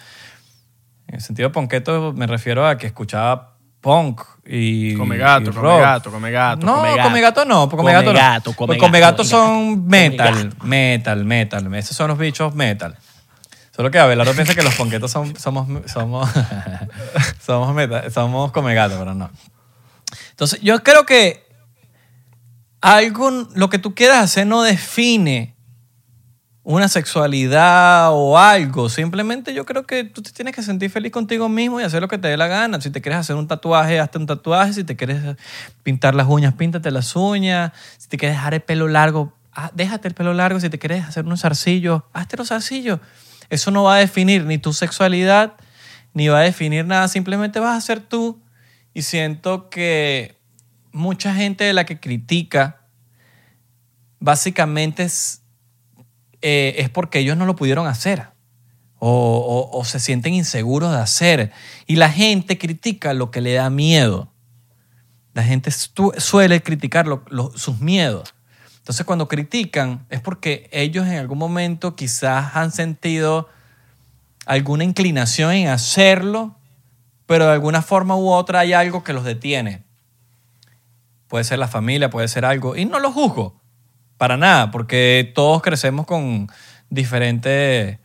En 1.07 1.15
el 1.15 1.21
sentido 1.21 1.49
de 1.49 1.53
ponqueto 1.53 2.13
me 2.13 2.27
refiero 2.27 2.67
a 2.67 2.77
que 2.77 2.87
escuchaba 2.87 3.57
punk 3.81 4.21
y 4.45 4.95
Come 4.95 5.17
gato, 5.17 5.49
y 5.49 5.53
come 5.53 5.79
gato, 5.79 6.11
come 6.11 6.29
gato, 6.31 6.65
No, 6.65 6.75
come 6.75 6.89
come 7.01 7.21
gato. 7.21 7.41
gato, 7.41 7.45
no, 7.49 7.69
porque 7.69 7.83
come, 7.83 7.91
Come 7.93 7.93
gato 8.05 8.13
no. 8.13 8.19
gato, 8.19 8.53
come 8.53 8.67
Porque 8.67 8.79
come 8.79 8.99
gato, 8.99 9.11
gato 9.17 9.23
son 9.23 9.75
gato, 9.75 9.89
metal, 9.89 10.55
come 10.57 10.69
metal, 10.97 11.25
metal. 11.25 11.75
Esos 11.75 11.97
son 11.97 12.09
los 12.09 12.17
bichos 12.17 12.53
metal. 12.53 12.97
Solo 13.81 13.89
que 13.89 13.97
Abelardo 13.97 14.35
piensa 14.35 14.53
que 14.53 14.61
los 14.61 14.75
ponquetos 14.75 15.09
son, 15.09 15.35
somos, 15.39 15.67
somos, 15.91 16.29
somos, 17.43 17.73
metal, 17.73 18.11
somos 18.11 18.51
come 18.51 18.75
pero 18.75 19.15
no. 19.15 19.31
Entonces, 20.29 20.61
yo 20.61 20.83
creo 20.83 21.07
que 21.07 21.43
algo, 22.79 23.31
lo 23.55 23.71
que 23.71 23.79
tú 23.79 23.95
quieras 23.95 24.19
hacer 24.19 24.45
no 24.45 24.61
define 24.61 25.55
una 26.61 26.89
sexualidad 26.89 28.09
o 28.11 28.37
algo. 28.37 28.87
Simplemente 28.87 29.51
yo 29.51 29.65
creo 29.65 29.87
que 29.87 30.03
tú 30.03 30.21
te 30.21 30.29
tienes 30.29 30.53
que 30.53 30.61
sentir 30.61 30.91
feliz 30.91 31.11
contigo 31.11 31.49
mismo 31.49 31.81
y 31.81 31.83
hacer 31.83 32.03
lo 32.03 32.07
que 32.07 32.19
te 32.19 32.27
dé 32.27 32.37
la 32.37 32.45
gana. 32.45 32.79
Si 32.81 32.91
te 32.91 33.01
quieres 33.01 33.21
hacer 33.21 33.35
un 33.35 33.47
tatuaje, 33.47 33.99
hazte 33.99 34.19
un 34.19 34.27
tatuaje. 34.27 34.73
Si 34.73 34.83
te 34.83 34.95
quieres 34.95 35.23
pintar 35.81 36.13
las 36.13 36.27
uñas, 36.27 36.53
píntate 36.53 36.91
las 36.91 37.15
uñas. 37.15 37.71
Si 37.97 38.09
te 38.09 38.19
quieres 38.19 38.37
dejar 38.37 38.53
el 38.53 38.61
pelo 38.61 38.87
largo, 38.87 39.33
ah, 39.53 39.71
déjate 39.73 40.07
el 40.07 40.13
pelo 40.13 40.35
largo. 40.35 40.59
Si 40.59 40.69
te 40.69 40.77
quieres 40.77 41.03
hacer 41.03 41.25
unos 41.25 41.41
zarcillos, 41.41 42.03
hazte 42.13 42.37
los 42.37 42.49
zarcillos. 42.49 42.99
Eso 43.51 43.69
no 43.69 43.83
va 43.83 43.95
a 43.95 43.99
definir 43.99 44.45
ni 44.45 44.57
tu 44.57 44.73
sexualidad, 44.73 45.53
ni 46.13 46.27
va 46.29 46.39
a 46.39 46.43
definir 46.43 46.85
nada. 46.85 47.07
Simplemente 47.07 47.59
vas 47.59 47.77
a 47.77 47.85
ser 47.85 47.99
tú. 47.99 48.41
Y 48.93 49.03
siento 49.03 49.69
que 49.69 50.39
mucha 50.91 51.35
gente 51.35 51.63
de 51.65 51.73
la 51.73 51.85
que 51.85 51.99
critica, 51.99 52.81
básicamente 54.19 55.03
es, 55.03 55.41
eh, 56.41 56.75
es 56.77 56.89
porque 56.89 57.19
ellos 57.19 57.37
no 57.37 57.45
lo 57.45 57.55
pudieron 57.55 57.87
hacer. 57.87 58.27
O, 58.99 59.69
o- 59.73 59.83
se 59.85 59.99
sienten 59.99 60.33
inseguros 60.33 60.91
de 60.91 60.99
hacer. 60.99 61.51
Y 61.87 61.95
la 61.95 62.09
gente 62.09 62.57
critica 62.57 63.13
lo 63.13 63.31
que 63.31 63.41
le 63.41 63.53
da 63.53 63.69
miedo. 63.69 64.31
La 65.33 65.43
gente 65.43 65.71
su- 65.71 66.13
suele 66.17 66.61
criticar 66.61 67.07
sus 67.55 67.79
miedos. 67.79 68.33
Entonces 68.81 69.05
cuando 69.05 69.27
critican 69.27 70.05
es 70.09 70.21
porque 70.21 70.67
ellos 70.71 71.05
en 71.07 71.17
algún 71.17 71.37
momento 71.37 71.95
quizás 71.95 72.55
han 72.55 72.71
sentido 72.71 73.47
alguna 74.47 74.83
inclinación 74.83 75.53
en 75.53 75.67
hacerlo, 75.67 76.55
pero 77.27 77.45
de 77.45 77.53
alguna 77.53 77.83
forma 77.83 78.15
u 78.15 78.29
otra 78.29 78.59
hay 78.59 78.73
algo 78.73 79.03
que 79.03 79.13
los 79.13 79.23
detiene. 79.23 79.83
Puede 81.27 81.43
ser 81.43 81.59
la 81.59 81.67
familia, 81.67 82.09
puede 82.09 82.27
ser 82.27 82.43
algo. 82.43 82.75
Y 82.75 82.85
no 82.85 82.99
lo 82.99 83.11
juzgo, 83.11 83.61
para 84.17 84.35
nada, 84.35 84.71
porque 84.71 85.31
todos 85.35 85.61
crecemos 85.61 86.07
con 86.07 86.49
diferentes, 86.89 87.99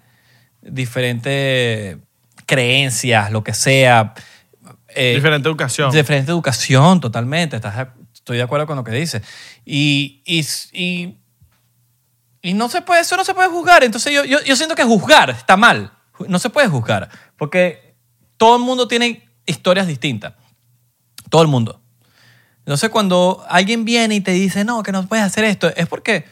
diferentes 0.60 1.96
creencias, 2.44 3.30
lo 3.32 3.42
que 3.42 3.54
sea. 3.54 4.12
Eh, 4.88 5.14
Diferente 5.14 5.48
educación. 5.48 5.90
Diferente 5.90 6.30
educación, 6.30 7.00
totalmente. 7.00 7.56
Estás 7.56 7.88
estoy 8.26 8.38
de 8.38 8.42
acuerdo 8.42 8.66
con 8.66 8.74
lo 8.76 8.82
que 8.82 8.90
dices. 8.90 9.22
Y, 9.68 10.22
y, 10.24 10.46
y, 10.72 11.18
y 12.40 12.54
no 12.54 12.68
se 12.68 12.80
puede, 12.82 13.00
eso 13.00 13.16
no 13.16 13.24
se 13.24 13.34
puede 13.34 13.48
juzgar. 13.48 13.82
Entonces 13.82 14.12
yo, 14.14 14.24
yo, 14.24 14.40
yo 14.42 14.54
siento 14.54 14.76
que 14.76 14.84
juzgar 14.84 15.30
está 15.30 15.56
mal. 15.56 15.92
No 16.28 16.38
se 16.38 16.48
puede 16.48 16.68
juzgar. 16.68 17.10
Porque 17.36 17.96
todo 18.36 18.56
el 18.56 18.62
mundo 18.62 18.86
tiene 18.86 19.28
historias 19.44 19.88
distintas. 19.88 20.34
Todo 21.28 21.42
el 21.42 21.48
mundo. 21.48 21.82
Entonces 22.60 22.90
cuando 22.90 23.44
alguien 23.48 23.84
viene 23.84 24.14
y 24.14 24.20
te 24.20 24.30
dice, 24.30 24.64
no, 24.64 24.84
que 24.84 24.92
no 24.92 25.06
puedes 25.08 25.24
hacer 25.24 25.44
esto, 25.44 25.68
es 25.74 25.88
porque 25.88 26.24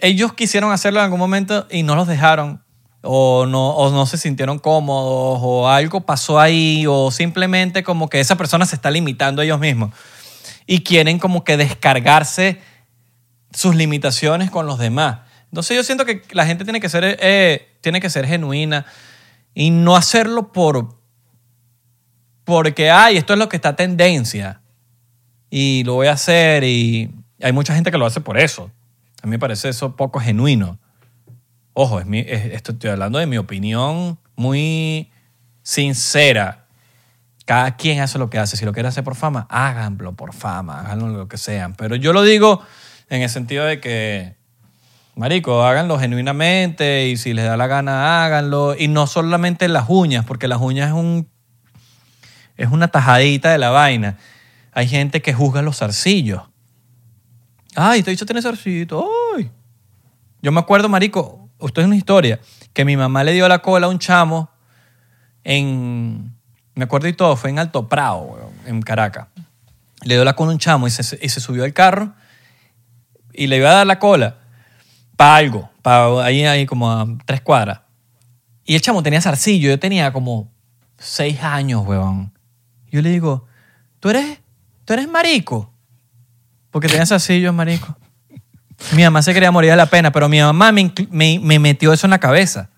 ellos 0.00 0.32
quisieron 0.32 0.72
hacerlo 0.72 0.98
en 0.98 1.04
algún 1.04 1.20
momento 1.20 1.66
y 1.70 1.84
no 1.84 1.94
los 1.94 2.08
dejaron 2.08 2.64
o 3.02 3.46
no, 3.46 3.70
o 3.70 3.90
no 3.90 4.06
se 4.06 4.18
sintieron 4.18 4.58
cómodos 4.58 5.40
o 5.42 5.68
algo 5.68 6.00
pasó 6.00 6.40
ahí 6.40 6.86
o 6.88 7.10
simplemente 7.10 7.82
como 7.82 8.08
que 8.08 8.20
esa 8.20 8.36
persona 8.36 8.66
se 8.66 8.76
está 8.76 8.90
limitando 8.90 9.42
a 9.42 9.44
ellos 9.44 9.60
mismos 9.60 9.94
y 10.70 10.84
quieren 10.84 11.18
como 11.18 11.42
que 11.42 11.56
descargarse 11.56 12.60
sus 13.52 13.74
limitaciones 13.74 14.52
con 14.52 14.66
los 14.66 14.78
demás. 14.78 15.18
Entonces 15.46 15.76
yo 15.76 15.82
siento 15.82 16.04
que 16.04 16.22
la 16.30 16.46
gente 16.46 16.62
tiene 16.62 16.78
que 16.78 16.88
ser, 16.88 17.18
eh, 17.20 17.76
tiene 17.80 18.00
que 18.00 18.08
ser 18.08 18.24
genuina 18.24 18.86
y 19.52 19.70
no 19.70 19.96
hacerlo 19.96 20.52
por 20.52 20.96
porque, 22.44 22.88
ay, 22.88 23.16
esto 23.16 23.32
es 23.32 23.38
lo 23.40 23.48
que 23.48 23.56
está 23.56 23.74
tendencia 23.74 24.60
y 25.50 25.82
lo 25.82 25.94
voy 25.94 26.06
a 26.06 26.12
hacer 26.12 26.62
y 26.62 27.16
hay 27.42 27.50
mucha 27.50 27.74
gente 27.74 27.90
que 27.90 27.98
lo 27.98 28.06
hace 28.06 28.20
por 28.20 28.38
eso. 28.38 28.70
A 29.22 29.26
mí 29.26 29.32
me 29.32 29.38
parece 29.40 29.70
eso 29.70 29.96
poco 29.96 30.20
genuino. 30.20 30.78
Ojo, 31.72 32.00
estoy 32.00 32.90
hablando 32.90 33.18
de 33.18 33.26
mi 33.26 33.38
opinión 33.38 34.20
muy 34.36 35.10
sincera. 35.64 36.59
Cada 37.44 37.76
quien 37.76 38.00
hace 38.00 38.18
lo 38.18 38.30
que 38.30 38.38
hace. 38.38 38.56
Si 38.56 38.64
lo 38.64 38.72
quiere 38.72 38.88
hacer 38.88 39.02
por 39.02 39.16
fama, 39.16 39.46
háganlo 39.50 40.14
por 40.14 40.34
fama, 40.34 40.80
háganlo 40.80 41.08
lo 41.08 41.28
que 41.28 41.36
sean. 41.36 41.74
Pero 41.74 41.96
yo 41.96 42.12
lo 42.12 42.22
digo 42.22 42.62
en 43.08 43.22
el 43.22 43.28
sentido 43.28 43.64
de 43.64 43.80
que, 43.80 44.36
marico, 45.16 45.64
háganlo 45.64 45.98
genuinamente 45.98 47.08
y 47.08 47.16
si 47.16 47.34
les 47.34 47.44
da 47.44 47.56
la 47.56 47.66
gana, 47.66 48.24
háganlo. 48.24 48.76
Y 48.78 48.88
no 48.88 49.06
solamente 49.06 49.68
las 49.68 49.86
uñas, 49.88 50.24
porque 50.24 50.48
las 50.48 50.60
uñas 50.60 50.88
es 50.88 50.94
un 50.94 51.28
es 52.60 52.70
una 52.70 52.88
tajadita 52.88 53.50
de 53.50 53.56
la 53.58 53.70
vaina. 53.70 54.18
Hay 54.72 54.86
gente 54.86 55.22
que 55.22 55.32
juzga 55.32 55.62
los 55.62 55.78
zarcillos. 55.78 56.42
Ay, 57.74 58.02
te 58.02 58.10
he 58.10 58.12
dicho 58.12 58.26
tiene 58.26 58.42
zarcillito. 58.42 59.08
Ay. 59.34 59.50
Yo 60.42 60.52
me 60.52 60.60
acuerdo, 60.60 60.88
marico, 60.90 61.48
esto 61.58 61.80
es 61.80 61.86
una 61.86 61.96
historia, 61.96 62.38
que 62.74 62.84
mi 62.84 62.98
mamá 62.98 63.24
le 63.24 63.32
dio 63.32 63.48
la 63.48 63.60
cola 63.60 63.86
a 63.86 63.90
un 63.90 63.98
chamo 63.98 64.50
en, 65.42 66.34
me 66.80 66.84
acuerdo 66.84 67.08
y 67.08 67.12
todo, 67.12 67.36
fue 67.36 67.50
en 67.50 67.58
Alto 67.58 67.90
Prado, 67.90 68.50
en 68.64 68.80
Caracas. 68.80 69.26
Le 70.02 70.14
dio 70.14 70.24
la 70.24 70.32
cola 70.34 70.48
a 70.50 70.54
un 70.54 70.58
chamo 70.58 70.86
y 70.86 70.90
se, 70.90 71.02
subió 71.28 71.62
al 71.64 71.74
carro 71.74 72.14
y 73.34 73.48
le 73.48 73.58
iba 73.58 73.70
a 73.70 73.74
dar 73.74 73.86
la 73.86 73.98
cola 73.98 74.38
para 75.14 75.36
algo, 75.36 75.70
para 75.82 76.24
ahí, 76.24 76.42
ahí 76.46 76.64
como 76.64 76.90
a 76.90 77.06
tres 77.26 77.42
cuadras. 77.42 77.80
Y 78.64 78.74
el 78.76 78.80
chamo 78.80 79.02
tenía 79.02 79.20
zarcillo, 79.20 79.68
yo 79.68 79.78
tenía 79.78 80.10
como 80.10 80.50
seis 80.96 81.42
años, 81.42 81.86
weón. 81.86 82.32
Yo 82.90 83.02
le 83.02 83.10
digo, 83.10 83.44
¿tú 84.00 84.08
eres, 84.08 84.40
tú 84.86 84.94
eres 84.94 85.06
marico? 85.06 85.70
Porque 86.70 86.88
tenía 86.88 87.04
zarcillo, 87.04 87.52
marico. 87.52 87.94
Mi 88.92 89.02
mamá 89.02 89.20
se 89.20 89.34
quería 89.34 89.50
morir 89.50 89.70
de 89.70 89.76
la 89.76 89.84
pena, 89.84 90.10
pero 90.12 90.30
mi 90.30 90.40
mamá 90.40 90.72
me- 90.72 90.90
me 91.42 91.58
metió 91.58 91.92
eso 91.92 92.06
en 92.06 92.12
la 92.12 92.18
cabeza. 92.20 92.70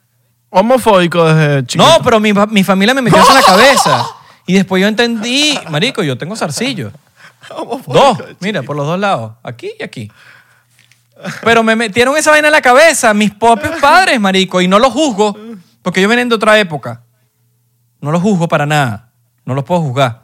Homofóbico 0.54 1.24
desde 1.24 1.66
chiquito. 1.66 1.88
No, 1.88 2.04
pero 2.04 2.20
mi, 2.20 2.32
mi 2.50 2.62
familia 2.62 2.92
me 2.94 3.00
metió 3.00 3.20
eso 3.20 3.30
en 3.30 3.36
la 3.36 3.42
cabeza. 3.42 4.06
Y 4.44 4.54
después 4.54 4.82
yo 4.82 4.88
entendí, 4.88 5.56
marico, 5.70 6.02
yo 6.02 6.18
tengo 6.18 6.34
zarcillo. 6.34 6.90
Dos, 7.86 8.18
mira, 8.40 8.64
por 8.64 8.74
los 8.74 8.84
dos 8.84 8.98
lados, 8.98 9.34
aquí 9.44 9.70
y 9.78 9.82
aquí. 9.84 10.10
Pero 11.42 11.62
me 11.62 11.76
metieron 11.76 12.16
esa 12.16 12.32
vaina 12.32 12.48
en 12.48 12.52
la 12.52 12.60
cabeza, 12.60 13.14
mis 13.14 13.30
propios 13.30 13.80
padres, 13.80 14.18
marico, 14.18 14.60
y 14.60 14.66
no 14.66 14.80
los 14.80 14.92
juzgo, 14.92 15.36
porque 15.80 16.00
ellos 16.00 16.08
vienen 16.08 16.28
de 16.28 16.34
otra 16.34 16.58
época. 16.58 17.02
No 18.00 18.10
los 18.10 18.20
juzgo 18.20 18.48
para 18.48 18.66
nada, 18.66 19.12
no 19.44 19.54
los 19.54 19.62
puedo 19.62 19.80
juzgar. 19.80 20.22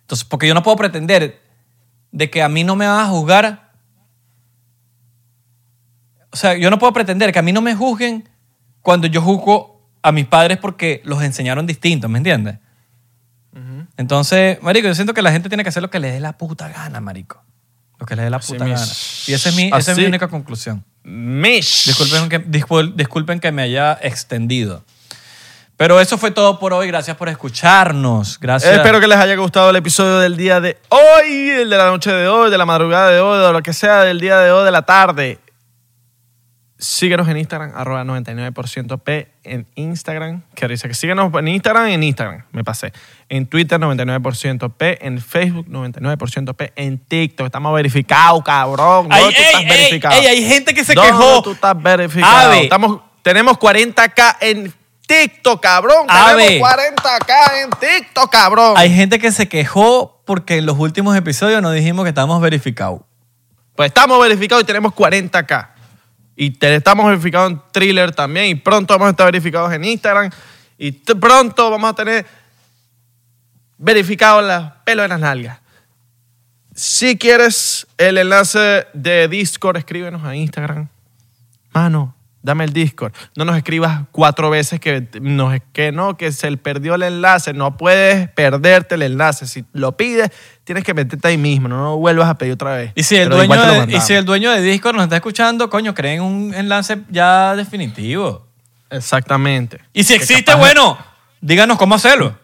Entonces, 0.00 0.24
porque 0.24 0.48
yo 0.48 0.54
no 0.54 0.62
puedo 0.62 0.78
pretender 0.78 1.42
de 2.10 2.30
que 2.30 2.42
a 2.42 2.48
mí 2.48 2.64
no 2.64 2.74
me 2.74 2.86
van 2.86 3.00
a 3.00 3.08
juzgar. 3.08 3.70
O 6.32 6.36
sea, 6.36 6.54
yo 6.54 6.70
no 6.70 6.78
puedo 6.78 6.94
pretender 6.94 7.32
que 7.32 7.38
a 7.38 7.42
mí 7.42 7.52
no 7.52 7.60
me 7.60 7.74
juzguen 7.74 8.26
cuando 8.84 9.06
yo 9.08 9.20
juzgo 9.22 9.80
a 10.02 10.12
mis 10.12 10.26
padres 10.26 10.58
porque 10.58 11.00
los 11.04 11.22
enseñaron 11.22 11.66
distintos, 11.66 12.08
¿me 12.10 12.18
entiendes? 12.18 12.58
Entonces, 13.96 14.60
marico, 14.62 14.88
yo 14.88 14.94
siento 14.94 15.14
que 15.14 15.22
la 15.22 15.30
gente 15.32 15.48
tiene 15.48 15.62
que 15.62 15.68
hacer 15.68 15.82
lo 15.82 15.90
que 15.90 16.00
le 16.00 16.10
dé 16.10 16.20
la 16.20 16.36
puta 16.36 16.68
gana, 16.68 17.00
marico. 17.00 17.42
Lo 17.98 18.06
que 18.06 18.16
le 18.16 18.22
dé 18.22 18.30
la 18.30 18.38
Así 18.38 18.52
puta 18.52 18.64
mis- 18.64 18.74
gana. 18.74 18.92
Y 19.28 19.32
esa 19.32 19.48
es 19.50 19.54
mi, 19.56 19.70
esa 19.76 19.92
es 19.92 19.98
mi 19.98 20.04
única 20.04 20.28
conclusión. 20.28 20.84
Mish. 21.04 21.86
Disculpen 21.86 22.28
que, 22.28 22.44
discul- 22.44 22.94
disculpen 22.94 23.38
que 23.40 23.52
me 23.52 23.62
haya 23.62 23.96
extendido. 24.02 24.84
Pero 25.76 26.00
eso 26.00 26.18
fue 26.18 26.30
todo 26.32 26.58
por 26.58 26.72
hoy. 26.72 26.88
Gracias 26.88 27.16
por 27.16 27.28
escucharnos. 27.28 28.38
Gracias. 28.40 28.74
Espero 28.74 29.00
que 29.00 29.06
les 29.06 29.18
haya 29.18 29.36
gustado 29.36 29.70
el 29.70 29.76
episodio 29.76 30.18
del 30.18 30.36
día 30.36 30.60
de 30.60 30.78
hoy, 30.88 31.50
el 31.50 31.70
de 31.70 31.76
la 31.76 31.86
noche 31.86 32.10
de 32.12 32.26
hoy, 32.28 32.50
de 32.50 32.58
la 32.58 32.66
madrugada 32.66 33.10
de 33.10 33.20
hoy, 33.20 33.44
de 33.44 33.52
lo 33.52 33.62
que 33.62 33.72
sea 33.72 34.00
del 34.02 34.20
día 34.20 34.38
de 34.40 34.50
hoy, 34.50 34.64
de 34.64 34.70
la 34.72 34.82
tarde. 34.82 35.38
Síguenos 36.84 37.28
en 37.28 37.36
Instagram, 37.36 37.72
arroba 37.74 38.04
99% 38.04 39.00
P 39.00 39.28
en 39.44 39.66
Instagram. 39.74 40.42
Que 40.54 40.68
dice 40.68 40.88
que 40.88 40.94
síguenos 40.94 41.32
en 41.34 41.48
Instagram 41.48 41.88
en 41.88 42.02
Instagram, 42.02 42.44
me 42.52 42.64
pasé. 42.64 42.92
En 43.28 43.46
Twitter 43.46 43.80
99% 43.80 44.72
P, 44.76 45.06
en 45.06 45.20
Facebook 45.20 45.66
99% 45.68 46.54
P, 46.54 46.72
en 46.76 46.98
TikTok. 46.98 47.46
Estamos 47.46 47.74
verificados, 47.74 48.42
cabrón. 48.44 49.08
¿Dónde 49.08 49.16
Ay, 49.16 49.34
tú 49.34 49.42
estás 49.42 49.60
ey, 49.62 49.68
verificado? 49.68 50.14
ey, 50.14 50.26
hay 50.26 50.48
gente 50.48 50.74
que 50.74 50.84
se 50.84 50.94
¿Dónde 50.94 51.10
quejó. 51.10 51.42
tú 51.42 51.52
estás 51.52 51.82
verificado? 51.82 52.50
Ave. 52.50 52.62
Estamos, 52.64 53.00
tenemos 53.22 53.58
40k 53.58 54.36
en 54.40 54.72
TikTok, 55.06 55.62
cabrón. 55.62 56.06
Ave. 56.08 56.46
Tenemos 56.46 56.70
40k 56.70 57.62
en 57.64 57.70
TikTok, 57.70 58.30
cabrón. 58.30 58.74
Hay 58.76 58.94
gente 58.94 59.18
que 59.18 59.32
se 59.32 59.48
quejó 59.48 60.22
porque 60.24 60.56
en 60.56 60.66
los 60.66 60.78
últimos 60.78 61.16
episodios 61.16 61.60
nos 61.62 61.74
dijimos 61.74 62.04
que 62.04 62.10
estábamos 62.10 62.40
verificados. 62.40 63.00
Pues 63.76 63.88
estamos 63.88 64.20
verificados 64.20 64.62
y 64.62 64.66
tenemos 64.66 64.92
40k. 64.94 65.73
Y 66.36 66.50
te- 66.50 66.74
estamos 66.74 67.06
verificados 67.06 67.52
en 67.52 67.60
Thriller 67.72 68.12
también. 68.14 68.46
Y 68.46 68.54
pronto 68.56 68.94
vamos 68.94 69.06
a 69.08 69.10
estar 69.10 69.26
verificados 69.26 69.72
en 69.72 69.84
Instagram. 69.84 70.30
Y 70.78 70.92
pronto 70.92 71.70
vamos 71.70 71.90
a 71.90 71.94
tener 71.94 72.26
verificados 73.78 74.44
los 74.44 74.72
pelos 74.84 75.04
de 75.04 75.08
las 75.08 75.20
nalgas. 75.20 75.58
Si 76.74 77.16
quieres 77.16 77.86
el 77.98 78.18
enlace 78.18 78.86
de 78.94 79.28
Discord, 79.28 79.76
escríbenos 79.76 80.24
a 80.24 80.34
Instagram. 80.34 80.88
Mano, 81.72 82.14
dame 82.44 82.64
el 82.64 82.72
Discord. 82.72 83.12
No 83.34 83.44
nos 83.44 83.56
escribas 83.56 84.02
cuatro 84.12 84.50
veces 84.50 84.78
que, 84.78 85.08
nos, 85.20 85.54
que 85.72 85.90
no, 85.90 86.16
que 86.16 86.30
se 86.30 86.54
perdió 86.58 86.94
el 86.94 87.02
enlace. 87.02 87.54
No 87.54 87.76
puedes 87.76 88.28
perderte 88.28 88.94
el 88.94 89.02
enlace. 89.02 89.46
Si 89.48 89.64
lo 89.72 89.96
pides, 89.96 90.30
tienes 90.62 90.84
que 90.84 90.94
meterte 90.94 91.26
ahí 91.26 91.38
mismo. 91.38 91.68
No 91.68 91.96
vuelvas 91.96 92.28
a 92.28 92.36
pedir 92.36 92.52
otra 92.52 92.76
vez. 92.76 92.92
Y 92.94 93.02
si, 93.02 93.16
el 93.16 93.28
Pero 93.28 93.36
dueño 93.36 93.54
de, 93.54 93.56
y 93.56 93.78
mandamos. 93.78 94.04
si 94.04 94.12
el 94.12 94.24
dueño 94.26 94.50
de 94.52 94.60
Discord 94.60 94.94
nos 94.94 95.04
está 95.04 95.16
escuchando, 95.16 95.70
coño, 95.70 95.94
creen 95.94 96.20
un 96.20 96.54
enlace 96.54 96.98
ya 97.08 97.56
definitivo. 97.56 98.46
Exactamente. 98.90 99.80
Y 99.94 100.04
si 100.04 100.14
existe, 100.14 100.54
bueno, 100.54 100.98
díganos 101.40 101.78
cómo 101.78 101.94
hacerlo. 101.94 102.38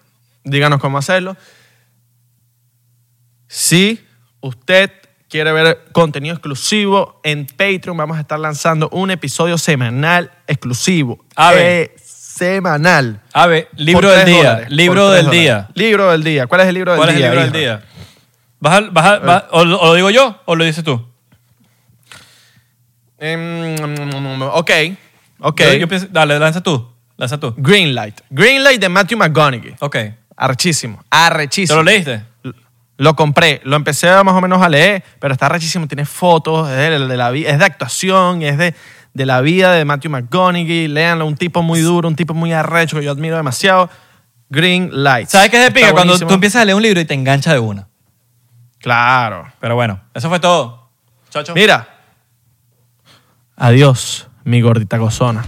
Díganos 0.44 0.80
cómo 0.80 0.96
hacerlo. 0.96 1.36
Si 3.46 4.00
usted 4.40 4.90
quiere 5.30 5.52
ver 5.52 5.84
contenido 5.92 6.34
exclusivo 6.34 7.20
en 7.22 7.46
Patreon, 7.46 7.96
vamos 7.96 8.18
a 8.18 8.20
estar 8.20 8.38
lanzando 8.38 8.88
un 8.90 9.10
episodio 9.10 9.56
semanal 9.56 10.30
exclusivo. 10.46 11.24
A 11.36 11.52
ver. 11.52 11.62
Eh, 11.66 11.94
semanal. 12.04 13.20
A 13.32 13.46
ver, 13.46 13.68
libro 13.76 14.10
del 14.10 14.26
día. 14.26 14.36
dólares, 14.36 14.70
libro 14.70 15.10
del 15.10 15.30
día. 15.30 15.68
Libro 15.74 16.10
del 16.10 16.24
día. 16.24 16.46
¿Cuál 16.46 16.62
es 16.62 16.66
el 16.68 16.74
libro 16.74 16.92
del 16.92 16.98
¿Cuál 16.98 17.08
es 17.10 17.14
el 17.14 17.20
día? 17.20 17.30
libro 17.30 17.42
del 17.44 17.52
día? 17.52 17.82
¿Vas 18.58 18.74
a- 18.78 18.88
vas 18.90 19.06
a- 19.06 19.18
vas- 19.20 19.44
o, 19.52 19.64
lo- 19.64 19.78
o 19.80 19.86
lo 19.88 19.94
digo 19.94 20.10
yo 20.10 20.40
o 20.46 20.54
lo 20.56 20.64
dices 20.64 20.82
tú? 20.84 21.06
Em, 23.18 23.76
ok. 24.42 24.70
Ok. 25.40 25.60
Yo- 25.60 25.72
yo 25.74 25.88
pienso- 25.88 26.08
dale, 26.10 26.38
lanza 26.38 26.62
tú. 26.62 26.90
Lanza 27.16 27.38
tú. 27.38 27.54
Greenlight. 27.56 28.20
Greenlight 28.30 28.80
de 28.80 28.88
Matthew 28.88 29.18
McConaughey. 29.18 29.76
Ok. 29.80 29.96
Arrechísimo. 30.36 30.98
¿Te 31.02 31.06
Arrechísimo. 31.10 31.76
lo 31.76 31.82
leíste? 31.82 32.22
Lo 33.00 33.16
compré, 33.16 33.62
lo 33.64 33.76
empecé 33.76 34.08
más 34.24 34.34
o 34.34 34.42
menos 34.42 34.60
a 34.60 34.68
leer, 34.68 35.02
pero 35.20 35.32
está 35.32 35.48
rechísimo, 35.48 35.88
tiene 35.88 36.04
fotos, 36.04 36.68
es 36.68 36.76
de, 36.76 36.98
de 36.98 37.16
la, 37.16 37.32
es 37.32 37.58
de 37.58 37.64
actuación, 37.64 38.42
es 38.42 38.58
de, 38.58 38.74
de 39.14 39.24
la 39.24 39.40
vida 39.40 39.72
de 39.72 39.86
Matthew 39.86 40.10
McConaughey, 40.10 40.86
léanlo, 40.86 41.24
un 41.24 41.34
tipo 41.34 41.62
muy 41.62 41.80
duro, 41.80 42.08
un 42.08 42.14
tipo 42.14 42.34
muy 42.34 42.52
arrecho 42.52 42.98
que 42.98 43.04
yo 43.06 43.10
admiro 43.10 43.38
demasiado. 43.38 43.88
Green 44.50 44.90
Lights. 44.92 45.30
¿Sabes 45.30 45.48
qué 45.48 45.56
es 45.56 45.62
de 45.62 45.70
pica? 45.70 45.92
Cuando 45.92 46.18
tú 46.18 46.34
empiezas 46.34 46.60
a 46.60 46.64
leer 46.66 46.76
un 46.76 46.82
libro 46.82 47.00
y 47.00 47.06
te 47.06 47.14
engancha 47.14 47.54
de 47.54 47.58
una. 47.58 47.88
Claro. 48.80 49.50
Pero 49.60 49.76
bueno, 49.76 49.98
eso 50.12 50.28
fue 50.28 50.38
todo. 50.38 50.90
Chacho. 51.30 51.54
Mira. 51.54 51.88
Adiós, 53.56 54.28
mi 54.44 54.60
gordita 54.60 54.98
gozona. 54.98 55.42